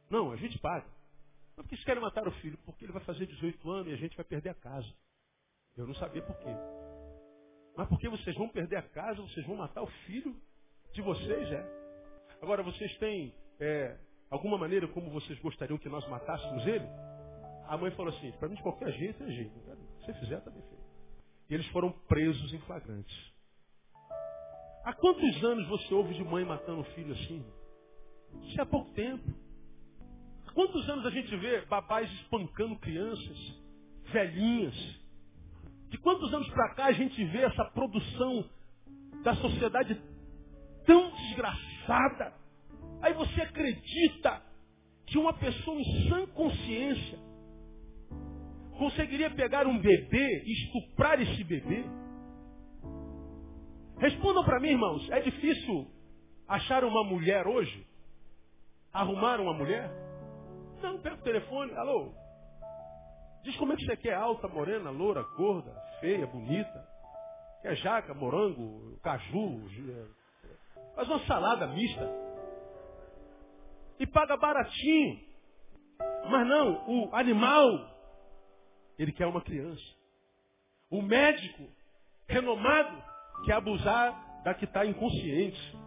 Não, 0.10 0.32
a 0.32 0.36
gente 0.36 0.58
paga. 0.60 0.86
Mas 1.56 1.66
por 1.66 1.70
que 1.70 1.76
vocês 1.76 1.86
querem 1.86 2.02
matar 2.02 2.28
o 2.28 2.32
filho? 2.34 2.58
Porque 2.66 2.86
ele 2.86 2.94
vai 2.94 3.04
fazer 3.04 3.26
18 3.26 3.70
anos 3.70 3.88
e 3.88 3.94
a 3.94 3.98
gente 3.98 4.16
vai 4.16 4.26
perder 4.26 4.50
a 4.50 4.56
casa. 4.56 4.92
Eu 5.78 5.88
não 5.88 5.96
sabia 5.96 6.22
por 6.22 6.36
quê. 6.40 6.50
Mas 7.78 7.88
porque 7.88 8.10
vocês 8.10 8.36
vão 8.36 8.50
perder 8.50 8.78
a 8.78 8.82
casa, 8.82 9.22
vocês 9.22 9.46
vão 9.46 9.56
matar 9.56 9.82
o 9.82 9.88
filho 10.06 10.36
de 10.94 11.02
vocês, 11.02 11.52
é. 11.52 11.79
Agora, 12.42 12.64
vocês 12.64 12.98
têm 12.98 13.34
é, 13.60 13.98
alguma 14.30 14.58
maneira 14.58 14.88
como 14.88 15.10
vocês 15.10 15.38
gostariam 15.40 15.78
que 15.78 15.90
nós 15.90 16.08
matássemos 16.08 16.66
ele? 16.66 16.86
A 17.68 17.78
mãe 17.78 17.92
falou 17.92 18.14
assim, 18.14 18.32
para 18.34 18.48
mim 18.48 18.56
de 18.56 18.64
qualquer 18.64 18.92
jeito 18.94 19.24
é 19.24 19.28
jeito. 19.32 19.60
Se 20.00 20.06
você 20.06 20.14
fizer, 20.16 20.38
está 20.38 20.50
bem 20.50 20.62
feito. 20.62 20.84
E 21.50 21.54
eles 21.54 21.68
foram 21.68 21.92
presos 22.08 22.54
em 22.54 22.60
flagrantes. 22.62 23.16
Há 24.86 24.94
quantos 24.94 25.44
anos 25.44 25.68
você 25.68 25.94
ouve 25.94 26.14
de 26.14 26.24
mãe 26.24 26.46
matando 26.46 26.82
um 26.82 26.84
filho 26.96 27.14
assim? 27.14 27.46
Isso 28.44 28.60
é 28.60 28.64
há 28.64 28.66
pouco 28.66 28.92
tempo. 28.94 29.24
Há 30.48 30.52
quantos 30.54 30.90
anos 30.90 31.06
a 31.06 31.10
gente 31.10 31.36
vê 31.38 31.62
babás 31.66 32.10
espancando 32.22 32.80
crianças, 32.80 33.38
velhinhas? 34.12 34.76
De 35.90 35.98
quantos 35.98 36.34
anos 36.34 36.50
para 36.50 36.74
cá 36.76 36.86
a 36.86 36.92
gente 36.92 37.24
vê 37.26 37.40
essa 37.40 37.66
produção 37.66 38.50
da 39.24 39.36
sociedade 39.36 40.02
tão 40.86 41.12
desgraçada? 41.12 41.69
Aí 43.02 43.14
você 43.14 43.42
acredita 43.42 44.42
que 45.08 45.18
uma 45.18 45.34
pessoa 45.34 45.80
em 45.80 46.10
sã 46.10 46.28
consciência 46.28 47.18
conseguiria 48.78 49.30
pegar 49.32 49.66
um 49.66 49.80
bebê 49.80 50.44
e 50.46 50.52
estuprar 50.66 51.20
esse 51.22 51.44
bebê? 51.44 51.84
Respondam 53.98 54.44
para 54.46 54.60
mim, 54.60 54.70
irmãos, 54.70 55.10
é 55.10 55.20
difícil 55.20 55.88
achar 56.48 56.84
uma 56.84 57.04
mulher 57.04 57.48
hoje? 57.48 57.86
Arrumar 58.94 59.40
uma 59.40 59.54
mulher? 59.54 59.90
Não, 60.82 61.00
pega 61.00 61.16
o 61.16 61.24
telefone, 61.24 61.74
alô. 61.74 62.14
Diz 63.44 63.56
como 63.58 63.74
é 63.74 63.76
que 63.76 63.86
você 63.86 63.98
quer, 63.98 64.14
alta, 64.14 64.48
morena, 64.48 64.90
loura, 64.90 65.24
gorda, 65.36 65.72
feia, 66.00 66.26
bonita. 66.28 66.88
Quer 67.62 67.76
jaca, 67.76 68.14
morango, 68.14 68.98
caju. 69.02 69.68
Faz 70.96 71.08
uma 71.08 71.20
salada 71.26 71.68
mista. 71.68 72.10
E 74.00 74.08
paga 74.08 74.38
baratinho. 74.38 75.20
Mas 76.30 76.48
não, 76.48 76.88
o 76.88 77.16
animal, 77.16 77.66
ele 78.98 79.12
quer 79.12 79.28
uma 79.28 79.42
criança. 79.42 79.84
O 80.90 81.02
médico, 81.02 81.68
renomado, 82.28 83.04
quer 83.46 83.54
abusar 83.54 84.42
da 84.44 84.54
que 84.54 84.66
está 84.66 84.86
inconsciente. 84.86 85.78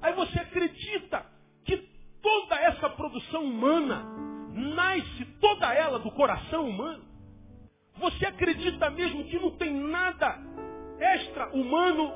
Aí 0.00 0.12
você 0.12 0.38
acredita 0.38 1.24
que 1.64 1.76
toda 2.22 2.56
essa 2.56 2.90
produção 2.90 3.44
humana 3.44 4.04
nasce 4.52 5.24
toda 5.40 5.72
ela 5.74 5.98
do 5.98 6.10
coração 6.12 6.68
humano? 6.68 7.04
Você 7.98 8.26
acredita 8.26 8.90
mesmo 8.90 9.24
que 9.24 9.38
não 9.38 9.56
tem 9.56 9.72
nada 9.74 10.38
extra-humano 10.98 12.12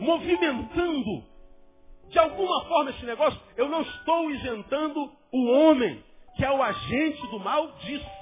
movimentando 0.00 1.24
de 2.08 2.18
alguma 2.18 2.64
forma 2.64 2.90
esse 2.90 3.04
negócio? 3.04 3.40
Eu 3.56 3.68
não 3.68 3.82
estou 3.82 4.30
isentando 4.30 5.12
o 5.32 5.46
homem, 5.46 6.02
que 6.36 6.44
é 6.44 6.50
o 6.50 6.62
agente 6.62 7.26
do 7.28 7.38
mal, 7.38 7.70
disso. 7.78 8.20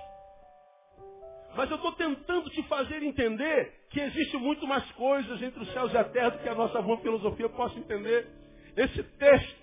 Mas 1.56 1.70
eu 1.70 1.76
estou 1.76 1.92
tentando 1.92 2.50
te 2.50 2.62
fazer 2.64 3.02
entender 3.02 3.86
que 3.90 4.00
existe 4.00 4.36
muito 4.36 4.66
mais 4.66 4.84
coisas 4.92 5.42
entre 5.42 5.62
os 5.62 5.72
céus 5.72 5.92
e 5.92 5.96
a 5.96 6.04
terra 6.04 6.30
do 6.30 6.38
que 6.38 6.48
a 6.48 6.54
nossa 6.54 6.80
boa 6.82 6.98
filosofia 6.98 7.48
possa 7.48 7.78
entender. 7.78 8.28
Esse 8.76 9.02
texto 9.02 9.58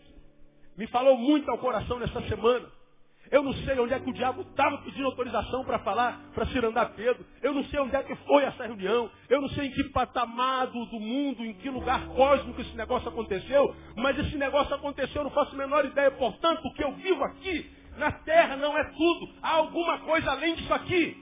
me 0.75 0.87
falou 0.87 1.17
muito 1.17 1.49
ao 1.49 1.57
coração 1.57 1.99
nessa 1.99 2.21
semana. 2.27 2.69
Eu 3.31 3.43
não 3.43 3.53
sei 3.53 3.79
onde 3.79 3.93
é 3.93 3.99
que 3.99 4.09
o 4.09 4.13
diabo 4.13 4.41
estava 4.41 4.77
pedindo 4.79 5.05
autorização 5.05 5.63
para 5.65 5.79
falar 5.79 6.19
para 6.33 6.45
Cirandar 6.47 6.91
Pedro. 6.95 7.25
Eu 7.41 7.53
não 7.53 7.63
sei 7.65 7.79
onde 7.79 7.95
é 7.95 8.03
que 8.03 8.15
foi 8.15 8.43
essa 8.43 8.65
reunião. 8.65 9.09
Eu 9.29 9.41
não 9.41 9.49
sei 9.49 9.67
em 9.67 9.71
que 9.71 9.83
patamar 9.85 10.67
do, 10.67 10.85
do 10.85 10.99
mundo, 10.99 11.43
em 11.43 11.53
que 11.53 11.69
lugar 11.69 12.07
cósmico 12.09 12.61
esse 12.61 12.75
negócio 12.75 13.09
aconteceu. 13.09 13.75
Mas 13.95 14.17
esse 14.19 14.37
negócio 14.37 14.73
aconteceu, 14.75 15.21
eu 15.21 15.23
não 15.25 15.31
faço 15.31 15.55
a 15.55 15.57
menor 15.57 15.85
ideia. 15.85 16.11
Portanto, 16.11 16.65
o 16.65 16.73
que 16.73 16.83
eu 16.83 16.93
vivo 16.93 17.23
aqui 17.23 17.69
na 17.97 18.11
terra 18.11 18.55
não 18.55 18.77
é 18.77 18.83
tudo. 18.83 19.29
Há 19.41 19.51
alguma 19.51 19.99
coisa 19.99 20.31
além 20.31 20.55
disso 20.55 20.73
aqui. 20.73 21.17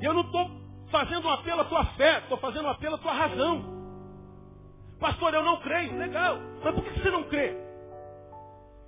E 0.00 0.04
eu 0.04 0.12
não 0.12 0.22
estou 0.22 0.50
fazendo 0.90 1.26
um 1.26 1.30
apelo 1.30 1.60
à 1.60 1.64
tua 1.64 1.84
fé, 1.94 2.18
estou 2.18 2.38
fazendo 2.38 2.66
um 2.66 2.70
apelo 2.70 2.96
à 2.96 2.98
tua 2.98 3.12
razão. 3.12 3.76
Pastor, 4.98 5.34
eu 5.34 5.42
não 5.42 5.60
creio. 5.60 5.96
Legal. 5.96 6.38
Mas 6.62 6.74
por 6.74 6.84
que 6.84 7.00
você 7.00 7.10
não 7.10 7.24
crê? 7.24 7.66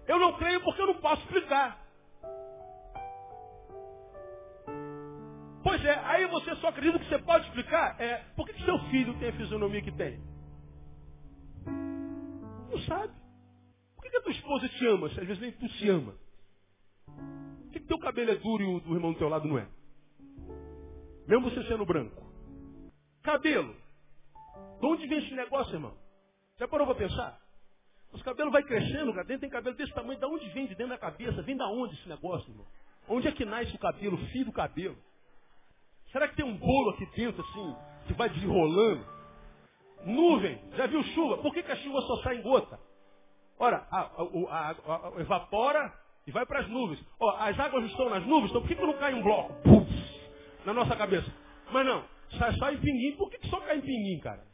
Eu 0.09 0.19
não 0.19 0.33
creio 0.39 0.63
porque 0.63 0.81
eu 0.81 0.87
não 0.87 0.95
posso 0.95 1.23
explicar. 1.23 1.87
Pois 5.63 5.85
é, 5.85 5.99
aí 5.99 6.27
você 6.29 6.57
só 6.57 6.69
acredita 6.69 6.99
que 6.99 7.09
você 7.09 7.19
pode 7.19 7.47
explicar? 7.47 8.01
É, 8.01 8.25
por 8.35 8.47
que, 8.47 8.55
que 8.55 8.65
seu 8.65 8.79
filho 8.91 9.19
tem 9.19 9.29
a 9.29 9.37
fisionomia 9.37 9.83
que 9.83 9.93
tem? 9.93 10.19
Não 11.67 12.79
sabe. 12.87 13.13
Por 13.95 14.03
que, 14.03 14.11
que 14.11 14.17
a 14.17 14.23
tua 14.23 14.33
esposa 14.33 14.69
te 14.69 14.87
ama, 14.87 15.11
se 15.11 15.21
às 15.21 15.27
vezes 15.27 15.43
nem 15.43 15.53
tu 15.53 15.69
se 15.73 15.89
ama? 15.91 16.15
Por 17.05 17.73
que, 17.73 17.81
que 17.81 17.87
teu 17.87 17.99
cabelo 17.99 18.31
é 18.31 18.37
duro 18.37 18.63
e 18.63 18.67
o 18.67 18.81
do 18.81 18.95
irmão 18.95 19.13
do 19.13 19.19
teu 19.19 19.29
lado 19.29 19.47
não 19.47 19.59
é? 19.59 19.69
Mesmo 21.27 21.51
você 21.51 21.63
sendo 21.65 21.85
branco. 21.85 22.27
Cabelo. 23.23 23.77
De 24.81 24.87
onde 24.87 25.07
vem 25.07 25.19
esse 25.19 25.35
negócio, 25.35 25.75
irmão? 25.75 25.95
Já 26.59 26.67
parou 26.67 26.87
para 26.87 26.97
pensar? 26.97 27.48
Os 28.13 28.23
cabelos 28.23 28.53
vai 28.53 28.63
crescendo, 28.63 29.13
cara. 29.13 29.27
Dentro 29.27 29.43
tem 29.43 29.51
cabelo 29.51 29.77
desse 29.77 29.93
tamanho. 29.93 30.19
De 30.19 30.27
onde 30.27 30.49
vem 30.51 30.67
de 30.67 30.75
dentro 30.75 30.89
da 30.89 30.99
cabeça? 30.99 31.43
Vem 31.43 31.57
da 31.57 31.69
onde 31.69 31.95
esse 31.95 32.09
negócio, 32.09 32.51
irmão? 32.51 32.67
Onde 33.09 33.29
é 33.29 33.33
que 33.33 33.45
nasce 33.45 33.75
o 33.75 33.79
cabelo? 33.79 34.17
O 34.17 34.27
fio 34.29 34.45
do 34.45 34.53
cabelo. 34.53 34.97
Será 36.13 36.27
que 36.29 36.37
tem 36.37 36.45
um 36.45 36.57
bolo 36.57 36.91
aqui 36.91 37.07
dentro, 37.15 37.43
assim, 37.43 37.77
que 38.07 38.15
vai 38.15 38.29
desenrolando? 38.31 39.05
Nuvem. 40.05 40.59
Já 40.77 40.87
viu 40.87 41.03
chuva? 41.03 41.39
Por 41.39 41.53
que, 41.53 41.63
que 41.63 41.73
a 41.73 41.77
chuva 41.77 42.01
só 42.03 42.23
sai 42.23 42.39
em 42.39 42.43
gota? 42.43 42.79
Ora, 43.59 43.87
a, 43.91 44.01
a, 44.01 45.09
a, 45.17 45.21
evapora 45.21 45.93
e 46.27 46.31
vai 46.31 46.47
para 46.47 46.61
as 46.61 46.69
nuvens. 46.69 47.05
Ó, 47.21 47.31
as 47.37 47.59
águas 47.59 47.85
estão 47.85 48.09
nas 48.09 48.25
nuvens, 48.27 48.51
então 48.51 48.63
por 48.63 48.69
que, 48.69 48.77
que 48.77 48.83
não 48.83 48.97
cai 48.99 49.13
um 49.15 49.23
bloco? 49.23 49.53
Puf! 49.63 49.89
na 50.65 50.75
nossa 50.75 50.95
cabeça. 50.97 51.31
Mas 51.73 51.87
não, 51.87 52.05
sai 52.39 52.53
só 52.55 52.71
em 52.71 52.79
pinguim, 52.79 53.17
por 53.17 53.31
que 53.31 53.47
só 53.49 53.61
cai 53.61 53.79
em 53.79 53.81
pinguim, 53.81 54.21
cara? 54.21 54.47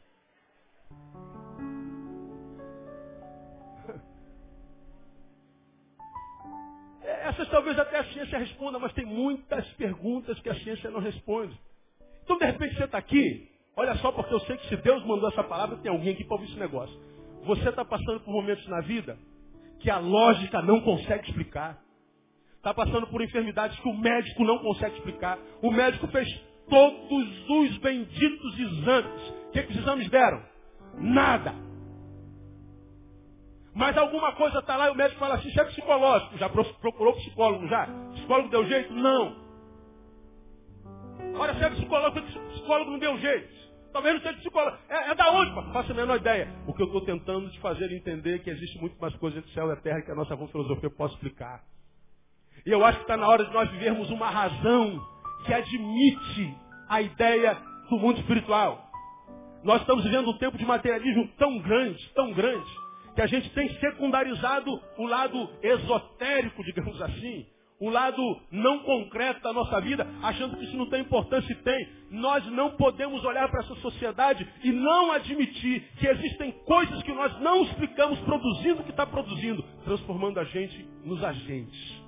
Essas 7.25 7.49
talvez 7.49 7.77
até 7.77 7.99
a 7.99 8.03
ciência 8.05 8.37
responda, 8.37 8.79
mas 8.79 8.93
tem 8.93 9.05
muitas 9.05 9.67
perguntas 9.73 10.39
que 10.41 10.49
a 10.49 10.55
ciência 10.55 10.89
não 10.91 10.99
responde. 10.99 11.57
Então, 12.23 12.37
de 12.37 12.45
repente, 12.45 12.75
você 12.75 12.85
está 12.85 12.97
aqui, 12.97 13.49
olha 13.75 13.95
só, 13.97 14.11
porque 14.11 14.33
eu 14.33 14.39
sei 14.41 14.57
que 14.57 14.67
se 14.67 14.77
Deus 14.77 15.03
mandou 15.05 15.29
essa 15.29 15.43
palavra, 15.43 15.77
tem 15.77 15.91
alguém 15.91 16.13
aqui 16.13 16.23
para 16.23 16.35
ouvir 16.35 16.49
esse 16.49 16.59
negócio. 16.59 16.95
Você 17.45 17.69
está 17.69 17.83
passando 17.83 18.19
por 18.21 18.31
momentos 18.31 18.67
na 18.67 18.81
vida 18.81 19.17
que 19.79 19.89
a 19.89 19.97
lógica 19.97 20.61
não 20.61 20.81
consegue 20.81 21.29
explicar 21.29 21.83
está 22.65 22.73
passando 22.73 23.05
por 23.07 23.21
enfermidades 23.21 23.77
que 23.79 23.87
o 23.87 23.93
médico 23.93 24.43
não 24.43 24.57
consegue 24.57 24.95
explicar. 24.95 25.37
O 25.61 25.69
médico 25.69 26.07
fez 26.07 26.27
todos 26.67 27.49
os 27.49 27.77
benditos 27.77 28.59
exames. 28.59 29.29
O 29.47 29.51
que, 29.51 29.63
que 29.63 29.71
os 29.71 29.77
exames 29.77 30.09
deram? 30.09 30.43
Nada. 30.97 31.53
Mas 33.75 33.97
alguma 33.97 34.31
coisa 34.31 34.59
está 34.59 34.77
lá 34.77 34.87
e 34.87 34.91
o 34.91 34.95
médico 34.95 35.19
fala 35.19 35.35
assim, 35.35 35.49
isso 35.49 35.59
é 35.59 35.65
psicológico. 35.65 36.37
Já 36.37 36.47
procurou 36.47 37.13
psicólogo 37.17 37.67
já? 37.67 37.87
Psicólogo 38.13 38.49
deu 38.49 38.65
jeito? 38.65 38.93
Não. 38.93 39.35
Olha, 41.37 41.53
se 41.55 41.63
é 41.63 41.69
psicólogo, 41.71 42.21
psicólogo 42.21 42.91
não 42.91 42.99
deu 42.99 43.17
jeito. 43.19 43.53
Talvez 43.91 44.15
não 44.15 44.21
seja 44.21 44.37
psicólogo. 44.37 44.77
É, 44.87 45.11
é 45.11 45.15
da 45.15 45.29
onde? 45.29 45.51
Não 45.51 45.73
faço 45.73 45.91
a 45.91 45.95
menor 45.95 46.15
ideia. 46.15 46.47
O 46.65 46.73
que 46.73 46.81
eu 46.81 46.85
estou 46.85 47.01
tentando 47.01 47.49
te 47.49 47.59
fazer 47.59 47.91
entender 47.91 48.35
é 48.35 48.39
que 48.39 48.49
existe 48.49 48.79
muito 48.79 48.97
mais 48.99 49.13
coisa 49.17 49.39
entre 49.39 49.51
céu 49.51 49.69
e 49.69 49.75
terra 49.81 50.01
que 50.01 50.11
a 50.11 50.15
nossa 50.15 50.37
filosofia 50.37 50.89
possa 50.89 51.13
explicar. 51.15 51.61
E 52.65 52.71
eu 52.71 52.83
acho 52.85 52.99
que 52.99 53.03
está 53.03 53.17
na 53.17 53.27
hora 53.27 53.43
de 53.45 53.53
nós 53.53 53.69
vivermos 53.71 54.09
uma 54.09 54.29
razão 54.29 55.05
que 55.45 55.53
admite 55.53 56.57
a 56.87 57.01
ideia 57.01 57.57
do 57.89 57.97
mundo 57.97 58.19
espiritual. 58.21 58.89
Nós 59.63 59.81
estamos 59.81 60.05
vivendo 60.05 60.29
um 60.29 60.37
tempo 60.37 60.57
de 60.57 60.65
materialismo 60.65 61.27
tão 61.37 61.59
grande, 61.59 62.09
tão 62.13 62.31
grande, 62.31 62.84
que 63.15 63.21
a 63.21 63.27
gente 63.27 63.49
tem 63.51 63.69
secundarizado 63.79 64.69
o 64.97 65.07
lado 65.07 65.49
esotérico, 65.63 66.63
digamos 66.63 67.01
assim, 67.01 67.47
o 67.79 67.89
lado 67.89 68.21
não 68.51 68.79
concreto 68.79 69.41
da 69.41 69.53
nossa 69.53 69.79
vida, 69.81 70.07
achando 70.21 70.57
que 70.57 70.65
isso 70.65 70.77
não 70.77 70.89
tem 70.89 71.01
importância 71.01 71.51
e 71.51 71.55
tem. 71.55 71.89
Nós 72.11 72.45
não 72.47 72.71
podemos 72.71 73.23
olhar 73.23 73.49
para 73.49 73.61
essa 73.61 73.75
sociedade 73.75 74.47
e 74.63 74.71
não 74.71 75.11
admitir 75.11 75.81
que 75.97 76.07
existem 76.07 76.51
coisas 76.65 77.01
que 77.03 77.11
nós 77.13 77.37
não 77.41 77.63
explicamos 77.63 78.19
produzindo 78.19 78.81
o 78.81 78.83
que 78.83 78.91
está 78.91 79.05
produzindo, 79.05 79.63
transformando 79.83 80.39
a 80.39 80.43
gente 80.45 80.85
nos 81.03 81.23
agentes. 81.23 82.05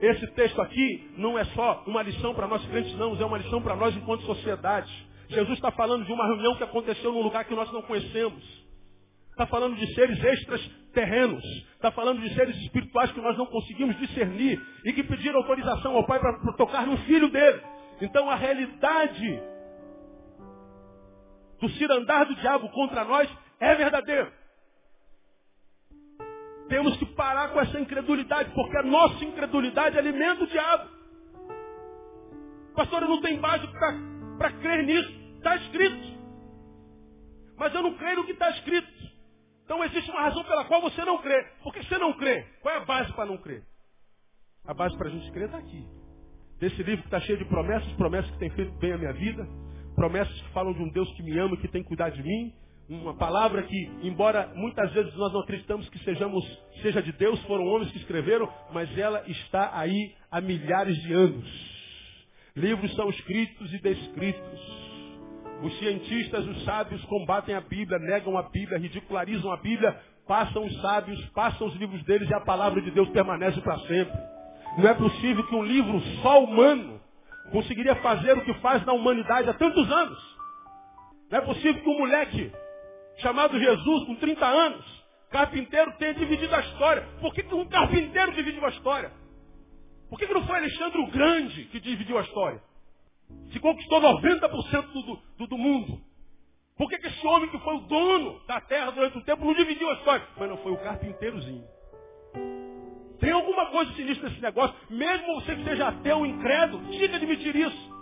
Esse 0.00 0.26
texto 0.34 0.60
aqui 0.60 1.10
não 1.16 1.38
é 1.38 1.44
só 1.46 1.84
uma 1.86 2.02
lição 2.02 2.34
para 2.34 2.48
nós 2.48 2.64
crentes, 2.66 2.94
não, 2.96 3.14
é 3.14 3.24
uma 3.24 3.38
lição 3.38 3.62
para 3.62 3.76
nós 3.76 3.96
enquanto 3.96 4.24
sociedade. 4.24 4.92
Jesus 5.28 5.54
está 5.54 5.70
falando 5.70 6.04
de 6.04 6.12
uma 6.12 6.26
reunião 6.26 6.56
que 6.56 6.64
aconteceu 6.64 7.12
num 7.12 7.22
lugar 7.22 7.44
que 7.44 7.54
nós 7.54 7.72
não 7.72 7.82
conhecemos. 7.82 8.61
Está 9.32 9.46
falando 9.46 9.76
de 9.76 9.94
seres 9.94 10.22
extras 10.22 10.60
terrenos. 10.92 11.44
Está 11.74 11.90
falando 11.90 12.20
de 12.20 12.32
seres 12.34 12.56
espirituais 12.56 13.10
que 13.12 13.20
nós 13.20 13.36
não 13.36 13.46
conseguimos 13.46 13.96
discernir 13.98 14.60
e 14.84 14.92
que 14.92 15.02
pediram 15.02 15.38
autorização 15.38 15.96
ao 15.96 16.06
Pai 16.06 16.20
para 16.20 16.38
tocar 16.52 16.86
no 16.86 16.96
filho 16.98 17.28
dele. 17.28 17.60
Então 18.00 18.30
a 18.30 18.34
realidade 18.34 19.42
do 21.60 21.68
cirandar 21.70 22.26
do 22.26 22.34
diabo 22.36 22.68
contra 22.70 23.04
nós 23.04 23.28
é 23.58 23.74
verdadeira. 23.74 24.32
Temos 26.68 26.96
que 26.96 27.06
parar 27.06 27.50
com 27.50 27.60
essa 27.60 27.78
incredulidade, 27.78 28.50
porque 28.54 28.76
a 28.76 28.82
nossa 28.82 29.24
incredulidade 29.24 29.98
alimenta 29.98 30.44
o 30.44 30.46
diabo. 30.46 30.88
Pastor, 32.74 33.02
eu 33.02 33.08
não 33.08 33.20
tenho 33.20 33.40
base 33.40 33.66
para 34.38 34.52
crer 34.52 34.84
nisso. 34.84 35.12
Está 35.36 35.56
escrito. 35.56 36.20
Mas 37.56 37.74
eu 37.74 37.82
não 37.82 37.94
creio 37.94 38.16
no 38.16 38.24
que 38.24 38.32
está 38.32 38.50
escrito. 38.50 39.11
Então 39.64 39.82
existe 39.84 40.10
uma 40.10 40.22
razão 40.22 40.42
pela 40.44 40.64
qual 40.64 40.80
você 40.80 41.04
não 41.04 41.18
crê. 41.18 41.44
Por 41.62 41.72
que 41.72 41.82
você 41.84 41.98
não 41.98 42.12
crê? 42.14 42.42
Qual 42.60 42.74
é 42.74 42.78
a 42.78 42.84
base 42.84 43.12
para 43.12 43.26
não 43.26 43.38
crer? 43.38 43.62
A 44.64 44.74
base 44.74 44.96
para 44.96 45.08
a 45.08 45.10
gente 45.10 45.30
crer 45.32 45.46
está 45.46 45.58
aqui. 45.58 45.86
Desse 46.60 46.82
livro 46.82 47.02
que 47.02 47.08
está 47.08 47.20
cheio 47.20 47.38
de 47.38 47.44
promessas, 47.46 47.92
promessas 47.94 48.30
que 48.30 48.38
têm 48.38 48.50
feito 48.50 48.72
bem 48.78 48.92
a 48.92 48.98
minha 48.98 49.12
vida, 49.12 49.46
promessas 49.94 50.40
que 50.40 50.48
falam 50.50 50.72
de 50.72 50.82
um 50.82 50.90
Deus 50.90 51.12
que 51.14 51.22
me 51.22 51.36
ama, 51.38 51.56
que 51.56 51.68
tem 51.68 51.82
cuidado 51.82 52.14
de 52.14 52.22
mim, 52.22 52.54
uma 52.88 53.14
palavra 53.14 53.62
que, 53.62 53.90
embora 54.02 54.52
muitas 54.54 54.92
vezes 54.92 55.14
nós 55.14 55.32
não 55.32 55.40
acreditamos 55.40 55.88
que 55.88 55.98
sejamos, 56.00 56.44
seja 56.82 57.02
de 57.02 57.12
Deus, 57.12 57.40
foram 57.44 57.64
homens 57.64 57.90
que 57.90 57.98
escreveram, 57.98 58.48
mas 58.72 58.96
ela 58.98 59.24
está 59.28 59.76
aí 59.76 60.14
há 60.30 60.40
milhares 60.40 60.96
de 61.02 61.12
anos. 61.12 61.72
Livros 62.54 62.94
são 62.94 63.08
escritos 63.08 63.72
e 63.72 63.78
descritos. 63.80 64.91
Os 65.62 65.78
cientistas, 65.78 66.46
os 66.46 66.64
sábios 66.64 67.04
combatem 67.04 67.54
a 67.54 67.60
Bíblia, 67.60 67.98
negam 67.98 68.36
a 68.36 68.42
Bíblia, 68.42 68.78
ridicularizam 68.78 69.52
a 69.52 69.56
Bíblia, 69.56 69.96
passam 70.26 70.64
os 70.64 70.80
sábios, 70.80 71.24
passam 71.30 71.68
os 71.68 71.74
livros 71.76 72.02
deles 72.04 72.28
e 72.28 72.34
a 72.34 72.40
palavra 72.40 72.80
de 72.80 72.90
Deus 72.90 73.08
permanece 73.10 73.60
para 73.60 73.78
sempre. 73.80 74.18
Não 74.78 74.88
é 74.88 74.94
possível 74.94 75.46
que 75.46 75.54
um 75.54 75.62
livro 75.62 76.00
só 76.22 76.42
humano 76.42 77.00
conseguiria 77.52 77.94
fazer 77.96 78.36
o 78.36 78.44
que 78.44 78.54
faz 78.54 78.84
na 78.84 78.92
humanidade 78.92 79.48
há 79.48 79.54
tantos 79.54 79.90
anos. 79.90 80.18
Não 81.30 81.38
é 81.38 81.42
possível 81.42 81.80
que 81.80 81.88
um 81.88 81.98
moleque 81.98 82.52
chamado 83.18 83.58
Jesus, 83.58 84.06
com 84.06 84.16
30 84.16 84.44
anos, 84.44 85.04
carpinteiro, 85.30 85.92
tenha 85.98 86.14
dividido 86.14 86.54
a 86.54 86.60
história. 86.60 87.06
Por 87.20 87.32
que, 87.34 87.42
um 87.54 87.66
carpinteiro 87.68 88.32
dividiu 88.32 88.64
a 88.64 88.70
história? 88.70 89.12
Por 90.10 90.18
que 90.18 90.26
não 90.26 90.46
foi 90.46 90.56
Alexandre 90.56 91.00
o 91.00 91.10
Grande 91.10 91.64
que 91.66 91.80
dividiu 91.80 92.18
a 92.18 92.22
história? 92.22 92.60
Se 93.52 93.60
conquistou 93.60 94.00
90% 94.00 94.92
do, 94.92 95.18
do, 95.38 95.46
do 95.46 95.58
mundo. 95.58 96.00
Por 96.76 96.88
que, 96.88 96.98
que 96.98 97.06
esse 97.06 97.26
homem 97.26 97.50
que 97.50 97.58
foi 97.58 97.76
o 97.76 97.80
dono 97.80 98.40
da 98.46 98.60
terra 98.60 98.90
durante 98.90 99.18
o 99.18 99.24
tempo 99.24 99.44
não 99.44 99.54
dividiu 99.54 99.90
a 99.90 99.94
história? 99.94 100.26
Mas 100.36 100.48
não 100.48 100.56
foi 100.58 100.72
o 100.72 100.78
carpinteirozinho. 100.78 101.64
Tem 103.20 103.30
alguma 103.30 103.66
coisa 103.66 103.92
sinistra 103.92 104.28
nesse 104.28 104.40
negócio. 104.40 104.74
Mesmo 104.90 105.34
você 105.34 105.54
que 105.54 105.64
seja 105.64 105.88
ateu, 105.88 106.26
incrédulo, 106.26 106.84
diga 106.90 107.16
admitir 107.16 107.54
isso. 107.54 107.92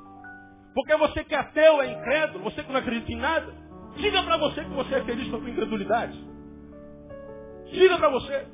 Porque 0.75 0.97
você 0.97 1.25
que 1.25 1.35
é 1.35 1.39
ateu, 1.39 1.83
é 1.83 1.93
incrédulo, 1.93 2.45
você 2.45 2.63
que 2.63 2.73
não 2.73 2.79
acredita 2.79 3.13
em 3.13 3.17
nada, 3.17 3.53
diga 3.97 4.23
para 4.23 4.37
você 4.39 4.65
que 4.65 4.71
você 4.71 4.95
é 4.95 5.05
feliz 5.05 5.29
com 5.29 5.37
a 5.37 5.41
sua 5.41 5.51
incredulidade. 5.51 6.19
Diga 7.73 7.99
para 7.99 8.09
você. 8.09 8.47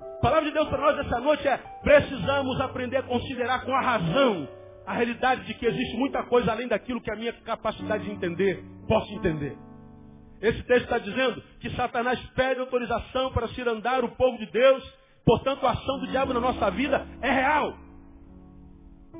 A 0.00 0.20
palavra 0.20 0.44
de 0.44 0.52
Deus 0.52 0.68
para 0.68 0.78
nós 0.78 0.98
essa 0.98 1.18
noite 1.18 1.48
é: 1.48 1.56
precisamos 1.82 2.60
aprender 2.60 2.98
a 2.98 3.02
considerar 3.02 3.64
com 3.64 3.74
a 3.74 3.80
razão 3.80 4.48
a 4.86 4.92
realidade 4.92 5.44
de 5.46 5.54
que 5.54 5.66
existe 5.66 5.96
muita 5.96 6.22
coisa 6.24 6.52
além 6.52 6.68
daquilo 6.68 7.00
que 7.00 7.10
a 7.10 7.16
minha 7.16 7.32
capacidade 7.32 8.04
de 8.04 8.10
entender 8.10 8.62
posso 8.86 9.12
entender. 9.14 9.56
Esse 10.40 10.62
texto 10.64 10.84
está 10.84 10.98
dizendo 10.98 11.42
que 11.60 11.70
Satanás 11.70 12.20
pede 12.34 12.60
autorização 12.60 13.32
para 13.32 13.48
se 13.48 13.62
andar 13.62 14.04
o 14.04 14.10
povo 14.10 14.36
de 14.36 14.46
Deus, 14.46 14.84
portanto 15.24 15.66
a 15.66 15.70
ação 15.70 16.00
do 16.00 16.06
diabo 16.08 16.34
na 16.34 16.40
nossa 16.40 16.70
vida 16.70 17.06
é 17.22 17.30
real. 17.30 17.78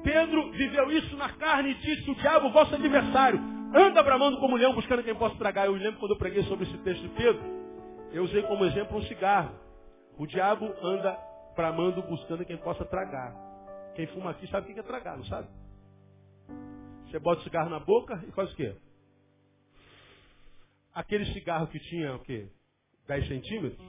Pedro 0.02 0.52
viveu 0.52 0.92
isso 0.92 1.16
na 1.16 1.30
carne 1.30 1.70
e 1.70 1.74
disse: 1.74 2.10
o 2.10 2.14
diabo, 2.16 2.50
vosso 2.50 2.74
adversário, 2.74 3.40
anda 3.74 4.02
bramando 4.02 4.38
como 4.38 4.56
leão 4.56 4.74
buscando 4.74 5.02
quem 5.02 5.14
possa 5.14 5.34
tragar. 5.36 5.64
Eu 5.64 5.72
lembro 5.72 5.98
quando 5.98 6.12
eu 6.12 6.18
preguei 6.18 6.42
sobre 6.42 6.64
esse 6.66 6.76
texto 6.78 7.00
de 7.00 7.08
Pedro, 7.08 7.42
eu 8.12 8.24
usei 8.24 8.42
como 8.42 8.66
exemplo 8.66 8.98
um 8.98 9.02
cigarro. 9.04 9.54
O 10.18 10.26
diabo 10.26 10.70
anda 10.82 11.18
bramando 11.56 12.02
buscando 12.02 12.44
quem 12.44 12.56
possa 12.58 12.84
tragar. 12.84 13.43
Quem 13.94 14.06
fuma 14.08 14.30
aqui 14.30 14.46
sabe 14.48 14.70
o 14.70 14.74
que 14.74 14.80
é 14.80 14.82
tragar, 14.82 15.16
não 15.16 15.24
sabe? 15.26 15.48
Você 17.06 17.18
bota 17.18 17.40
o 17.40 17.44
cigarro 17.44 17.70
na 17.70 17.78
boca 17.78 18.22
e 18.26 18.32
faz 18.32 18.52
o 18.52 18.56
quê? 18.56 18.74
Aquele 20.92 21.24
cigarro 21.32 21.68
que 21.68 21.78
tinha 21.78 22.14
o 22.14 22.20
quê? 22.20 22.48
10 23.06 23.28
centímetros? 23.28 23.86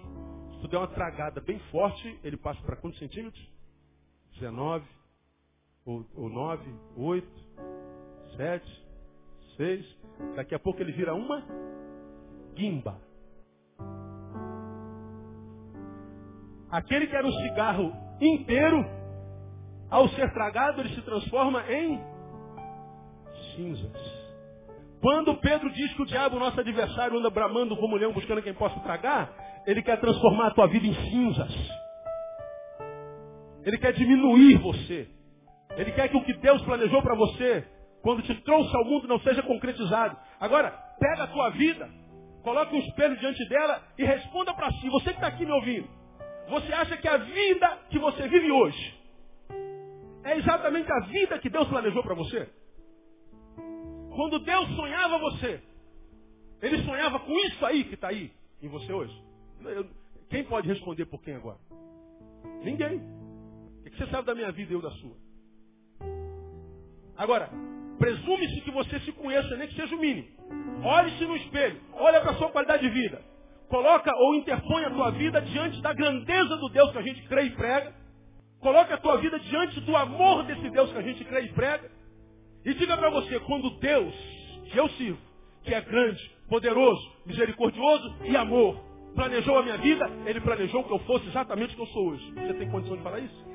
Se 0.56 0.62
tu 0.62 0.68
der 0.68 0.78
uma 0.78 0.88
tragada 0.88 1.41
bem 1.41 1.60
forte, 1.72 2.20
ele 2.24 2.38
passa 2.38 2.62
para 2.62 2.76
quantos 2.76 2.99
centímetros? 2.99 3.43
19, 4.34 4.86
ou, 5.86 6.06
ou 6.16 6.30
9, 6.30 6.64
8, 6.97 7.28
7, 8.38 8.86
6. 9.58 9.97
Daqui 10.36 10.56
a 10.56 10.60
pouco 10.60 10.82
ele 10.82 10.91
vira 10.91 11.14
uma 11.14 11.43
guimba. 12.56 12.99
Aquele 16.70 17.08
que 17.08 17.16
era 17.16 17.26
um 17.26 17.32
cigarro 17.32 17.91
inteiro, 18.20 18.84
ao 19.90 20.10
ser 20.10 20.32
tragado, 20.34 20.82
ele 20.82 20.96
se 20.96 21.02
transforma 21.02 21.64
em 21.72 22.02
cinzas. 23.56 24.26
Quando 25.02 25.36
Pedro 25.36 25.70
diz 25.72 25.94
que 25.94 26.02
o 26.02 26.06
diabo, 26.06 26.40
nosso 26.40 26.60
adversário, 26.60 27.18
anda 27.18 27.30
bramando 27.30 27.78
como 27.78 27.96
leão 27.96 28.12
buscando 28.12 28.42
quem 28.42 28.54
possa 28.54 28.80
tragar, 28.80 29.32
ele 29.68 29.84
quer 29.84 30.00
transformar 30.00 30.48
a 30.48 30.52
tua 30.52 30.68
vida 30.68 30.88
em 30.88 30.94
cinzas. 31.10 31.54
Ele 33.64 33.78
quer 33.78 33.94
diminuir 33.94 34.58
você. 34.58 35.08
Ele 35.78 35.92
quer 35.92 36.10
que 36.10 36.18
o 36.18 36.24
que 36.24 36.34
Deus 36.34 36.62
planejou 36.64 37.02
para 37.02 37.16
você, 37.16 37.68
quando 38.02 38.24
te 38.24 38.34
trouxe 38.42 38.76
ao 38.76 38.86
mundo, 38.86 39.08
não 39.08 39.20
seja 39.20 39.44
concretizado. 39.44 40.18
Agora, 40.40 40.72
pega 41.00 41.24
a 41.24 41.28
tua 41.28 41.50
vida, 41.50 41.90
coloque 42.44 42.76
um 42.76 42.80
espelho 42.80 43.18
diante 43.18 43.48
dela 43.48 43.82
e 43.98 44.06
responda 44.06 44.54
para 44.54 44.72
si. 44.74 44.90
Você 44.90 45.10
que 45.12 45.18
está 45.18 45.28
aqui 45.28 45.46
me 45.46 45.52
ouvindo, 45.52 45.88
você 46.50 46.74
acha 46.74 46.98
que 46.98 47.08
a 47.08 47.18
vida 47.18 47.78
que 47.90 48.00
você 48.00 48.28
vive 48.28 48.52
hoje 48.52 49.05
é 50.26 50.38
exatamente 50.40 50.92
a 50.92 51.00
vida 51.02 51.38
que 51.38 51.50
Deus 51.50 51.68
planejou 51.68 52.02
para 52.02 52.16
você? 52.16 52.50
Quando 54.16 54.40
Deus 54.40 54.76
sonhava 54.76 55.20
você, 55.20 55.62
Ele 56.62 56.84
sonhava 56.84 57.20
com 57.20 57.38
isso 57.46 57.64
aí 57.64 57.84
que 57.84 57.94
está 57.94 58.08
aí 58.08 58.32
em 58.62 58.68
você 58.68 58.92
hoje? 58.92 59.14
Quem 60.30 60.44
pode 60.46 60.68
responder 60.68 61.06
por 61.06 61.22
quem 61.22 61.36
agora? 61.36 61.60
Ninguém. 62.64 62.98
O 62.98 63.84
que 63.84 63.98
você 63.98 64.08
sabe 64.08 64.26
da 64.26 64.34
minha 64.34 64.52
vida 64.52 64.74
e 64.74 64.76
eu 64.76 64.82
da 64.82 64.90
sua? 64.92 65.16
Agora, 67.16 67.50
presume-se 68.00 68.62
que 68.62 68.72
você 68.72 69.00
se 69.02 69.12
conheça, 69.12 69.56
nem 69.56 69.68
que 69.68 69.76
seja 69.76 69.96
o 69.96 70.00
mínimo. 70.00 70.28
Olhe-se 70.84 71.24
no 71.24 71.36
espelho, 71.38 71.80
olha 71.94 72.20
para 72.22 72.32
a 72.32 72.36
sua 72.36 72.50
qualidade 72.50 72.82
de 72.82 72.90
vida. 72.90 73.22
Coloca 73.70 74.12
ou 74.16 74.34
interpõe 74.34 74.86
a 74.86 74.90
tua 74.90 75.12
vida 75.12 75.40
diante 75.42 75.80
da 75.84 75.94
grandeza 75.94 76.58
do 76.58 76.70
Deus 76.70 76.92
que 76.92 76.98
a 76.98 77.04
gente 77.04 77.22
crê 77.28 77.44
e 77.44 77.52
prega 77.52 77.94
Coloque 78.66 78.93
a 78.93 78.97
tua 78.97 79.18
vida 79.18 79.38
diante 79.38 79.80
do 79.82 79.95
amor 79.95 80.43
desse 80.43 80.68
Deus 80.72 80.91
que 80.91 80.97
a 80.97 81.01
gente 81.03 81.24
crê 81.24 81.43
e 81.43 81.53
prega. 81.53 81.88
E 82.66 82.74
diga 82.74 82.97
para 82.97 83.11
você, 83.11 83.39
quando 83.41 83.70
Deus, 83.78 84.16
que 84.72 84.76
eu 84.76 84.89
sirvo, 84.89 85.20
que 85.61 85.72
é 85.72 85.80
grande, 85.82 86.32
poderoso, 86.49 87.11
misericordioso 87.28 88.16
e 88.24 88.36
amor, 88.36 88.84
planejou 89.13 89.59
a 89.59 89.61
minha 89.61 89.78
vida, 89.78 90.09
Ele 90.26 90.41
planejou 90.41 90.84
que 90.84 90.91
eu 90.91 90.97
fosse 91.01 91.28
exatamente 91.28 91.74
o 91.74 91.76
que 91.76 91.82
eu 91.84 91.88
sou 91.93 92.07
hoje. 92.07 92.32
Você 92.32 92.53
tem 92.55 92.72
condição 92.72 92.97
de 92.97 93.03
falar 93.03 93.20
isso? 93.20 93.45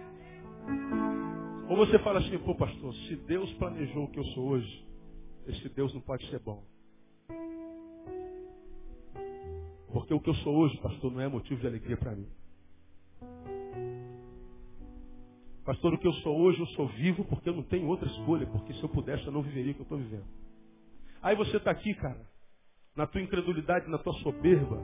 Ou 1.69 1.77
você 1.77 1.99
fala 1.99 2.21
assim, 2.21 2.39
pô 2.39 2.55
pastor, 2.55 2.95
se 2.95 3.17
Deus 3.17 3.53
planejou 3.55 4.05
o 4.05 4.13
que 4.13 4.21
eu 4.21 4.25
sou 4.27 4.51
hoje, 4.51 4.87
esse 5.49 5.69
Deus 5.71 5.93
não 5.93 6.03
pode 6.03 6.25
ser 6.31 6.39
bom. 6.39 6.63
Porque 9.93 10.15
o 10.15 10.21
que 10.21 10.31
eu 10.31 10.35
sou 10.35 10.55
hoje, 10.57 10.77
pastor, 10.77 11.11
não 11.11 11.21
é 11.21 11.27
motivo 11.27 11.61
de 11.61 11.67
alegria 11.67 11.97
para 11.97 12.15
mim. 12.15 12.29
Pastor, 15.71 15.95
o 15.95 15.99
que 15.99 16.07
eu 16.09 16.13
sou 16.15 16.37
hoje, 16.37 16.59
eu 16.59 16.67
sou 16.67 16.89
vivo 16.89 17.25
porque 17.27 17.49
eu 17.49 17.55
não 17.55 17.63
tenho 17.63 17.87
outra 17.87 18.09
escolha, 18.09 18.45
porque 18.45 18.75
se 18.75 18.83
eu 18.83 18.89
pudesse 18.89 19.25
eu 19.25 19.31
não 19.31 19.41
viveria 19.41 19.71
o 19.71 19.75
que 19.77 19.81
eu 19.81 19.85
estou 19.85 19.99
vivendo. 19.99 20.25
Aí 21.23 21.37
você 21.37 21.59
está 21.59 21.71
aqui, 21.71 21.95
cara, 21.95 22.27
na 22.97 23.07
tua 23.07 23.21
incredulidade, 23.21 23.89
na 23.89 23.97
tua 23.97 24.13
soberba, 24.15 24.83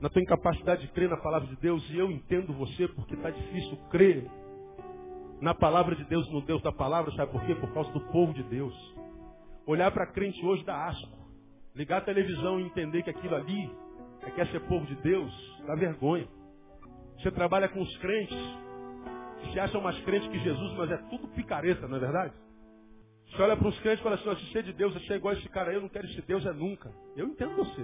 na 0.00 0.08
tua 0.08 0.22
incapacidade 0.22 0.86
de 0.86 0.88
crer 0.94 1.10
na 1.10 1.18
palavra 1.18 1.48
de 1.48 1.56
Deus, 1.56 1.86
e 1.90 1.98
eu 1.98 2.10
entendo 2.10 2.54
você 2.54 2.88
porque 2.88 3.12
está 3.12 3.28
difícil 3.28 3.76
crer 3.90 4.26
na 5.38 5.52
palavra 5.52 5.94
de 5.94 6.04
Deus, 6.04 6.26
no 6.32 6.40
Deus 6.40 6.62
da 6.62 6.72
palavra, 6.72 7.12
sabe 7.12 7.30
por 7.30 7.44
quê? 7.44 7.54
Por 7.54 7.70
causa 7.74 7.92
do 7.92 8.00
povo 8.10 8.32
de 8.32 8.42
Deus. 8.44 8.74
Olhar 9.66 9.90
para 9.90 10.06
crente 10.06 10.42
hoje 10.46 10.64
dá 10.64 10.86
asco. 10.86 11.18
Ligar 11.74 11.98
a 11.98 12.06
televisão 12.06 12.58
e 12.58 12.62
entender 12.62 13.02
que 13.02 13.10
aquilo 13.10 13.34
ali 13.34 13.70
é 14.22 14.30
quer 14.30 14.46
ser 14.46 14.60
povo 14.60 14.86
de 14.86 14.94
Deus, 15.02 15.30
dá 15.66 15.74
vergonha. 15.74 16.26
Você 17.18 17.30
trabalha 17.30 17.68
com 17.68 17.82
os 17.82 17.96
crentes, 17.98 18.64
se 19.52 19.60
acham 19.60 19.80
mais 19.80 19.98
crentes 20.00 20.28
que 20.28 20.38
Jesus, 20.38 20.72
mas 20.76 20.90
é 20.90 20.96
tudo 21.10 21.28
picareta, 21.28 21.86
não 21.88 21.96
é 21.96 22.00
verdade? 22.00 22.34
Você 23.30 23.42
olha 23.42 23.56
para 23.56 23.68
os 23.68 23.78
crentes 23.80 24.00
e 24.00 24.02
fala 24.02 24.16
assim, 24.16 24.46
se 24.46 24.52
ser 24.52 24.62
de 24.62 24.72
Deus, 24.72 24.94
é 24.96 25.00
ser 25.00 25.14
igual 25.14 25.34
a 25.34 25.38
esse 25.38 25.48
cara 25.48 25.72
eu 25.72 25.80
não 25.80 25.88
quero 25.88 26.06
esse 26.06 26.22
Deus, 26.22 26.44
é 26.46 26.52
nunca. 26.52 26.92
Eu 27.16 27.26
entendo 27.26 27.56
você. 27.56 27.82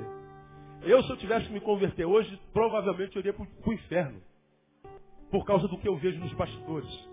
Eu, 0.83 1.03
se 1.03 1.11
eu 1.11 1.17
tivesse 1.17 1.47
que 1.47 1.53
me 1.53 1.61
converter 1.61 2.05
hoje, 2.05 2.41
provavelmente 2.53 3.17
eu 3.17 3.21
iria 3.21 3.33
para 3.33 3.47
o 3.67 3.73
inferno. 3.73 4.21
Por 5.31 5.45
causa 5.45 5.69
do 5.69 5.79
que 5.79 5.89
eu 5.89 5.97
vejo 5.97 6.19
nos 6.21 6.33
bastidores. 6.35 7.09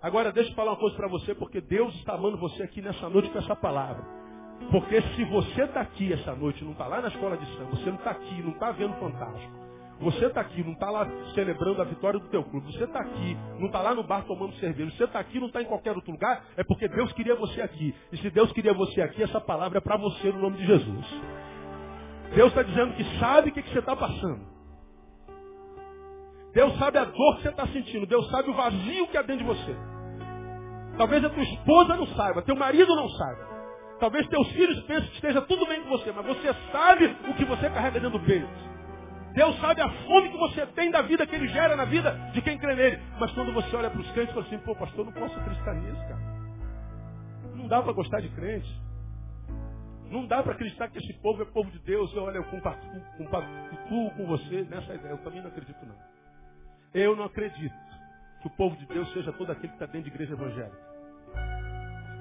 Agora, 0.00 0.32
deixa 0.32 0.50
eu 0.50 0.54
falar 0.54 0.72
uma 0.72 0.78
coisa 0.78 0.96
para 0.96 1.08
você, 1.08 1.34
porque 1.34 1.60
Deus 1.60 1.94
está 1.96 2.14
amando 2.14 2.36
você 2.36 2.62
aqui 2.62 2.82
nessa 2.82 3.08
noite 3.08 3.30
com 3.30 3.38
essa 3.38 3.56
palavra. 3.56 4.04
Porque 4.70 5.00
se 5.00 5.24
você 5.24 5.62
está 5.62 5.80
aqui 5.80 6.12
essa 6.12 6.34
noite, 6.34 6.62
não 6.64 6.72
está 6.72 6.86
lá 6.86 7.00
na 7.00 7.08
escola 7.08 7.36
de 7.36 7.46
samba, 7.56 7.70
você 7.70 7.90
não 7.90 7.96
está 7.96 8.10
aqui, 8.10 8.42
não 8.42 8.52
está 8.52 8.70
vendo 8.72 8.94
fantástico, 8.94 9.52
Você 10.02 10.26
está 10.26 10.40
aqui, 10.40 10.64
não 10.64 10.72
está 10.72 10.90
lá 10.90 11.06
celebrando 11.32 11.80
a 11.80 11.84
vitória 11.84 12.18
do 12.18 12.28
teu 12.28 12.42
clube. 12.42 12.72
Você 12.72 12.84
está 12.84 13.00
aqui, 13.00 13.36
não 13.58 13.66
está 13.66 13.80
lá 13.80 13.94
no 13.94 14.02
bar 14.02 14.24
tomando 14.24 14.52
cerveja. 14.56 14.90
Você 14.90 15.04
está 15.04 15.20
aqui, 15.20 15.38
não 15.38 15.46
está 15.46 15.62
em 15.62 15.64
qualquer 15.64 15.94
outro 15.94 16.10
lugar. 16.10 16.44
É 16.56 16.64
porque 16.64 16.88
Deus 16.88 17.12
queria 17.12 17.36
você 17.36 17.62
aqui. 17.62 17.94
E 18.10 18.16
se 18.16 18.28
Deus 18.30 18.50
queria 18.52 18.74
você 18.74 19.00
aqui, 19.00 19.22
essa 19.22 19.40
palavra 19.40 19.78
é 19.78 19.80
para 19.80 19.96
você 19.96 20.32
no 20.32 20.40
nome 20.40 20.56
de 20.56 20.66
Jesus. 20.66 21.06
Deus 22.34 22.48
está 22.48 22.62
dizendo 22.62 22.94
que 22.94 23.04
sabe 23.20 23.50
o 23.50 23.52
que, 23.52 23.62
que 23.62 23.70
você 23.70 23.78
está 23.78 23.94
passando. 23.94 24.52
Deus 26.52 26.76
sabe 26.78 26.98
a 26.98 27.04
dor 27.04 27.36
que 27.36 27.42
você 27.42 27.48
está 27.50 27.66
sentindo. 27.68 28.04
Deus 28.04 28.28
sabe 28.28 28.50
o 28.50 28.54
vazio 28.54 29.06
que 29.06 29.16
há 29.16 29.22
dentro 29.22 29.44
de 29.44 29.50
você. 29.54 29.76
Talvez 30.98 31.24
a 31.24 31.30
tua 31.30 31.42
esposa 31.42 31.96
não 31.96 32.06
saiba, 32.08 32.42
teu 32.42 32.56
marido 32.56 32.94
não 32.94 33.08
saiba. 33.08 33.52
Talvez 34.00 34.26
teus 34.26 34.48
filhos 34.48 34.82
pensem 34.82 35.08
que 35.10 35.14
esteja 35.14 35.40
tudo 35.42 35.64
bem 35.66 35.80
com 35.82 35.90
você, 35.90 36.10
mas 36.10 36.26
você 36.26 36.52
sabe 36.72 37.16
o 37.28 37.34
que 37.34 37.44
você 37.44 37.70
carrega 37.70 38.00
dentro 38.00 38.18
do 38.18 38.26
peito. 38.26 38.71
Deus 39.34 39.58
sabe 39.60 39.80
a 39.80 39.88
fome 39.88 40.30
que 40.30 40.38
você 40.38 40.66
tem 40.66 40.90
da 40.90 41.02
vida 41.02 41.26
que 41.26 41.34
Ele 41.34 41.48
gera 41.48 41.74
na 41.74 41.84
vida 41.84 42.12
de 42.32 42.42
quem 42.42 42.58
crê 42.58 42.74
nele. 42.74 43.02
Mas 43.18 43.32
quando 43.32 43.52
você 43.52 43.74
olha 43.74 43.90
para 43.90 44.00
os 44.00 44.10
crentes 44.12 44.34
fala 44.34 44.46
assim, 44.46 44.58
pô, 44.58 44.74
pastor, 44.76 45.04
não 45.04 45.12
posso 45.12 45.38
acreditar 45.38 45.74
nisso, 45.74 46.00
cara. 46.02 46.20
Não 47.54 47.66
dá 47.66 47.82
para 47.82 47.92
gostar 47.92 48.20
de 48.20 48.28
crente. 48.30 48.80
Não 50.10 50.26
dá 50.26 50.42
para 50.42 50.52
acreditar 50.52 50.88
que 50.88 50.98
esse 50.98 51.14
povo 51.14 51.42
é 51.42 51.46
povo 51.46 51.70
de 51.70 51.78
Deus. 51.78 52.14
Eu, 52.14 52.24
olha, 52.24 52.36
eu 52.36 52.44
compactuo, 52.44 53.00
compactuo 53.16 54.10
com 54.10 54.26
você 54.26 54.62
nessa 54.68 54.94
ideia. 54.94 55.12
Eu 55.12 55.18
também 55.18 55.40
não 55.40 55.48
acredito, 55.48 55.86
não. 55.86 55.96
Eu 56.92 57.16
não 57.16 57.24
acredito 57.24 57.74
que 58.42 58.48
o 58.48 58.50
povo 58.50 58.76
de 58.76 58.84
Deus 58.86 59.10
seja 59.14 59.32
todo 59.32 59.50
aquele 59.50 59.68
que 59.68 59.74
está 59.74 59.86
dentro 59.86 60.10
de 60.10 60.14
igreja 60.14 60.34
evangélica. 60.34 60.91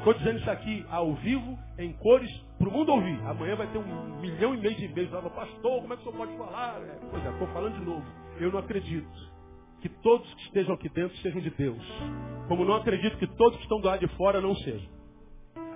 Estou 0.02 0.16
dizendo 0.16 0.40
isso 0.40 0.50
aqui 0.50 0.84
ao 0.90 1.14
vivo, 1.14 1.60
em 1.78 1.94
cores, 1.94 2.28
para 2.58 2.68
o 2.68 2.72
mundo 2.72 2.92
ouvir. 2.92 3.20
Amanhã 3.24 3.56
vai 3.56 3.68
ter 3.68 3.78
um 3.78 4.20
milhão 4.20 4.56
e 4.56 4.58
meio 4.58 4.76
de 4.76 4.86
e-mails. 4.86 5.12
Pastor, 5.12 5.80
como 5.80 5.94
é 5.94 5.96
que 5.96 6.02
o 6.02 6.12
senhor 6.12 6.18
pode 6.18 6.38
falar? 6.40 6.82
É, 6.82 7.00
pois 7.12 7.24
é, 7.24 7.30
estou 7.30 7.48
falando 7.50 7.76
de 7.76 7.86
novo. 7.86 8.04
Eu 8.40 8.52
não 8.52 8.58
acredito 8.58 9.08
que 9.80 9.88
todos 10.02 10.28
que 10.34 10.42
estejam 10.46 10.74
aqui 10.74 10.90
dentro 10.90 11.16
sejam 11.18 11.40
de 11.40 11.52
Deus. 11.52 11.84
Como 12.48 12.66
não 12.66 12.78
acredito 12.78 13.16
que 13.18 13.28
todos 13.28 13.58
que 13.58 13.62
estão 13.62 13.80
do 13.80 13.86
lado 13.86 14.00
de 14.00 14.08
fora 14.16 14.42
não 14.42 14.56
sejam. 14.56 14.90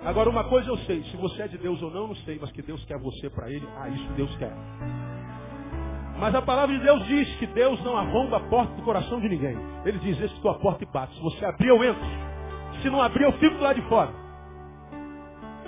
Agora, 0.04 0.28
uma 0.28 0.42
coisa 0.48 0.70
eu 0.70 0.78
sei, 0.78 1.04
se 1.04 1.16
você 1.16 1.42
é 1.42 1.48
de 1.48 1.58
Deus 1.58 1.80
ou 1.80 1.92
não, 1.92 2.08
não 2.08 2.16
sei, 2.16 2.36
mas 2.40 2.50
que 2.50 2.62
Deus 2.62 2.84
quer 2.84 2.98
você 2.98 3.30
para 3.30 3.48
Ele, 3.48 3.66
ah, 3.76 3.88
isso 3.88 4.12
Deus 4.14 4.36
quer. 4.38 4.52
Mas 6.18 6.34
a 6.34 6.42
palavra 6.42 6.76
de 6.76 6.82
Deus 6.82 7.06
diz 7.06 7.36
que 7.36 7.46
Deus 7.46 7.80
não 7.84 7.96
arromba 7.96 8.38
a 8.38 8.48
porta 8.48 8.74
do 8.74 8.82
coração 8.82 9.20
de 9.20 9.28
ninguém. 9.28 9.56
Ele 9.84 10.00
diz, 10.00 10.20
esse 10.20 10.40
tua 10.40 10.58
porta 10.58 10.82
e 10.82 10.86
bate. 10.86 11.14
Se 11.14 11.22
você 11.22 11.44
abrir, 11.44 11.68
eu 11.68 11.84
entro. 11.84 12.25
Se 12.86 12.90
não 12.90 13.02
abrir, 13.02 13.24
eu 13.24 13.32
fico 13.32 13.56
lá 13.56 13.72
de 13.72 13.82
fora. 13.88 14.14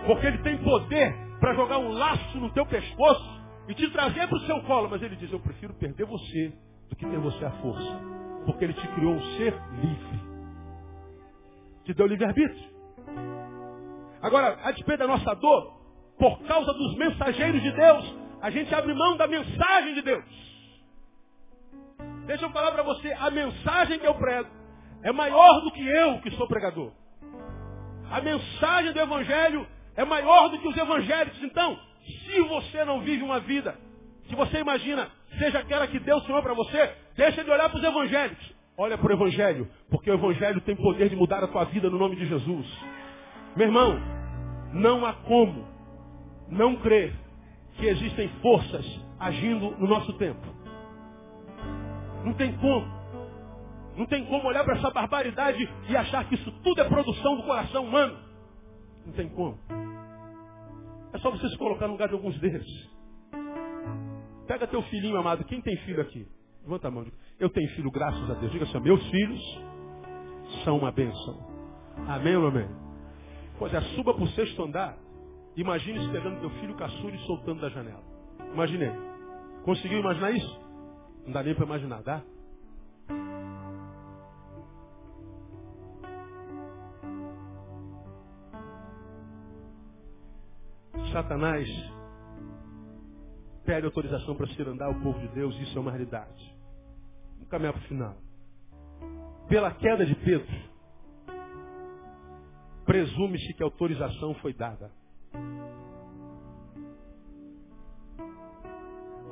Porque 0.07 0.25
ele 0.25 0.39
tem 0.39 0.57
poder 0.59 1.13
para 1.41 1.53
jogar 1.53 1.79
um 1.79 1.91
laço 1.91 2.39
no 2.39 2.49
teu 2.53 2.65
pescoço 2.65 3.43
e 3.67 3.75
te 3.75 3.91
trazer 3.91 4.29
para 4.29 4.39
o 4.39 4.41
seu 4.43 4.63
colo. 4.63 4.89
Mas 4.89 5.03
ele 5.03 5.17
diz, 5.17 5.33
eu 5.33 5.41
prefiro 5.41 5.75
perder 5.75 6.07
você 6.07 6.53
do 6.89 6.95
que 6.95 7.05
ter 7.05 7.19
você 7.19 7.45
à 7.45 7.51
força. 7.51 8.01
Porque 8.47 8.63
ele 8.63 8.73
te 8.73 8.87
criou 8.95 9.15
um 9.15 9.23
ser 9.37 9.53
livre. 9.83 10.21
Te 11.87 11.93
deu 11.93 12.07
livre-arbítrio. 12.07 12.71
Agora, 14.23 14.57
a 14.63 14.71
despeito 14.71 15.01
da 15.01 15.09
nossa 15.09 15.35
dor, 15.35 15.77
por 16.21 16.39
causa 16.45 16.73
dos 16.73 16.97
mensageiros 16.99 17.61
de 17.61 17.73
Deus, 17.73 18.17
a 18.41 18.49
gente 18.51 18.73
abre 18.73 18.95
mão 18.95 19.17
da 19.17 19.27
mensagem 19.27 19.95
de 19.95 20.03
Deus. 20.03 20.25
Deixa 22.27 22.45
eu 22.45 22.51
falar 22.51 22.71
para 22.71 22.85
você, 22.85 23.13
a 23.13 23.29
mensagem 23.29 23.99
que 23.99 24.07
eu 24.07 24.15
prego 24.15 24.49
é 25.03 25.11
maior 25.11 25.63
do 25.63 25.73
que 25.73 25.85
eu 25.85 26.21
que 26.21 26.31
sou 26.37 26.47
pregador. 26.47 26.93
A 28.11 28.21
mensagem 28.21 28.93
do 28.93 29.01
Evangelho 29.01 29.67
é 29.97 30.05
maior 30.05 30.49
do 30.49 30.59
que 30.59 30.69
os 30.69 30.77
evangélicos. 30.77 31.43
Então, 31.43 31.79
se 32.25 32.41
você 32.43 32.85
não 32.85 33.01
vive 33.01 33.23
uma 33.23 33.41
vida 33.41 33.77
que 34.29 34.37
você 34.37 34.59
imagina 34.59 35.09
seja 35.39 35.59
aquela 35.59 35.87
que 35.87 35.99
Deus 35.99 36.23
sonhou 36.25 36.43
para 36.43 36.55
você, 36.55 36.95
deixa 37.17 37.45
de 37.45 37.51
olhar 37.51 37.69
para 37.69 37.79
os 37.79 37.85
evangélicos. 37.85 38.55
Olha 38.77 38.97
para 38.97 39.11
o 39.11 39.15
Evangelho, 39.15 39.69
porque 39.91 40.11
o 40.11 40.15
Evangelho 40.15 40.61
tem 40.61 40.77
poder 40.77 41.09
de 41.09 41.17
mudar 41.17 41.43
a 41.43 41.49
tua 41.49 41.65
vida 41.65 41.91
no 41.91 41.99
nome 41.99 42.17
de 42.17 42.27
Jesus. 42.27 42.67
Meu 43.57 43.67
irmão, 43.67 44.01
não 44.73 45.05
há 45.05 45.13
como 45.13 45.67
não 46.49 46.77
crer 46.77 47.13
que 47.75 47.87
existem 47.87 48.29
forças 48.41 48.87
agindo 49.19 49.73
no 49.79 49.87
nosso 49.87 50.13
tempo. 50.15 50.47
Não 52.25 52.33
tem 52.35 52.53
como. 52.59 52.98
Não 53.99 54.07
tem 54.07 54.25
como 54.27 54.47
olhar 54.47 54.63
para 54.63 54.77
essa 54.79 54.91
barbaridade 54.91 55.69
e 55.89 55.97
achar 55.97 56.25
que 56.29 56.37
isso 56.37 56.53
tudo 56.63 56.81
é 56.81 56.85
produção 56.89 57.37
do 57.37 57.43
coração 57.43 57.85
humano. 57.85 58.17
Não 59.05 59.13
tem 59.13 59.29
como. 59.29 59.59
É 61.13 61.19
só 61.19 61.33
você 61.33 61.49
se 61.49 61.59
colocar 61.59 61.89
no 61.89 61.95
lugar 61.95 62.07
de 62.07 62.15
alguns 62.15 62.39
deles. 62.39 62.65
Pega 64.47 64.69
teu 64.69 64.83
filhinho 64.83 65.17
amado. 65.17 65.45
Quem 65.45 65.61
tem 65.61 65.77
filho 65.79 66.01
aqui? 66.01 66.29
Levanta 66.63 66.87
a 66.87 66.91
mão. 66.93 67.07
Eu 67.41 67.51
tenho 67.51 67.69
filho, 67.71 67.91
graças 67.91 68.31
a 68.31 68.35
Deus. 68.35 68.53
Diga 68.53 68.67
assim, 68.67 68.79
meus 68.79 69.05
filhos 69.09 69.63
são 70.63 70.79
uma 70.79 70.93
bênção. 70.93 71.37
Amém 72.07 72.37
ou 72.37 72.47
amém? 72.47 72.69
Pois 73.59 73.75
é, 73.75 73.81
suba 73.97 74.15
para 74.15 74.23
o 74.23 74.29
sexto 74.29 74.63
andar. 74.63 74.97
Imagine 75.57 75.99
se 76.07 76.13
pegando 76.13 76.39
teu 76.39 76.51
filho 76.61 76.77
caçula 76.77 77.17
e 77.17 77.27
soltando 77.27 77.61
da 77.61 77.69
janela. 77.69 78.05
Imaginei. 78.53 78.93
Conseguiu 79.65 79.99
imaginar 79.99 80.31
isso? 80.31 80.61
Não 81.27 81.33
dá 81.33 81.43
nem 81.43 81.53
para 81.53 81.67
imaginar, 81.67 82.01
dá? 82.05 82.23
Satanás 91.13 91.69
pede 93.65 93.87
autorização 93.87 94.35
para 94.35 94.47
cirandar 94.55 94.91
o 94.91 95.03
povo 95.03 95.19
de 95.21 95.29
Deus, 95.29 95.55
isso 95.61 95.77
é 95.77 95.81
uma 95.81 95.91
realidade. 95.91 96.57
Vamos 97.35 97.49
caminhar 97.49 97.73
para 97.73 97.83
o 97.83 97.89
final. 97.89 98.17
Pela 99.49 99.71
queda 99.73 100.07
de 100.07 100.15
Pedro, 100.17 100.55
presume-se 102.85 103.55
que 103.55 103.63
autorização 103.63 104.35
foi 104.37 104.55
dada. 104.55 104.91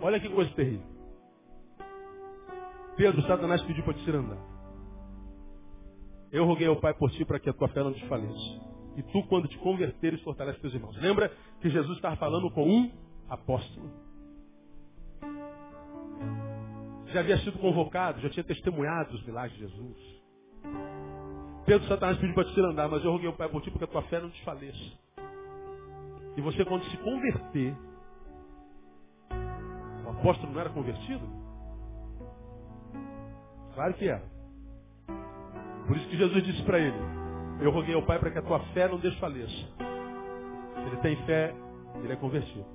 Olha 0.03 0.21
que 0.21 0.29
coisa 0.29 0.55
terrível. 0.55 0.87
Pedro, 2.97 3.23
Satanás 3.23 3.63
pediu 3.63 3.85
para 3.85 3.95
te 3.95 4.05
cirandar. 4.05 4.39
Eu 6.31 6.45
roguei 6.45 6.67
ao 6.67 6.81
Pai 6.81 6.95
por 6.95 7.11
ti 7.11 7.25
para 7.25 7.39
que 7.39 7.49
a 7.49 7.53
tua 7.53 7.69
fé 7.69 7.83
não 7.83 7.93
desfaleça. 7.93 8.76
E 8.97 9.03
tu, 9.03 9.23
quando 9.25 9.47
te 9.47 9.59
converteres, 9.59 10.21
fortalece 10.23 10.59
teus 10.61 10.73
irmãos. 10.73 10.97
Lembra 10.97 11.31
que 11.61 11.69
Jesus 11.69 11.97
estava 11.97 12.17
falando 12.17 12.51
com 12.51 12.67
um 12.67 12.91
apóstolo. 13.29 13.91
Já 17.09 17.21
havia 17.21 17.39
sido 17.39 17.59
convocado, 17.59 18.21
já 18.21 18.31
tinha 18.31 18.45
testemunhado 18.45 19.15
os 19.15 19.25
milagres 19.25 19.59
de 19.59 19.67
Jesus. 19.67 20.17
Pedro 21.67 21.87
Satanás 21.89 22.17
pediu 22.19 22.35
para 22.35 22.45
te 22.45 22.61
andar, 22.61 22.89
mas 22.89 23.05
eu 23.05 23.11
roguei 23.11 23.29
o 23.29 23.33
Pai 23.33 23.49
por 23.49 23.61
ti 23.61 23.71
porque 23.71 23.85
a 23.85 23.89
tua 23.89 24.03
fé 24.03 24.21
não 24.21 24.29
desfaleça. 24.29 25.07
E 26.37 26.41
você, 26.41 26.65
quando 26.65 26.85
se 26.85 26.97
converter, 26.99 27.77
o 30.05 30.11
apóstolo 30.11 30.53
não 30.53 30.61
era 30.61 30.71
convertido? 30.71 31.27
Claro 33.75 33.95
que 33.95 34.09
era. 34.09 34.25
Por 35.87 35.97
isso 35.97 36.09
que 36.09 36.17
Jesus 36.17 36.45
disse 36.45 36.63
para 36.63 36.79
ele: 36.79 37.26
eu 37.61 37.71
roguei 37.71 37.95
ao 37.95 38.03
Pai 38.03 38.19
para 38.19 38.31
que 38.31 38.39
a 38.39 38.43
tua 38.43 38.61
fé 38.73 38.89
não 38.89 38.99
desfaleça. 38.99 39.51
Se 39.51 40.87
ele 40.87 40.97
tem 41.03 41.17
fé, 41.25 41.55
ele 42.03 42.13
é 42.13 42.17
convertido. 42.17 42.67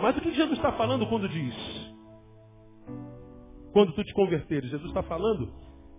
Mas 0.00 0.16
o 0.16 0.20
que 0.20 0.32
Jesus 0.32 0.58
está 0.58 0.72
falando 0.72 1.06
quando 1.08 1.28
diz? 1.28 1.54
Quando 3.72 3.92
tu 3.92 4.04
te 4.04 4.12
converteres, 4.14 4.70
Jesus 4.70 4.88
está 4.88 5.02
falando 5.02 5.52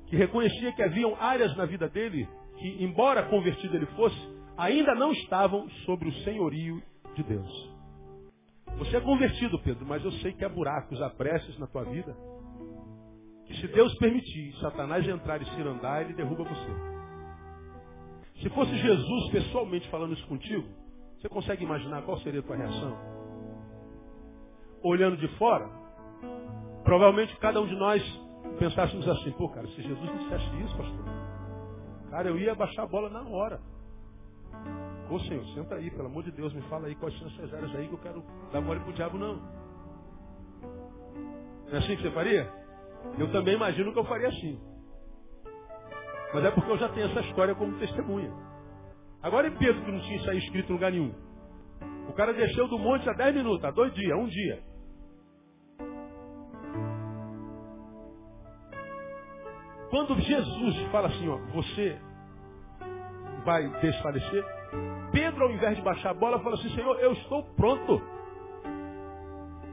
que 0.07 0.15
reconhecia 0.15 0.71
que 0.71 0.83
haviam 0.83 1.15
áreas 1.19 1.55
na 1.57 1.65
vida 1.65 1.89
dele 1.89 2.27
que, 2.57 2.83
embora 2.83 3.23
convertido 3.23 3.75
ele 3.75 3.85
fosse, 3.87 4.17
ainda 4.57 4.95
não 4.95 5.11
estavam 5.11 5.69
sobre 5.85 6.09
o 6.09 6.13
senhorio 6.23 6.81
de 7.15 7.23
Deus. 7.23 7.77
Você 8.77 8.97
é 8.97 9.01
convertido, 9.01 9.59
Pedro, 9.59 9.85
mas 9.85 10.03
eu 10.03 10.11
sei 10.13 10.33
que 10.33 10.45
há 10.45 10.49
buracos, 10.49 11.01
há 11.01 11.09
breches 11.09 11.57
na 11.57 11.67
tua 11.67 11.83
vida. 11.83 12.15
Que 13.45 13.55
se 13.55 13.67
Deus 13.69 13.93
permitir 13.97 14.53
Satanás 14.59 15.07
entrar 15.07 15.41
e 15.41 15.45
se 15.45 15.61
andar, 15.61 16.03
ele 16.03 16.13
derruba 16.13 16.43
você. 16.43 16.96
Se 18.41 18.49
fosse 18.49 18.75
Jesus 18.77 19.31
pessoalmente 19.31 19.89
falando 19.89 20.13
isso 20.13 20.27
contigo, 20.27 20.67
você 21.17 21.27
consegue 21.27 21.63
imaginar 21.63 22.03
qual 22.03 22.19
seria 22.19 22.39
a 22.39 22.43
tua 22.43 22.55
reação? 22.55 22.97
Olhando 24.83 25.17
de 25.17 25.27
fora, 25.38 25.67
provavelmente 26.83 27.35
cada 27.38 27.59
um 27.59 27.65
de 27.65 27.75
nós 27.75 28.03
pensássemos 28.59 29.07
assim, 29.07 29.31
pô, 29.31 29.49
cara, 29.49 29.67
se 29.67 29.81
Jesus 29.81 30.19
dissesse 30.19 30.55
isso, 30.63 30.77
pastor, 30.77 31.05
cara, 32.11 32.29
eu 32.29 32.38
ia 32.38 32.53
baixar 32.53 32.83
a 32.83 32.88
bola 32.88 33.09
na 33.09 33.23
hora. 33.27 33.59
Ô 35.09 35.19
Senhor, 35.21 35.43
senta 35.55 35.75
aí, 35.75 35.89
pelo 35.89 36.07
amor 36.07 36.23
de 36.23 36.31
Deus, 36.31 36.53
me 36.53 36.61
fala 36.63 36.88
aí 36.88 36.95
quais 36.95 37.17
são 37.17 37.27
essas 37.27 37.53
áreas 37.53 37.73
aí 37.75 37.88
que 37.88 37.93
eu 37.93 37.99
quero 37.99 38.23
dar 38.51 38.61
mole 38.61 38.79
pro 38.81 38.93
diabo, 38.93 39.17
não. 39.17 39.35
Não 41.65 41.73
é 41.73 41.77
assim 41.77 41.95
que 41.95 42.03
você 42.03 42.11
faria? 42.11 42.51
Eu 43.17 43.31
também 43.31 43.55
imagino 43.55 43.91
que 43.91 43.99
eu 43.99 44.05
faria 44.05 44.27
assim. 44.27 44.59
Mas 46.34 46.43
é 46.43 46.51
porque 46.51 46.71
eu 46.71 46.78
já 46.78 46.89
tenho 46.89 47.07
essa 47.07 47.21
história 47.21 47.55
como 47.55 47.78
testemunha. 47.80 48.32
Agora 49.21 49.47
em 49.47 49.57
Pedro, 49.57 49.84
que 49.84 49.91
não 49.91 49.99
tinha 50.01 50.17
isso 50.17 50.30
aí 50.30 50.38
escrito 50.38 50.69
em 50.69 50.73
lugar 50.73 50.91
nenhum. 50.91 51.13
O 52.09 52.13
cara 52.13 52.34
desceu 52.34 52.67
do 52.67 52.78
monte 52.78 53.09
há 53.09 53.13
10 53.13 53.36
minutos, 53.36 53.63
há 53.65 53.71
dois 53.71 53.93
dias, 53.93 54.17
um 54.17 54.28
dia. 54.28 54.63
Quando 59.89 60.19
Jesus 60.19 60.91
fala 60.91 61.07
assim, 61.07 61.30
ó, 61.30 61.38
você 61.53 61.99
vai 63.45 63.67
desfalecer, 63.82 64.45
Pedro, 65.11 65.45
ao 65.45 65.51
invés 65.51 65.78
de 65.78 65.82
baixar 65.82 66.11
a 66.11 66.13
bola, 66.13 66.39
fala 66.39 66.55
assim, 66.55 66.69
Senhor, 66.69 66.99
eu 66.99 67.13
estou 67.13 67.43
pronto. 67.55 68.01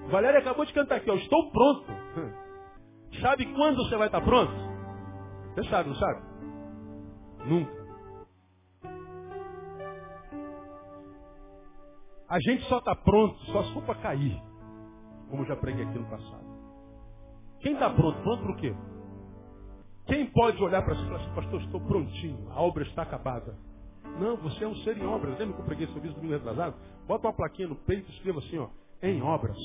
Valéria 0.09 0.39
acabou 0.39 0.65
de 0.65 0.73
cantar 0.73 0.97
aqui, 0.97 1.11
ó, 1.11 1.15
estou 1.15 1.51
pronto. 1.51 1.87
Sabe 3.21 3.47
quando 3.55 3.77
você 3.77 3.97
vai 3.97 4.07
estar 4.07 4.21
pronto? 4.21 4.53
Você 5.55 5.69
sabe, 5.69 5.89
não 5.89 5.97
sabe? 5.97 6.34
Nunca. 7.47 7.85
A 12.29 12.41
gente 12.41 12.65
só 12.65 12.79
está 12.79 12.95
pronto 12.97 13.39
só 13.47 13.63
se 13.65 13.75
for 13.75 13.83
para 13.85 14.01
cair. 14.01 14.43
Como 15.31 15.45
já 15.45 15.57
preguei 15.57 15.85
aqui 15.85 15.99
no 15.99 16.09
passado. 16.09 16.45
Quem 17.61 17.75
está 17.75 17.91
pronto? 17.91 18.21
Pronto 18.23 18.43
para 18.43 18.53
o 18.53 18.57
quê? 18.57 18.75
Quem 20.07 20.27
pode 20.27 20.63
olhar 20.63 20.83
para 20.83 20.95
si 20.97 21.03
e 21.03 21.07
falar 21.07 21.21
assim, 21.21 21.35
pastor, 21.35 21.61
estou 21.63 21.81
prontinho, 21.81 22.51
a 22.51 22.61
obra 22.61 22.83
está 22.85 23.03
acabada. 23.03 23.57
Não, 24.21 24.37
você 24.37 24.65
é 24.65 24.69
um 24.69 24.75
ser 24.77 24.99
em 24.99 25.07
obras. 25.07 25.39
Lembra 25.39 25.55
que 25.57 25.63
eu 25.63 25.67
preguei 25.67 25.87
sobre 25.89 26.09
isso 26.09 26.17
domingo 26.17 26.35
retrasado? 26.35 26.77
Bota 27.07 27.27
uma 27.27 27.33
plaquinha 27.33 27.69
no 27.69 27.77
peito 27.77 28.11
e 28.11 28.15
escreva 28.15 28.39
assim, 28.39 28.59
ó, 28.59 28.69
em 29.03 29.23
obras. 29.23 29.57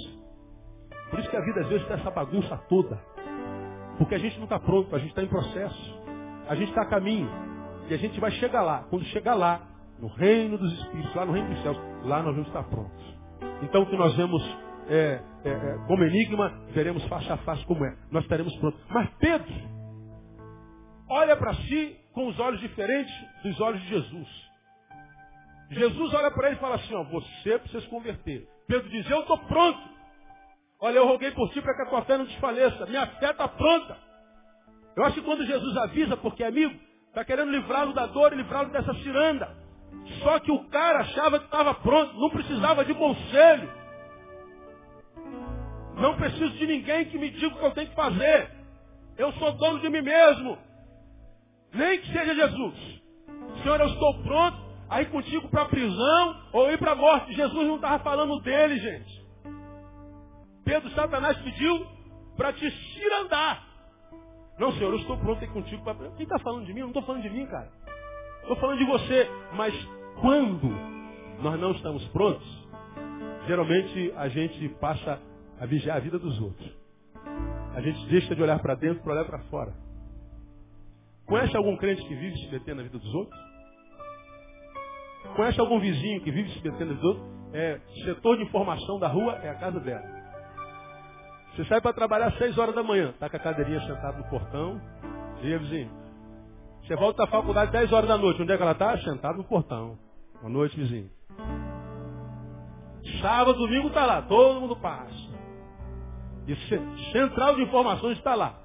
Por 1.10 1.20
isso 1.20 1.30
que 1.30 1.38
a 1.38 1.42
vida 1.42 1.62
às 1.62 1.68
vezes 1.68 1.84
está 1.84 1.96
essa 1.96 2.12
bagunça 2.12 2.58
toda. 2.70 2.98
Porque 3.98 4.16
a 4.16 4.20
gente 4.20 4.38
não 4.38 4.46
está 4.46 4.60
pronto, 4.60 4.96
a 4.96 5.00
gente 5.00 5.10
está 5.10 5.24
em 5.24 5.28
processo. 5.28 6.00
A 6.48 6.56
gente 6.56 6.70
está 6.70 6.84
a 6.84 6.90
caminho. 6.90 7.30
E 7.90 7.94
a 7.94 7.98
gente 7.98 8.20
vai 8.20 8.32
chegar 8.32 8.62
lá. 8.62 8.84
Quando 8.90 9.04
chegar 9.06 9.34
lá, 9.34 9.68
no 10.00 10.08
reino 10.08 10.58
dos 10.58 10.72
Espíritos, 10.80 11.14
lá 11.16 11.26
no 11.26 11.34
reino 11.34 11.50
dos 11.50 11.62
céus, 11.62 11.78
lá 12.04 12.22
nós 12.22 12.34
vamos 12.34 12.48
estar 12.48 12.64
prontos. 12.64 13.20
Então 13.64 13.82
o 13.82 13.86
que 13.88 13.98
nós 13.98 14.16
vemos 14.16 14.42
é, 14.88 15.22
é, 15.44 15.50
é, 15.50 15.78
como 15.88 16.04
enigma, 16.04 16.50
veremos 16.72 17.04
face 17.06 17.32
a 17.32 17.38
face 17.38 17.66
como 17.66 17.84
é. 17.86 17.98
Nós 18.12 18.24
estaremos 18.24 18.56
prontos. 18.58 18.80
Mas 18.90 19.10
Pedro 19.20 19.54
olha 21.10 21.36
para 21.36 21.54
si 21.56 21.98
com 22.14 22.28
os 22.28 22.40
olhos 22.40 22.60
diferentes 22.62 23.14
dos 23.44 23.60
olhos 23.60 23.82
de 23.82 23.88
Jesus. 23.88 24.50
Jesus 25.72 26.14
olha 26.14 26.32
para 26.32 26.48
ele 26.48 26.58
e 26.58 26.60
fala 26.60 26.76
assim, 26.76 26.96
ó, 26.96 27.04
você 27.04 27.60
precisa 27.60 27.82
se 27.82 27.90
converter. 27.90 28.48
Pedro 28.68 28.90
diz, 28.90 29.10
eu 29.10 29.22
estou 29.22 29.38
pronto. 29.38 29.80
Olha, 30.82 30.98
eu 30.98 31.08
roguei 31.08 31.32
por 31.32 31.50
ti 31.52 31.62
para 31.62 31.76
que 31.76 31.82
a 31.82 31.86
tua 31.88 32.02
fé 32.04 32.18
não 32.18 32.26
desfaleça. 32.26 32.86
Minha 32.86 33.06
fé 33.06 33.32
está 33.32 33.48
pronta. 33.48 33.98
Eu 34.96 35.04
acho 35.06 35.16
que 35.16 35.22
quando 35.22 35.46
Jesus 35.46 35.78
avisa, 35.78 36.18
porque 36.18 36.44
é 36.44 36.48
amigo, 36.48 36.89
está 37.20 37.26
querendo 37.26 37.52
livrá-lo 37.52 37.94
da 37.94 38.06
dor 38.06 38.32
e 38.32 38.38
livrá-lo 38.38 38.70
dessa 38.70 38.94
ciranda. 38.96 39.54
Só 40.24 40.40
que 40.40 40.52
o 40.52 40.64
cara 40.70 41.00
achava 41.00 41.40
que 41.40 41.46
estava 41.46 41.74
pronto, 41.76 42.18
não 42.18 42.30
precisava 42.30 42.86
de 42.86 42.94
conselho. 42.94 43.70
Não 45.96 46.16
preciso 46.16 46.52
de 46.52 46.66
ninguém 46.66 47.06
que 47.06 47.18
me 47.18 47.30
diga 47.30 47.48
o 47.48 47.60
que 47.60 47.66
eu 47.66 47.72
tenho 47.72 47.90
que 47.90 47.96
fazer. 47.96 48.50
Eu 49.18 49.34
sou 49.34 49.52
dono 49.54 49.80
de 49.80 49.90
mim 49.90 50.02
mesmo. 50.02 50.58
Nem 51.74 52.00
que 52.00 52.08
seja 52.08 52.34
Jesus. 52.34 53.02
Senhor, 53.62 53.82
eu 53.82 53.88
estou 53.88 54.24
pronto 54.24 54.58
a 54.90 55.02
ir 55.02 55.12
contigo 55.12 55.50
para 55.50 55.64
a 55.64 55.70
prisão 55.70 56.42
ou 56.54 56.72
ir 56.72 56.78
para 56.78 56.94
a 56.94 56.96
morte. 56.96 57.34
Jesus 57.34 57.68
não 57.68 57.76
estava 57.76 58.02
falando 58.02 58.40
dele, 58.40 58.80
gente. 58.80 59.26
Pedro, 60.64 60.90
Satanás 60.92 61.38
pediu 61.40 61.86
para 62.38 62.54
te 62.54 62.72
cirandar. 62.72 63.69
Não, 64.60 64.74
Senhor, 64.74 64.92
eu 64.92 65.00
estou 65.00 65.18
pronto 65.18 65.42
a 65.42 65.46
ir 65.46 65.52
contigo 65.52 65.82
para. 65.84 65.96
Quem 66.12 66.24
está 66.24 66.38
falando 66.40 66.66
de 66.66 66.74
mim? 66.74 66.82
Eu 66.82 66.88
não 66.88 66.92
estou 66.92 67.04
falando 67.04 67.22
de 67.22 67.30
mim, 67.30 67.46
cara. 67.46 67.72
Estou 68.42 68.58
falando 68.58 68.78
de 68.78 68.86
você. 68.86 69.28
Mas 69.54 69.74
quando 70.20 70.68
nós 71.42 71.60
não 71.60 71.72
estamos 71.72 72.06
prontos, 72.10 72.68
geralmente 73.48 74.14
a 74.18 74.28
gente 74.28 74.68
passa 74.82 75.22
a 75.60 75.66
vigiar 75.66 75.96
a 75.96 76.00
vida 76.02 76.20
dos 76.20 76.40
outros. 76.42 76.78
A 77.74 77.82
gente 77.82 78.06
deixa 78.08 78.36
de 78.36 78.44
olhar 78.44 78.60
para 78.60 78.76
dentro 78.76 79.02
para 79.02 79.14
olhar 79.14 79.26
para 79.26 79.40
fora. 79.44 79.74
Conhece 81.26 81.56
algum 81.56 81.78
crente 81.78 82.04
que 82.06 82.16
vive 82.16 82.36
se 82.40 82.52
metendo 82.52 82.78
na 82.78 82.84
vida 82.84 83.00
dos 83.00 83.14
outros? 83.14 83.40
Conhece 85.36 85.60
algum 85.60 85.80
vizinho 85.80 86.22
que 86.22 86.32
vive 86.32 86.50
se 86.50 86.62
metendo 86.62 86.86
na 86.86 86.94
vida 86.94 87.02
dos 87.02 87.06
outros? 87.06 87.40
É, 87.54 87.80
setor 88.04 88.38
de 88.38 88.44
informação 88.44 89.00
da 89.00 89.08
rua 89.08 89.36
é 89.42 89.50
a 89.50 89.56
casa 89.56 89.80
dela. 89.80 90.19
Você 91.60 91.66
sai 91.66 91.82
para 91.82 91.92
trabalhar 91.92 92.28
às 92.28 92.38
seis 92.38 92.58
horas 92.58 92.74
da 92.74 92.82
manhã, 92.82 93.10
está 93.10 93.30
com 93.30 93.36
a 93.36 93.40
cadeirinha 93.40 93.82
sentada 93.82 94.18
no 94.18 94.24
portão. 94.30 94.80
Aí, 95.42 95.58
vizinho? 95.58 95.92
Você 96.82 96.96
volta 96.96 97.26
da 97.26 97.28
faculdade 97.30 97.66
às 97.66 97.82
10 97.82 97.92
horas 97.92 98.08
da 98.08 98.18
noite. 98.18 98.42
Onde 98.42 98.54
é 98.54 98.56
que 98.56 98.64
ela 98.64 98.72
está? 98.72 98.98
Sentada 99.00 99.38
no 99.38 99.44
portão. 99.44 100.00
Boa 100.40 100.50
noite, 100.50 100.78
vizinho. 100.78 101.10
Sábado, 103.22 103.60
domingo 103.60 103.90
está 103.90 104.06
lá. 104.06 104.22
Todo 104.22 104.62
mundo 104.62 104.78
passa. 104.78 105.12
E 106.48 106.56
central 107.12 107.58
de 107.58 107.64
informações 107.64 108.18
está 108.18 108.36
lá. 108.36 108.58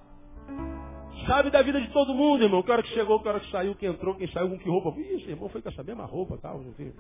Sabe 1.27 1.51
da 1.51 1.63
vida 1.63 1.81
de 1.81 1.89
todo 1.89 2.15
mundo, 2.15 2.45
irmão. 2.45 2.63
Que 2.63 2.71
hora 2.71 2.83
que 2.85 2.91
chegou, 2.91 3.19
que 3.21 3.29
hora 3.29 3.41
que 3.41 3.51
saiu, 3.51 3.75
quem 3.75 3.89
entrou, 3.89 4.15
quem 4.15 4.29
saiu, 4.29 4.51
com 4.51 4.59
que 4.59 4.71
roupa. 4.71 4.91
Ih, 5.01 5.31
irmão 5.31 5.49
foi 5.49 5.61
com 5.61 5.69
essa 5.69 5.83
mesma 5.83 6.05
roupa, 6.05 6.39
tal, 6.41 6.63
enfim. 6.63 6.93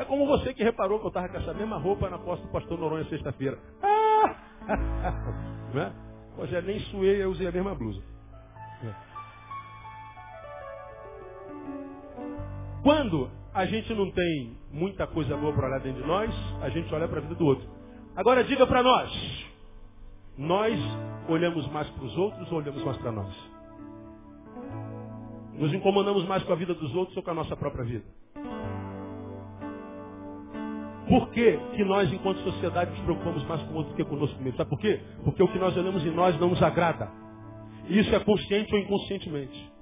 É 0.00 0.04
como 0.06 0.26
você 0.26 0.54
que 0.54 0.64
reparou 0.64 0.98
que 0.98 1.04
eu 1.04 1.08
estava 1.08 1.28
com 1.28 1.36
essa 1.36 1.52
mesma 1.52 1.76
roupa 1.76 2.08
na 2.08 2.18
posta 2.18 2.46
do 2.46 2.50
pastor 2.50 2.78
Noronha 2.78 3.04
sexta-feira. 3.04 3.58
Ah! 3.82 4.34
né? 5.74 5.92
Rogério, 6.34 6.66
nem 6.66 6.80
suei, 6.86 7.22
eu 7.22 7.30
usei 7.30 7.46
a 7.46 7.52
mesma 7.52 7.74
blusa. 7.74 8.02
Quando 12.82 13.30
a 13.52 13.66
gente 13.66 13.92
não 13.92 14.10
tem 14.10 14.56
muita 14.72 15.06
coisa 15.06 15.36
boa 15.36 15.52
para 15.52 15.68
olhar 15.68 15.80
dentro 15.80 16.00
de 16.00 16.08
nós, 16.08 16.34
a 16.62 16.70
gente 16.70 16.92
olha 16.94 17.06
para 17.06 17.18
a 17.18 17.20
vida 17.20 17.34
do 17.34 17.44
outro. 17.44 17.68
Agora 18.16 18.42
diga 18.42 18.66
para 18.66 18.82
nós, 18.82 19.46
nós 20.38 20.80
olhamos 21.28 21.70
mais 21.70 21.90
para 21.90 22.04
os 22.04 22.16
outros 22.16 22.50
ou 22.50 22.56
olhamos 22.56 22.82
mais 22.82 22.96
para 22.96 23.12
nós? 23.12 23.34
Nos 25.58 25.74
incomodamos 25.74 26.26
mais 26.26 26.42
com 26.42 26.54
a 26.54 26.56
vida 26.56 26.72
dos 26.72 26.94
outros 26.94 27.14
ou 27.18 27.22
com 27.22 27.32
a 27.32 27.34
nossa 27.34 27.54
própria 27.54 27.84
vida? 27.84 28.06
Por 31.10 31.28
que, 31.30 31.58
que 31.74 31.84
nós, 31.84 32.10
enquanto 32.12 32.38
sociedade, 32.38 32.92
nos 32.92 33.00
preocupamos 33.00 33.42
mais 33.48 33.60
com 33.62 33.74
o 33.74 33.76
outro 33.78 33.94
que 33.96 34.04
conosco 34.04 34.40
mesmo? 34.40 34.56
Sabe 34.56 34.70
por 34.70 34.78
quê? 34.78 35.00
Porque 35.24 35.42
o 35.42 35.48
que 35.48 35.58
nós 35.58 35.76
olhamos 35.76 36.06
em 36.06 36.10
nós 36.12 36.38
não 36.38 36.50
nos 36.50 36.62
agrada. 36.62 37.10
Isso 37.88 38.14
é 38.14 38.20
consciente 38.20 38.72
ou 38.72 38.80
inconscientemente. 38.80 39.72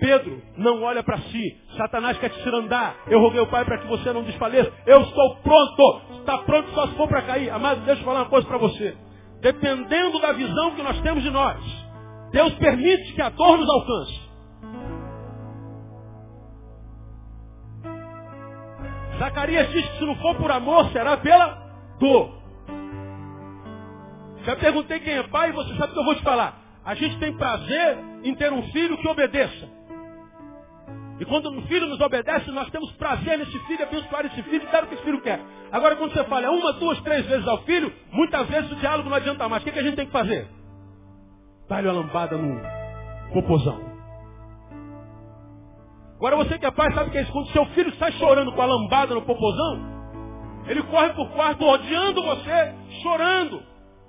Pedro 0.00 0.42
não 0.56 0.82
olha 0.82 1.04
para 1.04 1.16
si. 1.18 1.56
Satanás 1.76 2.18
quer 2.18 2.30
te 2.30 2.48
andar. 2.48 2.96
Eu 3.06 3.20
roguei 3.20 3.38
o 3.38 3.46
Pai 3.46 3.64
para 3.64 3.78
que 3.78 3.86
você 3.86 4.12
não 4.12 4.24
desfaleça. 4.24 4.72
Eu 4.84 5.02
estou 5.02 5.36
pronto. 5.36 6.02
Está 6.18 6.38
pronto 6.38 6.68
só 6.72 6.88
se 6.88 6.96
for 6.96 7.06
para 7.06 7.22
cair. 7.22 7.48
Amado, 7.48 7.84
deixa 7.84 8.00
eu 8.00 8.04
falar 8.04 8.22
uma 8.22 8.28
coisa 8.28 8.48
para 8.48 8.58
você. 8.58 8.96
Dependendo 9.40 10.20
da 10.20 10.32
visão 10.32 10.74
que 10.74 10.82
nós 10.82 11.00
temos 11.02 11.22
de 11.22 11.30
nós, 11.30 11.60
Deus 12.32 12.52
permite 12.54 13.12
que 13.12 13.22
a 13.22 13.28
dor 13.28 13.58
nos 13.58 13.70
alcance. 13.70 14.21
Zacarias 19.22 19.70
diz 19.70 19.88
que 19.88 19.98
se 19.98 20.04
não 20.04 20.16
for 20.16 20.34
por 20.34 20.50
amor, 20.50 20.90
será 20.90 21.16
pela 21.16 21.46
dor. 22.00 22.42
Já 24.44 24.56
perguntei 24.56 24.98
quem 24.98 25.14
é 25.14 25.22
pai 25.28 25.50
e 25.50 25.52
você 25.52 25.76
sabe 25.76 25.92
o 25.92 25.94
que 25.94 26.00
eu 26.00 26.04
vou 26.04 26.16
te 26.16 26.22
falar. 26.22 26.60
A 26.84 26.96
gente 26.96 27.16
tem 27.20 27.32
prazer 27.36 27.98
em 28.24 28.34
ter 28.34 28.52
um 28.52 28.64
filho 28.72 28.98
que 28.98 29.06
obedeça. 29.06 29.68
E 31.20 31.24
quando 31.24 31.50
um 31.50 31.62
filho 31.68 31.86
nos 31.86 32.00
obedece, 32.00 32.50
nós 32.50 32.68
temos 32.70 32.90
prazer 32.94 33.38
nesse 33.38 33.56
filho, 33.60 33.84
abençoar 33.84 34.26
esse 34.26 34.42
filho 34.42 34.66
dar 34.72 34.82
o 34.82 34.86
que 34.88 34.94
esse 34.94 35.04
filho 35.04 35.20
quer. 35.20 35.40
Agora, 35.70 35.94
quando 35.94 36.12
você 36.12 36.24
fala 36.24 36.50
uma, 36.50 36.72
duas, 36.72 37.00
três 37.02 37.24
vezes 37.26 37.46
ao 37.46 37.62
filho, 37.62 37.92
muitas 38.10 38.48
vezes 38.48 38.72
o 38.72 38.76
diálogo 38.76 39.08
não 39.08 39.16
adianta 39.16 39.48
mais. 39.48 39.62
O 39.62 39.66
que, 39.66 39.70
que 39.70 39.78
a 39.78 39.84
gente 39.84 39.94
tem 39.94 40.06
que 40.06 40.12
fazer? 40.12 40.48
Dá-lhe 41.68 41.86
uma 41.86 42.00
lambada 42.00 42.36
no 42.36 42.60
popozão. 43.32 43.91
Agora 46.22 46.36
você 46.36 46.56
que 46.56 46.64
é 46.64 46.70
pai 46.70 46.88
sabe 46.94 47.10
que 47.10 47.18
é 47.18 47.22
isso. 47.22 47.32
Quando 47.32 47.48
seu 47.48 47.66
filho 47.66 47.92
sai 47.96 48.12
chorando 48.12 48.52
com 48.52 48.62
a 48.62 48.64
lambada 48.64 49.12
no 49.12 49.22
popozão, 49.22 49.80
ele 50.68 50.80
corre 50.84 51.10
por 51.14 51.28
quarto 51.30 51.64
odiando 51.64 52.22
você, 52.22 52.74
chorando. 53.02 53.60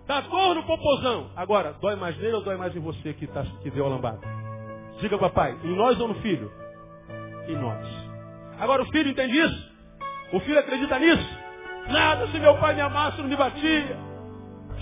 Dá 0.05 0.21
dor 0.21 0.53
no 0.53 0.61
popozão. 0.61 1.31
Agora, 1.35 1.73
dói 1.81 1.95
mais 1.95 2.15
nele 2.19 2.35
ou 2.35 2.43
dói 2.43 2.55
mais 2.55 2.75
em 2.75 2.79
você 2.79 3.13
que, 3.13 3.25
tá, 3.25 3.43
que 3.63 3.71
deu 3.71 3.87
a 3.87 3.89
lambada? 3.89 4.19
Diga 4.99 5.17
papai, 5.17 5.57
em 5.63 5.75
nós 5.75 5.99
ou 5.99 6.07
no 6.07 6.13
filho? 6.21 6.51
Em 7.47 7.55
nós. 7.55 7.83
Agora 8.59 8.83
o 8.83 8.91
filho 8.91 9.09
entende 9.09 9.35
isso? 9.35 9.71
O 10.33 10.39
filho 10.41 10.59
acredita 10.59 10.99
nisso? 10.99 11.39
Nada, 11.87 12.27
se 12.27 12.37
meu 12.37 12.55
pai 12.59 12.75
me 12.75 12.81
amasse, 12.81 13.19
não 13.23 13.27
me 13.27 13.35
batia. 13.35 13.97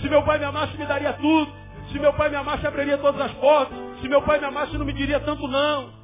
Se 0.02 0.08
meu 0.10 0.22
pai 0.22 0.38
me 0.38 0.44
amasse, 0.44 0.76
me 0.76 0.84
daria 0.84 1.14
tudo. 1.14 1.50
Se 1.92 1.98
meu 1.98 2.12
pai 2.12 2.28
me 2.28 2.36
amasse, 2.36 2.66
abriria 2.66 2.98
todas 2.98 3.22
as 3.22 3.32
portas. 3.38 3.74
Se 4.02 4.08
meu 4.08 4.20
pai 4.20 4.38
me 4.38 4.44
amasse, 4.44 4.76
não 4.76 4.84
me 4.84 4.92
diria 4.92 5.18
tanto 5.20 5.48
não. 5.48 6.01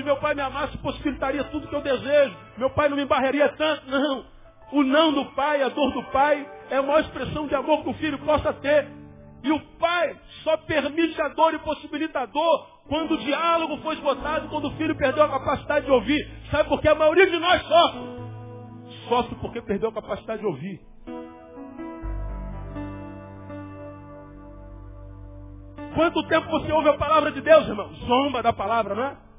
Se 0.00 0.04
meu 0.04 0.16
pai 0.16 0.34
me 0.34 0.40
amasse, 0.40 0.78
possibilitaria 0.78 1.44
tudo 1.44 1.68
que 1.68 1.74
eu 1.74 1.82
desejo. 1.82 2.34
Meu 2.56 2.70
pai 2.70 2.88
não 2.88 2.96
me 2.96 3.02
embarraria 3.02 3.50
tanto. 3.50 3.82
Não. 3.86 4.24
O 4.72 4.82
não 4.82 5.12
do 5.12 5.26
pai, 5.32 5.62
a 5.62 5.68
dor 5.68 5.92
do 5.92 6.02
pai, 6.04 6.48
é 6.70 6.76
a 6.78 6.82
maior 6.82 7.00
expressão 7.00 7.46
de 7.46 7.54
amor 7.54 7.82
que 7.82 7.90
o 7.90 7.94
filho 7.94 8.18
possa 8.20 8.50
ter. 8.54 8.88
E 9.44 9.52
o 9.52 9.60
pai 9.78 10.16
só 10.42 10.56
permite 10.56 11.20
a 11.20 11.28
dor 11.28 11.52
e 11.52 11.58
possibilita 11.58 12.20
a 12.20 12.26
dor 12.26 12.66
quando 12.88 13.12
o 13.12 13.18
diálogo 13.18 13.76
foi 13.82 13.96
esgotado, 13.96 14.48
quando 14.48 14.68
o 14.68 14.76
filho 14.76 14.96
perdeu 14.96 15.22
a 15.22 15.28
capacidade 15.28 15.84
de 15.84 15.92
ouvir. 15.92 16.30
Sabe 16.50 16.66
por 16.70 16.80
que 16.80 16.88
a 16.88 16.94
maioria 16.94 17.28
de 17.28 17.38
nós 17.38 17.60
sofre? 17.60 18.00
Sofre 19.06 19.34
porque 19.34 19.60
perdeu 19.60 19.90
a 19.90 19.92
capacidade 19.92 20.40
de 20.40 20.46
ouvir. 20.46 20.80
Quanto 25.94 26.26
tempo 26.26 26.48
você 26.48 26.72
ouve 26.72 26.88
a 26.88 26.96
palavra 26.96 27.30
de 27.32 27.42
Deus, 27.42 27.68
irmão? 27.68 27.92
Zomba 28.06 28.42
da 28.42 28.52
palavra, 28.54 28.94
não 28.94 29.04
é? 29.04 29.29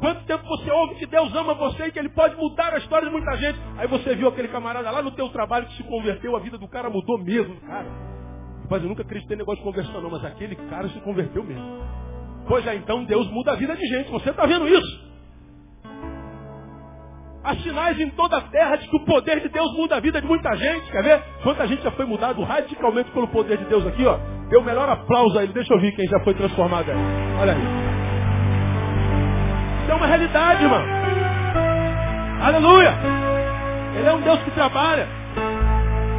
Quanto 0.00 0.24
tempo 0.26 0.44
você 0.46 0.70
ouve 0.70 0.94
que 0.94 1.06
Deus 1.06 1.34
ama 1.34 1.54
você 1.54 1.86
e 1.86 1.92
que 1.92 1.98
Ele 1.98 2.08
pode 2.10 2.36
mudar 2.36 2.72
a 2.72 2.78
história 2.78 3.08
de 3.08 3.12
muita 3.12 3.36
gente? 3.36 3.58
Aí 3.76 3.88
você 3.88 4.14
viu 4.14 4.28
aquele 4.28 4.48
camarada 4.48 4.90
lá 4.90 5.02
no 5.02 5.10
teu 5.10 5.28
trabalho 5.30 5.66
que 5.66 5.76
se 5.76 5.82
converteu, 5.82 6.36
a 6.36 6.40
vida 6.40 6.56
do 6.56 6.68
cara 6.68 6.88
mudou 6.88 7.18
mesmo, 7.18 7.56
cara. 7.62 7.86
Rapaz, 8.62 8.82
eu 8.82 8.88
nunca 8.88 9.02
acreditei 9.02 9.34
em 9.34 9.38
negócio 9.38 9.64
de 9.64 9.68
conversão 9.68 10.00
não, 10.00 10.10
mas 10.10 10.24
aquele 10.24 10.54
cara 10.54 10.88
se 10.88 11.00
converteu 11.00 11.42
mesmo. 11.42 11.82
Pois 12.46 12.66
é, 12.66 12.76
então 12.76 13.04
Deus 13.04 13.28
muda 13.30 13.52
a 13.52 13.56
vida 13.56 13.74
de 13.74 13.86
gente. 13.86 14.10
Você 14.10 14.30
está 14.30 14.46
vendo 14.46 14.68
isso? 14.68 15.08
Há 17.42 17.56
sinais 17.56 17.98
em 17.98 18.10
toda 18.10 18.36
a 18.36 18.40
terra 18.42 18.76
de 18.76 18.88
que 18.88 18.96
o 18.96 19.04
poder 19.04 19.40
de 19.40 19.48
Deus 19.48 19.72
muda 19.74 19.96
a 19.96 20.00
vida 20.00 20.20
de 20.20 20.26
muita 20.26 20.54
gente. 20.54 20.90
Quer 20.92 21.02
ver? 21.02 21.22
Quanta 21.42 21.66
gente 21.66 21.82
já 21.82 21.90
foi 21.92 22.04
mudado 22.04 22.42
radicalmente 22.42 23.10
pelo 23.10 23.28
poder 23.28 23.58
de 23.58 23.64
Deus 23.64 23.86
aqui, 23.86 24.04
ó. 24.04 24.18
Deu 24.48 24.60
o 24.60 24.64
melhor 24.64 24.88
aplauso 24.88 25.38
a 25.38 25.42
ele. 25.42 25.52
Deixa 25.52 25.72
eu 25.72 25.80
ver 25.80 25.92
quem 25.92 26.06
já 26.06 26.20
foi 26.20 26.34
transformado 26.34 26.90
aí. 26.90 26.98
Olha 27.40 27.52
aí. 27.52 27.87
É 29.88 29.94
uma 29.94 30.06
realidade, 30.06 30.62
irmão. 30.62 30.82
Aleluia. 32.42 32.94
Ele 33.96 34.06
é 34.06 34.12
um 34.12 34.20
Deus 34.20 34.42
que 34.42 34.50
trabalha. 34.50 35.08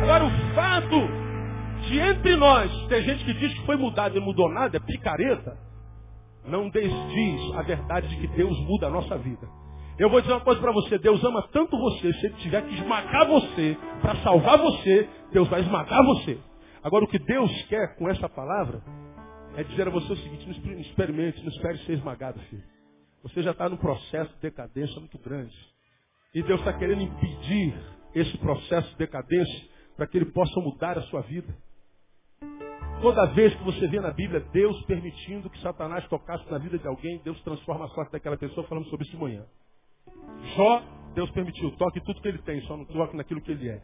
Agora, 0.04 0.26
o 0.26 0.32
fato 0.56 1.08
de 1.88 2.00
entre 2.00 2.36
nós 2.36 2.72
ter 2.88 3.04
gente 3.04 3.24
que 3.24 3.34
diz 3.34 3.54
que 3.54 3.66
foi 3.66 3.78
mudado 3.78 4.18
e 4.18 4.20
mudou 4.20 4.50
nada, 4.50 4.78
é 4.78 4.80
picareta, 4.80 5.58
não 6.46 6.70
desdiz 6.70 7.56
a 7.56 7.62
verdade 7.62 8.08
de 8.08 8.18
que 8.18 8.28
Deus 8.36 8.60
muda 8.62 8.88
a 8.88 8.90
nossa 8.90 9.18
vida. 9.18 9.48
Eu 9.98 10.10
vou 10.10 10.20
dizer 10.22 10.34
uma 10.34 10.42
coisa 10.42 10.60
para 10.62 10.72
você, 10.72 10.98
Deus 10.98 11.24
ama 11.24 11.48
tanto 11.52 11.78
você, 11.78 12.14
se 12.14 12.26
ele 12.26 12.36
tiver 12.36 12.62
que 12.64 12.74
esmagar 12.74 13.28
você 13.28 13.78
para 14.02 14.16
salvar 14.18 14.58
você, 14.58 15.08
Deus 15.32 15.48
vai 15.48 15.62
esmagar 15.62 16.04
você. 16.06 16.40
Agora 16.84 17.04
o 17.04 17.08
que 17.08 17.20
Deus 17.20 17.52
quer 17.64 17.96
com 17.98 18.10
essa 18.10 18.30
palavra 18.30 18.82
é 19.58 19.64
dizer 19.64 19.88
a 19.88 19.92
você 19.92 20.14
o 20.14 20.18
seguinte, 20.18 20.46
não 20.46 20.80
experimente, 20.80 21.42
não 21.42 21.50
espere 21.50 21.78
ser 21.80 21.94
esmagado, 21.94 22.40
filho. 22.50 22.79
Você 23.24 23.44
já 23.44 23.52
está 23.52 23.68
num 23.68 23.78
processo 23.78 24.34
de 24.36 24.42
decadência 24.42 25.00
muito 25.00 25.18
grande. 25.20 25.56
E 26.34 26.42
Deus 26.44 26.60
está 26.60 26.74
querendo 26.74 27.02
impedir 27.02 27.74
esse 28.14 28.38
processo 28.38 28.90
de 28.92 28.98
decadência 28.98 29.70
para 29.96 30.08
que 30.08 30.18
ele 30.18 30.32
possa 30.32 30.60
mudar 30.62 30.98
a 30.98 31.02
sua 31.04 31.22
vida. 31.22 31.54
Toda 33.02 33.26
vez 33.28 33.56
que 33.56 33.64
você 33.64 33.88
vê 33.88 34.00
na 34.00 34.12
Bíblia 34.12 34.42
Deus 34.52 34.82
permitindo 34.86 35.50
que 35.50 35.60
Satanás 35.62 36.08
tocasse 36.08 36.50
na 36.52 36.58
vida 36.58 36.78
de 36.78 36.88
alguém, 36.88 37.22
Deus 37.24 37.42
transforma 37.44 37.86
a 37.86 37.90
sorte 37.90 38.12
daquela 38.12 38.38
pessoa, 38.38 38.68
falamos 38.68 38.90
sobre 38.90 39.06
isso 39.06 39.16
de 39.16 39.22
manhã. 39.22 39.46
Deus 41.16 41.32
permitiu, 41.32 41.72
toque 41.78 42.02
tudo 42.02 42.22
que 42.22 42.28
ele 42.28 42.38
tem, 42.40 42.62
só 42.62 42.78
não 42.78 42.86
toque 42.86 43.16
naquilo 43.16 43.42
que 43.42 43.52
ele 43.52 43.70
é. 43.70 43.82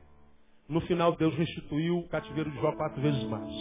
No 0.68 0.82
final, 0.82 1.16
Deus 1.16 1.34
restituiu 1.36 2.00
o 2.00 2.08
cativeiro 2.10 2.52
de 2.52 2.60
Jó 2.60 2.72
quatro 2.74 3.02
vezes 3.02 3.24
mais. 3.26 3.54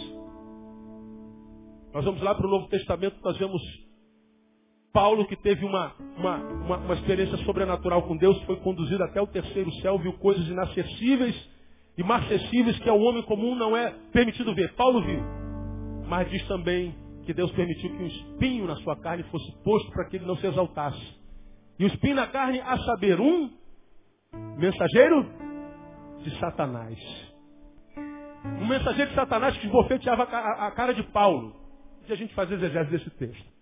Nós 1.93 2.03
vamos 2.03 2.21
lá 2.21 2.35
para 2.35 2.45
o 2.45 2.49
Novo 2.49 2.67
Testamento, 2.67 3.17
nós 3.23 3.37
vemos 3.37 3.61
Paulo 4.95 5.27
que 5.27 5.35
teve 5.35 5.65
uma, 5.65 5.93
uma, 6.17 6.37
uma, 6.37 6.77
uma 6.77 6.93
experiência 6.93 7.35
sobrenatural 7.39 8.03
com 8.03 8.15
Deus, 8.15 8.41
foi 8.43 8.55
conduzido 8.61 9.03
até 9.03 9.19
o 9.21 9.27
terceiro 9.27 9.69
céu, 9.81 9.99
viu 9.99 10.13
coisas 10.13 10.47
inacessíveis 10.47 11.35
e 11.97 12.01
inacessíveis 12.01 12.79
que 12.79 12.89
ao 12.89 12.97
homem 13.01 13.21
comum 13.23 13.55
não 13.55 13.75
é 13.75 13.93
permitido 14.13 14.55
ver. 14.55 14.73
Paulo 14.75 15.03
viu. 15.03 15.21
Mas 16.07 16.31
diz 16.31 16.47
também 16.47 16.95
que 17.25 17.33
Deus 17.33 17.51
permitiu 17.51 17.89
que 17.89 18.03
um 18.03 18.07
espinho 18.07 18.67
na 18.67 18.77
sua 18.77 18.95
carne 18.95 19.23
fosse 19.23 19.51
posto 19.65 19.91
para 19.91 20.05
que 20.05 20.15
ele 20.15 20.25
não 20.25 20.37
se 20.37 20.47
exaltasse. 20.47 21.19
E 21.77 21.83
o 21.83 21.87
espinho 21.87 22.15
na 22.15 22.27
carne, 22.27 22.61
a 22.61 22.77
saber, 22.77 23.19
um 23.19 23.51
mensageiro 24.57 25.29
de 26.23 26.39
Satanás. 26.39 26.97
Um 28.61 28.65
mensageiro 28.65 29.09
de 29.09 29.15
Satanás 29.15 29.57
que 29.57 29.65
esbofeteava 29.65 30.23
a 30.23 30.71
cara 30.71 30.93
de 30.93 31.03
Paulo. 31.11 31.53
E 32.07 32.13
a 32.13 32.15
gente 32.15 32.33
faz 32.33 32.49
exegese 32.49 32.91
desse 32.91 33.09
texto. 33.09 33.54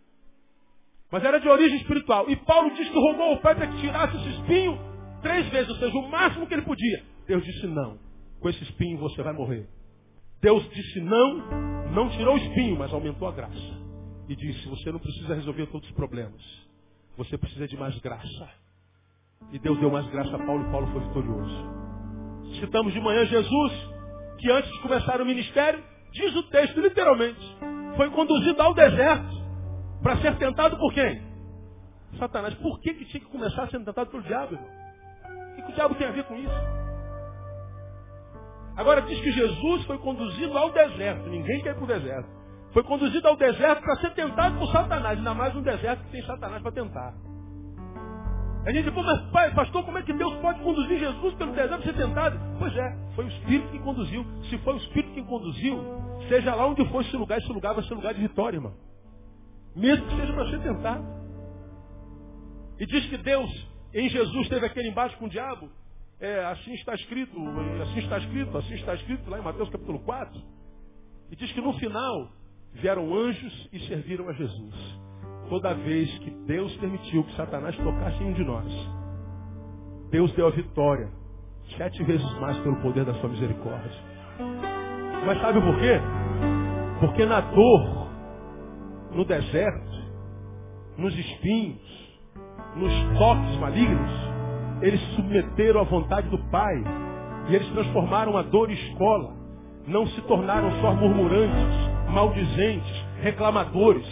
Mas 1.13 1.23
era 1.23 1.39
de 1.39 1.47
origem 1.47 1.77
espiritual. 1.77 2.27
E 2.27 2.35
Paulo 2.37 2.71
disse 2.71 2.89
que 2.89 2.97
rogou 2.97 3.25
ao 3.25 3.37
Pai 3.37 3.53
para 3.53 3.67
que 3.67 3.77
tirasse 3.81 4.17
esse 4.17 4.29
espinho 4.29 4.79
três 5.21 5.47
vezes, 5.49 5.69
ou 5.69 5.75
seja, 5.75 5.95
o 5.95 6.09
máximo 6.09 6.47
que 6.47 6.55
ele 6.55 6.63
podia. 6.63 7.03
Deus 7.27 7.45
disse 7.45 7.67
não. 7.67 7.99
Com 8.39 8.49
esse 8.49 8.63
espinho 8.63 8.97
você 8.97 9.21
vai 9.21 9.31
morrer. 9.31 9.69
Deus 10.41 10.67
disse 10.71 10.99
não, 11.01 11.91
não 11.91 12.09
tirou 12.09 12.33
o 12.33 12.37
espinho, 12.39 12.79
mas 12.79 12.91
aumentou 12.91 13.27
a 13.27 13.31
graça. 13.31 13.83
E 14.27 14.35
disse, 14.35 14.67
você 14.67 14.91
não 14.91 14.97
precisa 14.97 15.35
resolver 15.35 15.67
todos 15.67 15.87
os 15.87 15.95
problemas. 15.95 16.41
Você 17.15 17.37
precisa 17.37 17.67
de 17.67 17.77
mais 17.77 17.95
graça. 17.99 18.49
E 19.51 19.59
Deus 19.59 19.79
deu 19.79 19.91
mais 19.91 20.07
graça 20.07 20.35
a 20.35 20.39
Paulo 20.43 20.67
e 20.67 20.71
Paulo 20.71 20.87
foi 20.87 21.01
vitorioso. 21.01 22.59
Citamos 22.59 22.91
de 22.91 22.99
manhã 22.99 23.23
Jesus, 23.27 23.73
que 24.39 24.49
antes 24.51 24.71
de 24.71 24.81
começar 24.81 25.21
o 25.21 25.25
ministério, 25.27 25.79
diz 26.11 26.35
o 26.35 26.41
texto 26.49 26.81
literalmente, 26.81 27.55
foi 27.97 28.09
conduzido 28.09 28.59
ao 28.59 28.73
deserto 28.73 29.42
para 30.03 30.17
ser 30.17 30.37
tentado 30.37 30.77
por 30.77 30.93
quem? 30.93 31.23
Satanás. 32.19 32.53
Por 32.55 32.79
que, 32.81 32.93
que 32.93 33.05
tinha 33.05 33.23
que 33.23 33.31
começar 33.31 33.67
sendo 33.69 33.85
tentado 33.85 34.11
pelo 34.11 34.21
diabo? 34.23 34.55
O 34.55 35.55
que, 35.55 35.61
que 35.63 35.71
o 35.71 35.75
diabo 35.75 35.95
tem 35.95 36.07
a 36.07 36.11
ver 36.11 36.25
com 36.25 36.35
isso? 36.35 36.83
Agora 38.75 39.01
diz 39.01 39.19
que 39.19 39.31
Jesus 39.31 39.85
foi 39.85 39.97
conduzido 39.99 40.57
ao 40.57 40.71
deserto. 40.71 41.29
Ninguém 41.29 41.61
quer 41.61 41.71
ir 41.71 41.75
para 41.75 41.83
o 41.83 41.87
deserto. 41.87 42.29
Foi 42.73 42.83
conduzido 42.83 43.27
ao 43.27 43.37
deserto 43.37 43.81
para 43.81 43.95
ser 43.97 44.13
tentado 44.13 44.57
por 44.57 44.67
Satanás. 44.71 45.17
Ainda 45.17 45.33
mais 45.33 45.55
um 45.55 45.61
deserto 45.61 46.03
que 46.05 46.11
tem 46.11 46.23
Satanás 46.23 46.61
para 46.61 46.71
tentar. 46.71 47.13
A 48.65 48.71
gente 48.71 48.89
diz, 48.89 49.03
mas 49.03 49.21
pai, 49.31 49.53
pastor, 49.53 49.83
como 49.83 49.97
é 49.97 50.01
que 50.03 50.13
Deus 50.13 50.33
pode 50.35 50.59
conduzir 50.61 50.97
Jesus 50.97 51.33
pelo 51.35 51.51
deserto 51.51 51.81
para 51.81 51.83
ser 51.83 51.95
tentado? 51.95 52.39
Pois 52.57 52.75
é, 52.75 52.97
foi 53.15 53.25
o 53.25 53.27
Espírito 53.27 53.69
que 53.69 53.79
conduziu. 53.79 54.25
Se 54.49 54.57
foi 54.59 54.73
o 54.73 54.77
Espírito 54.77 55.13
que 55.13 55.23
conduziu, 55.23 55.79
seja 56.29 56.55
lá 56.55 56.65
onde 56.67 56.85
for 56.89 57.01
esse 57.01 57.15
lugar, 57.15 57.37
esse 57.37 57.51
lugar 57.51 57.73
vai 57.73 57.83
ser 57.83 57.93
lugar 57.93 58.13
de 58.13 58.21
vitória, 58.21 58.57
irmão. 58.57 58.73
Mesmo 59.75 60.05
que 60.07 60.15
seja 60.15 60.33
para 60.33 60.49
ser 60.49 60.61
tentado. 60.61 61.03
E 62.79 62.85
diz 62.85 63.05
que 63.07 63.17
Deus, 63.17 63.67
em 63.93 64.09
Jesus, 64.09 64.49
teve 64.49 64.65
aquele 64.65 64.89
embate 64.89 65.15
com 65.17 65.25
o 65.25 65.29
diabo. 65.29 65.69
É, 66.19 66.45
assim 66.45 66.73
está 66.73 66.93
escrito, 66.95 67.37
assim 67.81 67.99
está 67.99 68.17
escrito, 68.17 68.57
assim 68.57 68.73
está 68.75 68.95
escrito 68.95 69.29
lá 69.29 69.39
em 69.39 69.43
Mateus 69.43 69.69
capítulo 69.69 69.99
4. 69.99 70.41
E 71.31 71.35
diz 71.35 71.51
que 71.51 71.61
no 71.61 71.73
final, 71.73 72.29
vieram 72.73 73.13
anjos 73.13 73.69
e 73.71 73.79
serviram 73.87 74.29
a 74.29 74.33
Jesus. 74.33 74.99
Toda 75.49 75.73
vez 75.73 76.17
que 76.19 76.31
Deus 76.45 76.75
permitiu 76.77 77.23
que 77.23 77.35
Satanás 77.35 77.75
tocasse 77.77 78.23
em 78.23 78.27
um 78.27 78.33
de 78.33 78.43
nós, 78.43 78.71
Deus 80.09 80.31
deu 80.33 80.47
a 80.47 80.51
vitória 80.51 81.09
sete 81.77 82.03
vezes 82.03 82.33
mais 82.39 82.57
pelo 82.59 82.75
poder 82.81 83.05
da 83.05 83.13
sua 83.15 83.29
misericórdia. 83.29 83.91
Mas 85.25 85.39
sabe 85.41 85.61
por 85.61 85.79
quê? 85.79 85.99
Porque 86.99 87.25
na 87.25 87.41
dor, 87.41 88.02
no 89.15 89.25
deserto, 89.25 90.03
nos 90.97 91.17
espinhos, 91.17 91.81
nos 92.75 92.93
toques 93.17 93.57
malignos, 93.59 94.11
eles 94.81 95.01
submeteram 95.15 95.81
à 95.81 95.83
vontade 95.83 96.29
do 96.29 96.37
Pai. 96.49 96.83
E 97.49 97.55
eles 97.55 97.67
transformaram 97.69 98.37
a 98.37 98.41
dor 98.41 98.69
em 98.69 98.73
escola. 98.73 99.33
Não 99.87 100.07
se 100.07 100.21
tornaram 100.21 100.71
só 100.81 100.93
murmurantes, 100.93 101.77
maldizentes, 102.09 103.05
reclamadores. 103.21 104.05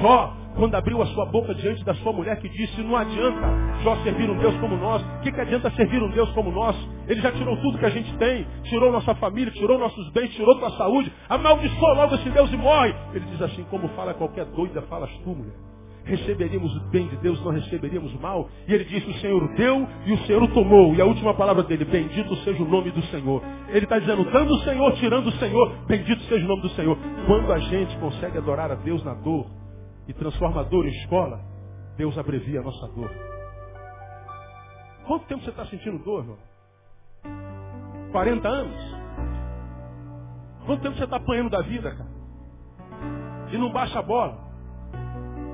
Jó, 0.00 0.36
quando 0.56 0.74
abriu 0.74 1.02
a 1.02 1.06
sua 1.06 1.26
boca 1.26 1.54
diante 1.54 1.84
da 1.84 1.94
sua 1.96 2.12
mulher 2.12 2.38
que 2.38 2.48
disse, 2.48 2.80
não 2.82 2.96
adianta 2.96 3.64
Jó 3.82 3.96
servir 4.02 4.30
um 4.30 4.38
Deus 4.38 4.54
como 4.56 4.76
nós. 4.76 5.02
O 5.02 5.20
que, 5.20 5.32
que 5.32 5.40
adianta 5.40 5.70
servir 5.72 6.02
um 6.02 6.10
Deus 6.10 6.30
como 6.30 6.50
nós? 6.50 6.76
Ele 7.08 7.20
já 7.20 7.32
tirou 7.32 7.56
tudo 7.58 7.78
que 7.78 7.84
a 7.84 7.90
gente 7.90 8.16
tem, 8.16 8.46
tirou 8.64 8.90
nossa 8.92 9.14
família, 9.16 9.52
tirou 9.52 9.78
nossos 9.78 10.10
bens, 10.10 10.34
tirou 10.34 10.58
tua 10.58 10.70
saúde. 10.70 11.12
Amaldiçoa 11.28 11.94
logo 11.94 12.14
esse 12.14 12.30
Deus 12.30 12.52
e 12.52 12.56
morre. 12.56 12.94
Ele 13.12 13.24
diz 13.26 13.42
assim, 13.42 13.64
como 13.64 13.88
fala 13.88 14.14
qualquer 14.14 14.46
doida, 14.46 14.80
falas 14.82 15.10
tu, 15.22 15.30
mulher 15.30 15.54
receberíamos 16.06 16.76
o 16.76 16.80
bem 16.90 17.08
de 17.08 17.16
Deus, 17.16 17.42
não 17.42 17.50
receberíamos 17.50 18.14
o 18.14 18.20
mal. 18.20 18.48
E 18.68 18.74
ele 18.74 18.84
disse, 18.84 19.08
o 19.08 19.14
Senhor 19.14 19.48
deu 19.54 19.88
e 20.04 20.12
o 20.12 20.18
Senhor 20.26 20.46
tomou. 20.52 20.94
E 20.94 21.00
a 21.00 21.04
última 21.06 21.32
palavra 21.34 21.62
dele, 21.62 21.84
bendito 21.84 22.36
seja 22.36 22.62
o 22.62 22.68
nome 22.68 22.90
do 22.90 23.02
Senhor. 23.04 23.42
Ele 23.68 23.84
está 23.84 23.98
dizendo, 23.98 24.22
dando 24.30 24.52
o 24.52 24.58
Senhor, 24.60 24.92
tirando 24.96 25.26
o 25.28 25.32
Senhor, 25.32 25.72
bendito 25.86 26.22
seja 26.24 26.44
o 26.44 26.48
nome 26.48 26.62
do 26.62 26.68
Senhor. 26.70 26.98
Quando 27.26 27.50
a 27.50 27.58
gente 27.58 27.96
consegue 27.96 28.36
adorar 28.36 28.70
a 28.70 28.74
Deus 28.74 29.02
na 29.02 29.14
dor 29.14 29.46
e 30.06 30.12
transforma 30.12 30.60
a 30.60 30.64
dor 30.64 30.86
em 30.86 30.90
escola, 30.90 31.40
Deus 31.96 32.16
abrevia 32.18 32.60
a 32.60 32.62
nossa 32.62 32.86
dor. 32.88 33.10
Quanto 35.06 35.26
tempo 35.26 35.42
você 35.44 35.50
está 35.50 35.66
sentindo 35.66 36.02
dor, 36.02 36.20
irmão? 36.20 36.38
40 38.12 38.48
anos? 38.48 38.96
Quanto 40.66 40.82
tempo 40.82 40.96
você 40.96 41.04
está 41.04 41.16
apanhando 41.16 41.50
da 41.50 41.60
vida, 41.60 41.90
cara? 41.90 42.10
E 43.52 43.58
não 43.58 43.70
baixa 43.70 43.98
a 43.98 44.02
bola? 44.02 44.38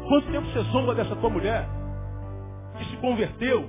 Quanto 0.09 0.30
tempo 0.30 0.46
você 0.46 0.61
zomba 0.70 0.94
dessa 0.94 1.16
tua 1.16 1.30
mulher 1.30 1.68
que 2.78 2.84
se 2.84 2.96
converteu? 2.98 3.68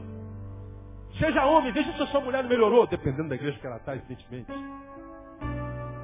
Seja 1.18 1.46
homem, 1.46 1.72
veja 1.72 1.92
se 1.94 2.02
a 2.02 2.08
sua 2.08 2.22
mulher 2.22 2.44
melhorou, 2.44 2.88
dependendo 2.88 3.30
da 3.30 3.36
igreja 3.36 3.60
que 3.60 3.68
ela 3.68 3.78
está, 3.78 3.96
evidentemente. 3.96 4.52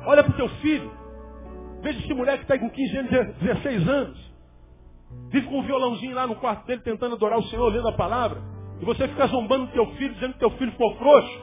Olha 0.05 0.23
para 0.23 0.34
o 0.34 0.36
teu 0.36 0.49
filho. 0.61 0.91
Veja 1.82 1.99
esse 1.99 2.13
mulher 2.13 2.38
que 2.38 2.43
está 2.43 2.57
com 2.57 2.69
15 2.69 2.97
anos, 2.97 3.36
16 3.38 3.88
anos. 3.88 4.26
Vive 5.30 5.47
com 5.47 5.60
um 5.60 5.64
violãozinho 5.64 6.16
lá 6.16 6.26
no 6.26 6.36
quarto 6.36 6.66
dele 6.66 6.82
tentando 6.82 7.16
adorar 7.16 7.39
o 7.39 7.43
Senhor, 7.43 7.68
lendo 7.68 7.88
a 7.88 7.93
palavra. 7.93 8.41
E 8.80 8.86
você 8.86 9.08
fica 9.08 9.28
zombando 9.28 9.68
do 9.68 9.72
teu 9.72 9.86
filho, 9.95 10.14
dizendo 10.14 10.34
que 10.34 10.39
teu 10.39 10.51
filho 10.51 10.72
ficou 10.72 10.95
frouxo. 10.95 11.41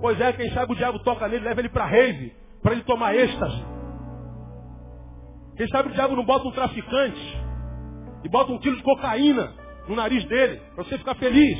Pois 0.00 0.20
é, 0.20 0.32
quem 0.32 0.50
sabe 0.52 0.72
o 0.72 0.76
diabo 0.76 0.98
toca 1.00 1.28
nele, 1.28 1.44
leva 1.44 1.60
ele 1.60 1.68
para 1.68 1.86
rave, 1.86 2.32
para 2.62 2.72
ele 2.72 2.82
tomar 2.82 3.14
êxtase. 3.14 3.64
Quem 5.56 5.68
sabe 5.68 5.90
o 5.90 5.92
diabo 5.92 6.16
não 6.16 6.24
bota 6.24 6.48
um 6.48 6.50
traficante 6.50 7.38
e 8.24 8.28
bota 8.28 8.52
um 8.52 8.58
quilo 8.58 8.76
de 8.76 8.82
cocaína 8.82 9.52
no 9.88 9.94
nariz 9.94 10.24
dele, 10.24 10.60
para 10.74 10.84
você 10.84 10.98
ficar 10.98 11.14
feliz. 11.14 11.58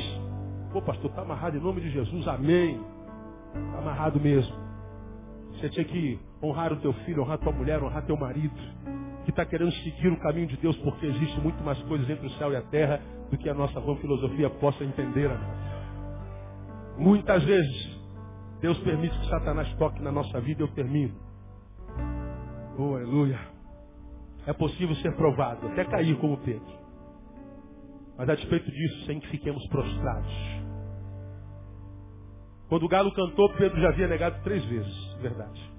Pô, 0.73 0.81
pastor, 0.81 1.09
está 1.09 1.21
amarrado 1.21 1.55
em 1.55 1.61
nome 1.61 1.79
de 1.79 1.89
Jesus, 1.91 2.27
amém. 2.27 2.81
Está 3.53 3.77
amarrado 3.77 4.19
mesmo. 4.19 4.53
Você 5.53 5.69
tinha 5.69 5.85
que 5.85 6.19
honrar 6.43 6.73
o 6.73 6.77
teu 6.77 6.91
filho, 7.05 7.21
honrar 7.21 7.37
tua 7.37 7.53
mulher, 7.53 7.81
honrar 7.81 8.05
teu 8.05 8.17
marido, 8.17 8.55
que 9.25 9.31
está 9.31 9.45
querendo 9.45 9.71
seguir 9.71 10.07
o 10.07 10.19
caminho 10.19 10.47
de 10.47 10.55
Deus, 10.57 10.77
porque 10.77 11.05
existe 11.07 11.39
muito 11.41 11.61
mais 11.63 11.81
coisas 11.83 12.07
entre 12.09 12.27
o 12.27 12.31
céu 12.31 12.53
e 12.53 12.55
a 12.55 12.61
terra 12.61 13.01
do 13.29 13.37
que 13.37 13.49
a 13.49 13.53
nossa 13.53 13.79
vã 13.79 13.95
filosofia 13.97 14.49
possa 14.51 14.83
entender. 14.83 15.29
Muitas 16.97 17.43
vezes, 17.43 17.99
Deus 18.61 18.77
permite 18.79 19.17
que 19.19 19.29
Satanás 19.29 19.73
toque 19.75 20.01
na 20.01 20.11
nossa 20.11 20.39
vida 20.39 20.61
e 20.61 20.65
eu 20.65 20.71
termino. 20.73 21.15
Oh, 22.77 22.95
aleluia. 22.95 23.39
É 24.45 24.53
possível 24.53 24.95
ser 24.97 25.15
provado, 25.15 25.67
até 25.67 25.83
cair 25.85 26.15
como 26.19 26.37
Pedro. 26.37 26.85
Mas 28.17 28.29
a 28.29 28.35
despeito 28.35 28.69
disso, 28.69 29.05
sem 29.05 29.19
que 29.19 29.27
fiquemos 29.27 29.67
prostrados. 29.67 30.33
Quando 32.69 32.83
o 32.83 32.89
galo 32.89 33.11
cantou, 33.13 33.51
Pedro 33.53 33.81
já 33.81 33.89
havia 33.89 34.07
negado 34.07 34.41
três 34.43 34.63
vezes, 34.65 35.13
verdade. 35.21 35.73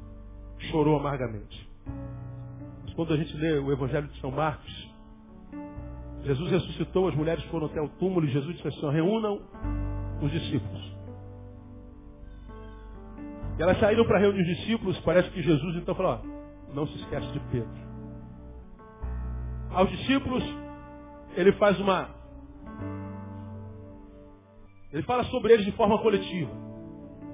Chorou 0.71 0.99
amargamente. 0.99 1.69
Quando 2.97 3.13
a 3.13 3.17
gente 3.19 3.37
lê 3.37 3.59
o 3.59 3.71
Evangelho 3.71 4.09
de 4.09 4.19
São 4.21 4.31
Marcos, 4.31 4.91
Jesus 6.25 6.51
ressuscitou, 6.51 7.09
as 7.09 7.15
mulheres 7.15 7.45
foram 7.45 7.67
até 7.67 7.81
o 7.81 7.89
túmulo 7.91 8.27
e 8.27 8.31
Jesus 8.31 8.57
disse 8.57 8.67
assim, 8.67 8.91
reúnam 8.91 9.41
os 10.23 10.33
discípulos. 10.33 10.97
E 13.59 13.63
elas 13.63 13.79
saíram 13.79 14.05
para 14.07 14.19
reunir 14.19 14.41
os 14.41 14.47
discípulos, 14.47 14.99
parece 15.01 15.31
que 15.31 15.43
Jesus 15.43 15.77
então 15.77 15.95
falou, 15.95 16.13
ó, 16.13 16.75
não 16.75 16.87
se 16.87 16.97
esquece 16.97 17.31
de 17.33 17.41
Pedro. 17.51 17.87
Aos 19.71 19.91
discípulos, 19.91 20.43
ele 21.35 21.53
faz 21.53 21.79
uma. 21.79 22.09
Ele 24.91 25.03
fala 25.03 25.25
sobre 25.25 25.53
eles 25.53 25.67
de 25.67 25.73
forma 25.73 25.99
coletiva. 25.99 26.51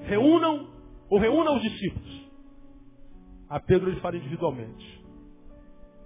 Reúnam 0.03 0.69
ou 1.09 1.21
reúnam 1.21 1.57
os 1.57 1.63
discípulos. 1.63 2.31
A 3.49 3.61
Pedro 3.61 3.91
ele 3.91 4.01
fala 4.01 4.17
individualmente. 4.17 5.03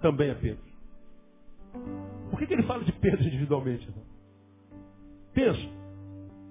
Também 0.01 0.31
a 0.31 0.35
Pedro. 0.35 0.63
Por 2.29 2.39
que, 2.39 2.47
que 2.47 2.53
ele 2.53 2.63
fala 2.63 2.83
de 2.83 2.91
Pedro 2.93 3.23
individualmente? 3.23 3.87
Irmão? 3.87 4.05
Pensa. 5.33 5.77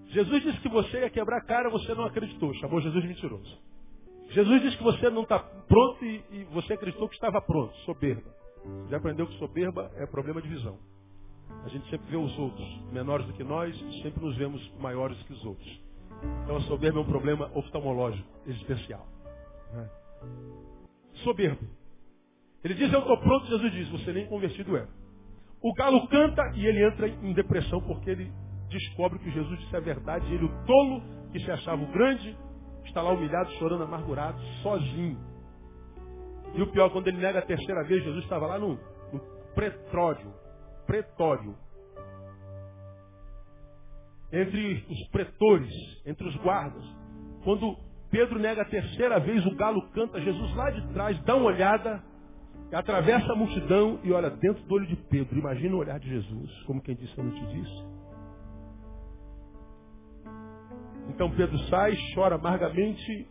Jesus 0.09 0.43
disse 0.43 0.61
que 0.61 0.69
você 0.69 1.01
ia 1.01 1.11
quebrar 1.11 1.39
a 1.39 1.45
cara, 1.45 1.69
você 1.69 1.95
não 1.95 2.05
acreditou. 2.05 2.55
Chamou 2.55 2.81
Jesus 2.81 3.03
de 3.03 3.09
mentiroso. 3.09 3.59
Jesus 4.31 4.63
disse 4.63 4.77
que 4.77 4.83
você 4.83 5.11
não 5.11 5.23
está 5.23 5.39
pronto 5.39 6.05
e, 6.05 6.25
e 6.31 6.45
você 6.53 6.73
acreditou 6.73 7.09
que 7.09 7.15
estava 7.15 7.41
pronto. 7.41 7.75
Soberba. 7.79 8.35
Já 8.89 8.97
aprendeu 8.97 9.27
que 9.27 9.39
soberba 9.39 9.91
é 9.97 10.07
problema 10.07 10.41
de 10.43 10.49
visão. 10.49 10.79
A 11.65 11.69
gente 11.69 11.89
sempre 11.91 12.11
vê 12.11 12.17
os 12.17 12.37
outros 12.39 12.67
menores 12.93 13.27
do 13.27 13.33
que 13.33 13.45
nós 13.45 13.75
e 13.75 14.03
sempre 14.03 14.25
nos 14.25 14.37
vemos 14.37 14.69
maiores 14.79 15.21
que 15.25 15.33
os 15.33 15.45
outros. 15.45 15.81
Então 16.45 16.57
a 16.57 16.61
soberba 16.63 16.99
é 16.99 17.03
um 17.03 17.07
problema 17.07 17.51
oftalmológico, 17.55 18.29
existencial. 18.47 19.07
Né? 19.73 19.91
Soberbo. 21.25 21.65
Ele 22.67 22.75
diz, 22.75 22.93
eu 22.93 22.99
estou 22.99 23.17
pronto, 23.19 23.47
Jesus 23.47 23.73
diz, 23.73 23.89
você 23.91 24.13
nem 24.13 24.27
convertido 24.27 24.77
é. 24.77 24.89
O 25.63 25.73
galo 25.73 26.09
canta 26.09 26.43
e 26.57 26.67
ele 26.67 26.85
entra 26.85 27.07
em 27.07 27.33
depressão 27.33 27.81
porque 27.81 28.11
ele 28.11 28.33
descobre 28.69 29.21
que 29.21 29.31
Jesus 29.31 29.61
disse 29.61 29.77
a 29.77 29.79
verdade 29.79 30.27
ele, 30.35 30.47
o 30.47 30.65
tolo, 30.65 31.01
que 31.31 31.39
se 31.39 31.49
achava 31.49 31.81
o 31.81 31.87
grande, 31.93 32.37
está 32.85 33.01
lá 33.01 33.13
humilhado, 33.13 33.53
chorando, 33.53 33.85
amargurado, 33.85 34.41
sozinho. 34.65 35.17
E 36.55 36.63
o 36.63 36.67
pior, 36.73 36.91
quando 36.91 37.07
ele 37.07 37.19
nega 37.19 37.39
a 37.39 37.43
terceira 37.43 37.85
vez, 37.85 38.03
Jesus 38.03 38.25
estava 38.25 38.49
lá 38.49 38.59
no, 38.59 38.71
no 39.13 39.21
pretório. 39.55 40.35
Pretório. 40.89 41.55
Entre 44.33 44.85
os 44.91 45.09
pretores, 45.11 45.73
entre 46.05 46.27
os 46.27 46.35
guardas. 46.39 46.85
Quando 47.45 47.77
Pedro 48.11 48.41
nega 48.41 48.63
a 48.63 48.69
terceira 48.69 49.21
vez, 49.21 49.47
o 49.47 49.55
galo 49.55 49.89
canta, 49.93 50.21
Jesus 50.21 50.57
lá 50.57 50.69
de 50.71 50.85
trás 50.93 51.17
dá 51.23 51.37
uma 51.37 51.47
olhada, 51.47 52.03
atravessa 52.73 53.33
a 53.33 53.37
multidão 53.37 54.01
e 54.03 54.13
olha 54.13 54.31
dentro 54.31 54.63
do 54.65 54.75
olho 54.75 54.87
de 54.87 54.97
Pedro. 54.97 55.39
Imagina 55.39 55.75
o 55.75 55.79
olhar 55.79 55.99
de 56.01 56.09
Jesus, 56.09 56.63
como 56.65 56.81
quem 56.81 56.95
disse, 56.95 57.17
eu 57.17 57.25
não 57.25 57.33
te 57.33 57.47
disse. 57.47 57.85
Então 61.09 61.31
Pedro 61.31 61.59
sai, 61.71 61.97
chora 62.15 62.35
amargamente. 62.35 63.29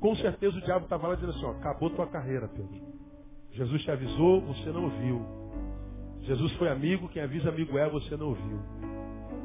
Com 0.00 0.16
certeza 0.16 0.56
o 0.56 0.62
diabo 0.62 0.84
estava 0.84 1.08
lá 1.08 1.14
dizendo 1.14 1.32
assim, 1.32 1.44
ó, 1.44 1.50
acabou 1.50 1.90
tua 1.90 2.06
carreira, 2.06 2.48
Pedro. 2.48 2.80
Jesus 3.52 3.82
te 3.82 3.90
avisou, 3.90 4.40
você 4.40 4.70
não 4.70 4.84
ouviu. 4.84 5.26
Jesus 6.22 6.52
foi 6.52 6.68
amigo, 6.68 7.08
quem 7.08 7.22
avisa 7.22 7.48
amigo 7.48 7.76
é, 7.76 7.88
você 7.88 8.16
não 8.16 8.28
ouviu. 8.28 8.58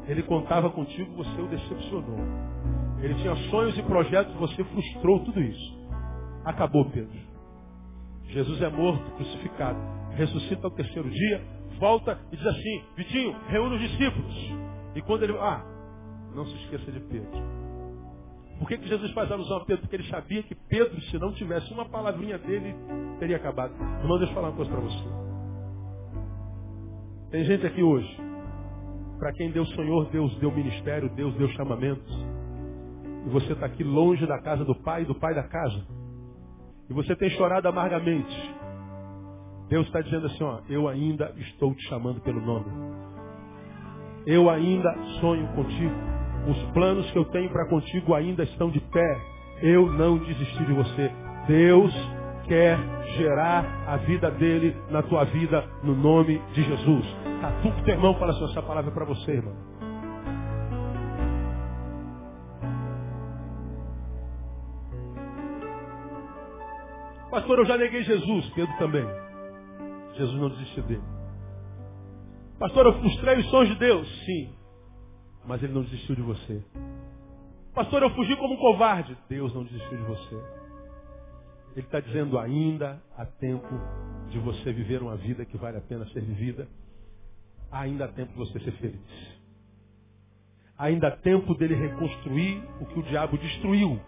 Ele 0.07 0.23
contava 0.23 0.69
contigo, 0.69 1.13
você 1.15 1.41
o 1.41 1.47
decepcionou. 1.47 2.19
Ele 3.01 3.15
tinha 3.15 3.35
sonhos 3.49 3.77
e 3.77 3.83
projetos, 3.83 4.33
você 4.35 4.63
frustrou 4.63 5.23
tudo 5.25 5.41
isso. 5.41 5.85
Acabou, 6.45 6.85
Pedro. 6.91 7.24
Jesus 8.27 8.61
é 8.61 8.69
morto, 8.69 9.11
crucificado. 9.11 9.79
Ressuscita 10.15 10.65
ao 10.65 10.71
terceiro 10.71 11.09
dia, 11.09 11.41
volta 11.79 12.19
e 12.31 12.37
diz 12.37 12.45
assim, 12.45 12.83
Vitinho, 12.95 13.35
reúne 13.47 13.75
os 13.75 13.81
discípulos. 13.81 14.35
E 14.95 15.01
quando 15.01 15.23
ele. 15.23 15.37
Ah, 15.37 15.63
não 16.33 16.45
se 16.45 16.55
esqueça 16.63 16.91
de 16.91 16.99
Pedro. 17.01 17.65
Por 18.59 18.67
que, 18.67 18.77
que 18.77 18.87
Jesus 18.87 19.11
faz 19.11 19.31
alusão 19.31 19.57
a 19.57 19.65
Pedro? 19.65 19.81
Porque 19.81 19.97
ele 19.97 20.09
sabia 20.09 20.43
que 20.43 20.55
Pedro, 20.55 20.99
se 21.01 21.17
não 21.17 21.33
tivesse 21.33 21.71
uma 21.73 21.85
palavrinha 21.85 22.37
dele, 22.37 22.73
teria 23.19 23.35
acabado. 23.35 23.73
Irmão, 24.01 24.17
deixa 24.17 24.31
eu 24.31 24.35
falar 24.35 24.49
uma 24.49 24.55
coisa 24.55 24.71
para 24.71 24.81
você. 24.81 25.03
Tem 27.31 27.43
gente 27.43 27.65
aqui 27.65 27.83
hoje, 27.83 28.17
para 29.19 29.33
quem 29.33 29.51
Deus 29.51 29.67
sonhou, 29.71 30.05
Deus 30.05 30.33
deu 30.39 30.51
ministério, 30.51 31.09
Deus 31.15 31.35
deu 31.35 31.49
chamamentos. 31.49 32.13
E 33.25 33.29
você 33.29 33.53
está 33.53 33.65
aqui 33.65 33.83
longe 33.83 34.25
da 34.25 34.39
casa 34.41 34.63
do 34.63 34.75
pai 34.75 35.01
e 35.01 35.05
do 35.05 35.15
pai 35.15 35.33
da 35.33 35.43
casa. 35.43 35.85
E 36.89 36.93
você 36.93 37.15
tem 37.15 37.29
chorado 37.31 37.67
amargamente. 37.67 38.55
Deus 39.69 39.87
está 39.87 40.01
dizendo 40.01 40.27
assim, 40.27 40.43
ó, 40.43 40.59
eu 40.69 40.87
ainda 40.87 41.33
estou 41.37 41.73
te 41.73 41.87
chamando 41.87 42.21
pelo 42.21 42.39
nome. 42.39 42.65
Eu 44.25 44.49
ainda 44.49 44.93
sonho 45.19 45.47
contigo. 45.49 45.95
Os 46.47 46.71
planos 46.73 47.09
que 47.11 47.17
eu 47.17 47.25
tenho 47.25 47.49
para 47.49 47.67
contigo 47.67 48.13
ainda 48.13 48.43
estão 48.43 48.69
de 48.69 48.79
pé. 48.79 49.21
Eu 49.61 49.91
não 49.91 50.17
desisti 50.17 50.65
de 50.65 50.73
você. 50.73 51.11
Deus 51.47 51.93
quer 52.47 52.77
gerar 53.17 53.65
a 53.87 53.97
vida 53.97 54.29
dele 54.31 54.75
na 54.89 55.01
tua 55.01 55.23
vida 55.25 55.67
no 55.83 55.95
nome 55.95 56.39
de 56.53 56.63
Jesus. 56.63 57.05
Tá 57.41 57.51
tudo 57.61 57.83
teu 57.83 57.95
irmão 57.95 58.13
fala 58.15 58.31
assim, 58.31 58.45
essa 58.45 58.61
palavra 58.61 58.91
é 58.91 58.93
para 58.93 59.05
você, 59.05 59.31
irmão. 59.31 59.55
Pastor, 67.35 67.59
eu 67.59 67.65
já 67.65 67.77
neguei 67.77 68.01
Jesus, 68.01 68.49
Pedro 68.51 68.77
também. 68.77 69.05
Jesus 70.13 70.39
não 70.39 70.47
desistiu 70.47 70.83
dele. 70.83 71.03
Pastor, 72.57 72.85
eu 72.85 72.97
frustrei 73.01 73.39
os 73.39 73.49
sonhos 73.49 73.73
de 73.73 73.75
Deus. 73.75 74.25
Sim, 74.25 74.55
mas 75.45 75.61
ele 75.61 75.73
não 75.73 75.83
desistiu 75.83 76.15
de 76.15 76.21
você. 76.21 76.63
Pastor, 77.73 78.03
eu 78.03 78.09
fugi 78.11 78.37
como 78.37 78.53
um 78.53 78.57
covarde. 78.57 79.17
Deus 79.27 79.53
não 79.53 79.65
desistiu 79.65 79.97
de 79.97 80.03
você. 80.03 80.35
Ele 81.75 81.85
está 81.85 81.99
dizendo 81.99 82.39
ainda 82.39 83.03
há 83.17 83.25
tempo 83.25 83.67
de 84.29 84.39
você 84.39 84.71
viver 84.71 85.01
uma 85.01 85.17
vida 85.17 85.43
que 85.43 85.57
vale 85.57 85.75
a 85.75 85.81
pena 85.81 86.07
ser 86.11 86.21
vivida. 86.21 86.69
Ainda 87.69 88.05
há 88.05 88.07
tempo 88.07 88.31
de 88.31 88.37
você 88.37 88.61
ser 88.61 88.71
feliz. 88.77 89.41
Ainda 90.77 91.09
há 91.09 91.11
tempo 91.11 91.53
dele 91.55 91.75
reconstruir 91.75 92.63
o 92.79 92.85
que 92.85 92.97
o 92.97 93.03
diabo 93.03 93.37
destruiu. 93.37 93.99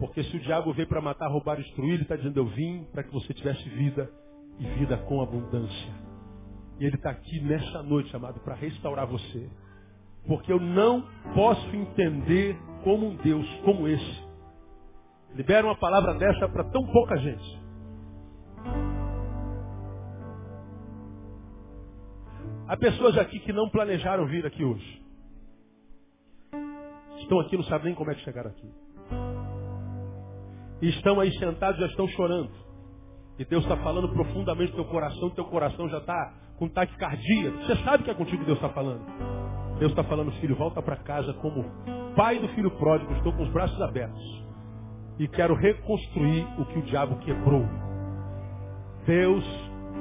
Porque 0.00 0.24
se 0.24 0.36
o 0.36 0.40
diabo 0.40 0.72
veio 0.72 0.88
para 0.88 1.00
matar, 1.00 1.28
roubar, 1.28 1.56
destruir, 1.56 1.94
ele 1.94 2.02
está 2.02 2.16
dizendo, 2.16 2.40
eu 2.40 2.46
vim 2.46 2.84
para 2.90 3.04
que 3.04 3.12
você 3.12 3.32
tivesse 3.32 3.68
vida 3.68 4.10
e 4.58 4.64
vida 4.78 4.96
com 4.96 5.22
abundância. 5.22 5.94
E 6.80 6.84
ele 6.84 6.96
está 6.96 7.10
aqui 7.10 7.40
nessa 7.40 7.82
noite, 7.82 8.14
amado, 8.16 8.40
para 8.40 8.56
restaurar 8.56 9.06
você. 9.06 9.48
Porque 10.26 10.52
eu 10.52 10.58
não 10.58 11.02
posso 11.34 11.76
entender 11.76 12.56
como 12.82 13.08
um 13.08 13.16
Deus 13.16 13.46
como 13.64 13.86
esse 13.86 14.30
libera 15.34 15.66
uma 15.66 15.76
palavra 15.76 16.14
dessa 16.14 16.48
para 16.48 16.64
tão 16.64 16.86
pouca 16.86 17.16
gente. 17.16 17.60
Há 22.66 22.76
pessoas 22.76 23.18
aqui 23.18 23.40
que 23.40 23.52
não 23.52 23.68
planejaram 23.68 24.26
vir 24.26 24.46
aqui 24.46 24.64
hoje. 24.64 25.02
Estão 27.18 27.40
aqui, 27.40 27.56
não 27.56 27.64
sabem 27.64 27.86
nem 27.86 27.94
como 27.94 28.10
é 28.10 28.14
que 28.14 28.22
chegaram 28.22 28.50
aqui. 28.50 28.70
E 30.82 30.88
estão 30.88 31.20
aí 31.20 31.32
sentados, 31.38 31.80
já 31.80 31.86
estão 31.86 32.08
chorando. 32.08 32.50
E 33.38 33.44
Deus 33.44 33.62
está 33.62 33.76
falando 33.78 34.08
profundamente 34.10 34.70
no 34.72 34.76
teu 34.76 34.84
coração, 34.84 35.30
teu 35.30 35.44
coração 35.44 35.88
já 35.88 35.98
está 35.98 36.34
com 36.58 36.68
taquicardia. 36.68 37.50
Você 37.50 37.76
sabe 37.84 38.04
que 38.04 38.10
é 38.10 38.14
contigo 38.14 38.38
que 38.38 38.44
Deus 38.44 38.58
está 38.58 38.68
falando. 38.68 39.00
Deus 39.78 39.92
está 39.92 40.04
falando, 40.04 40.30
filho, 40.32 40.54
volta 40.56 40.82
para 40.82 40.96
casa 40.96 41.32
como 41.34 41.64
pai 42.14 42.38
do 42.38 42.48
filho 42.48 42.70
pródigo. 42.72 43.12
Estou 43.14 43.32
com 43.32 43.42
os 43.42 43.48
braços 43.48 43.80
abertos. 43.80 44.44
E 45.18 45.26
quero 45.28 45.54
reconstruir 45.54 46.46
o 46.58 46.66
que 46.66 46.78
o 46.78 46.82
diabo 46.82 47.16
quebrou. 47.20 47.66
Deus 49.06 49.44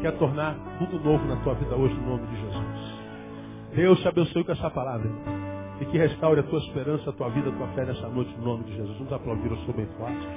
quer 0.02 0.18
tornar 0.18 0.56
tudo 0.78 1.00
novo 1.00 1.26
na 1.26 1.38
tua 1.38 1.54
vida 1.56 1.76
hoje, 1.76 1.94
no 1.96 2.10
nome 2.10 2.28
de 2.28 2.42
Jesus. 2.42 3.00
Deus 3.76 4.00
te 4.02 4.08
abençoe 4.08 4.44
com 4.44 4.52
essa 4.52 4.70
palavra. 4.70 5.10
E 5.80 5.86
que 5.86 5.98
restaure 5.98 6.42
a 6.42 6.44
tua 6.44 6.60
esperança, 6.60 7.10
a 7.10 7.14
tua 7.14 7.30
vida, 7.30 7.50
a 7.50 7.54
tua 7.54 7.68
fé 7.70 7.86
nessa 7.86 8.10
noite, 8.10 8.36
no 8.38 8.44
nome 8.44 8.66
de 8.66 8.76
Jesus. 8.76 8.98
Vamos 8.98 9.14
aplaudir 9.14 9.50
o 9.50 9.58
seu 9.64 9.74
bem 9.74 9.88
forte. 9.98 10.28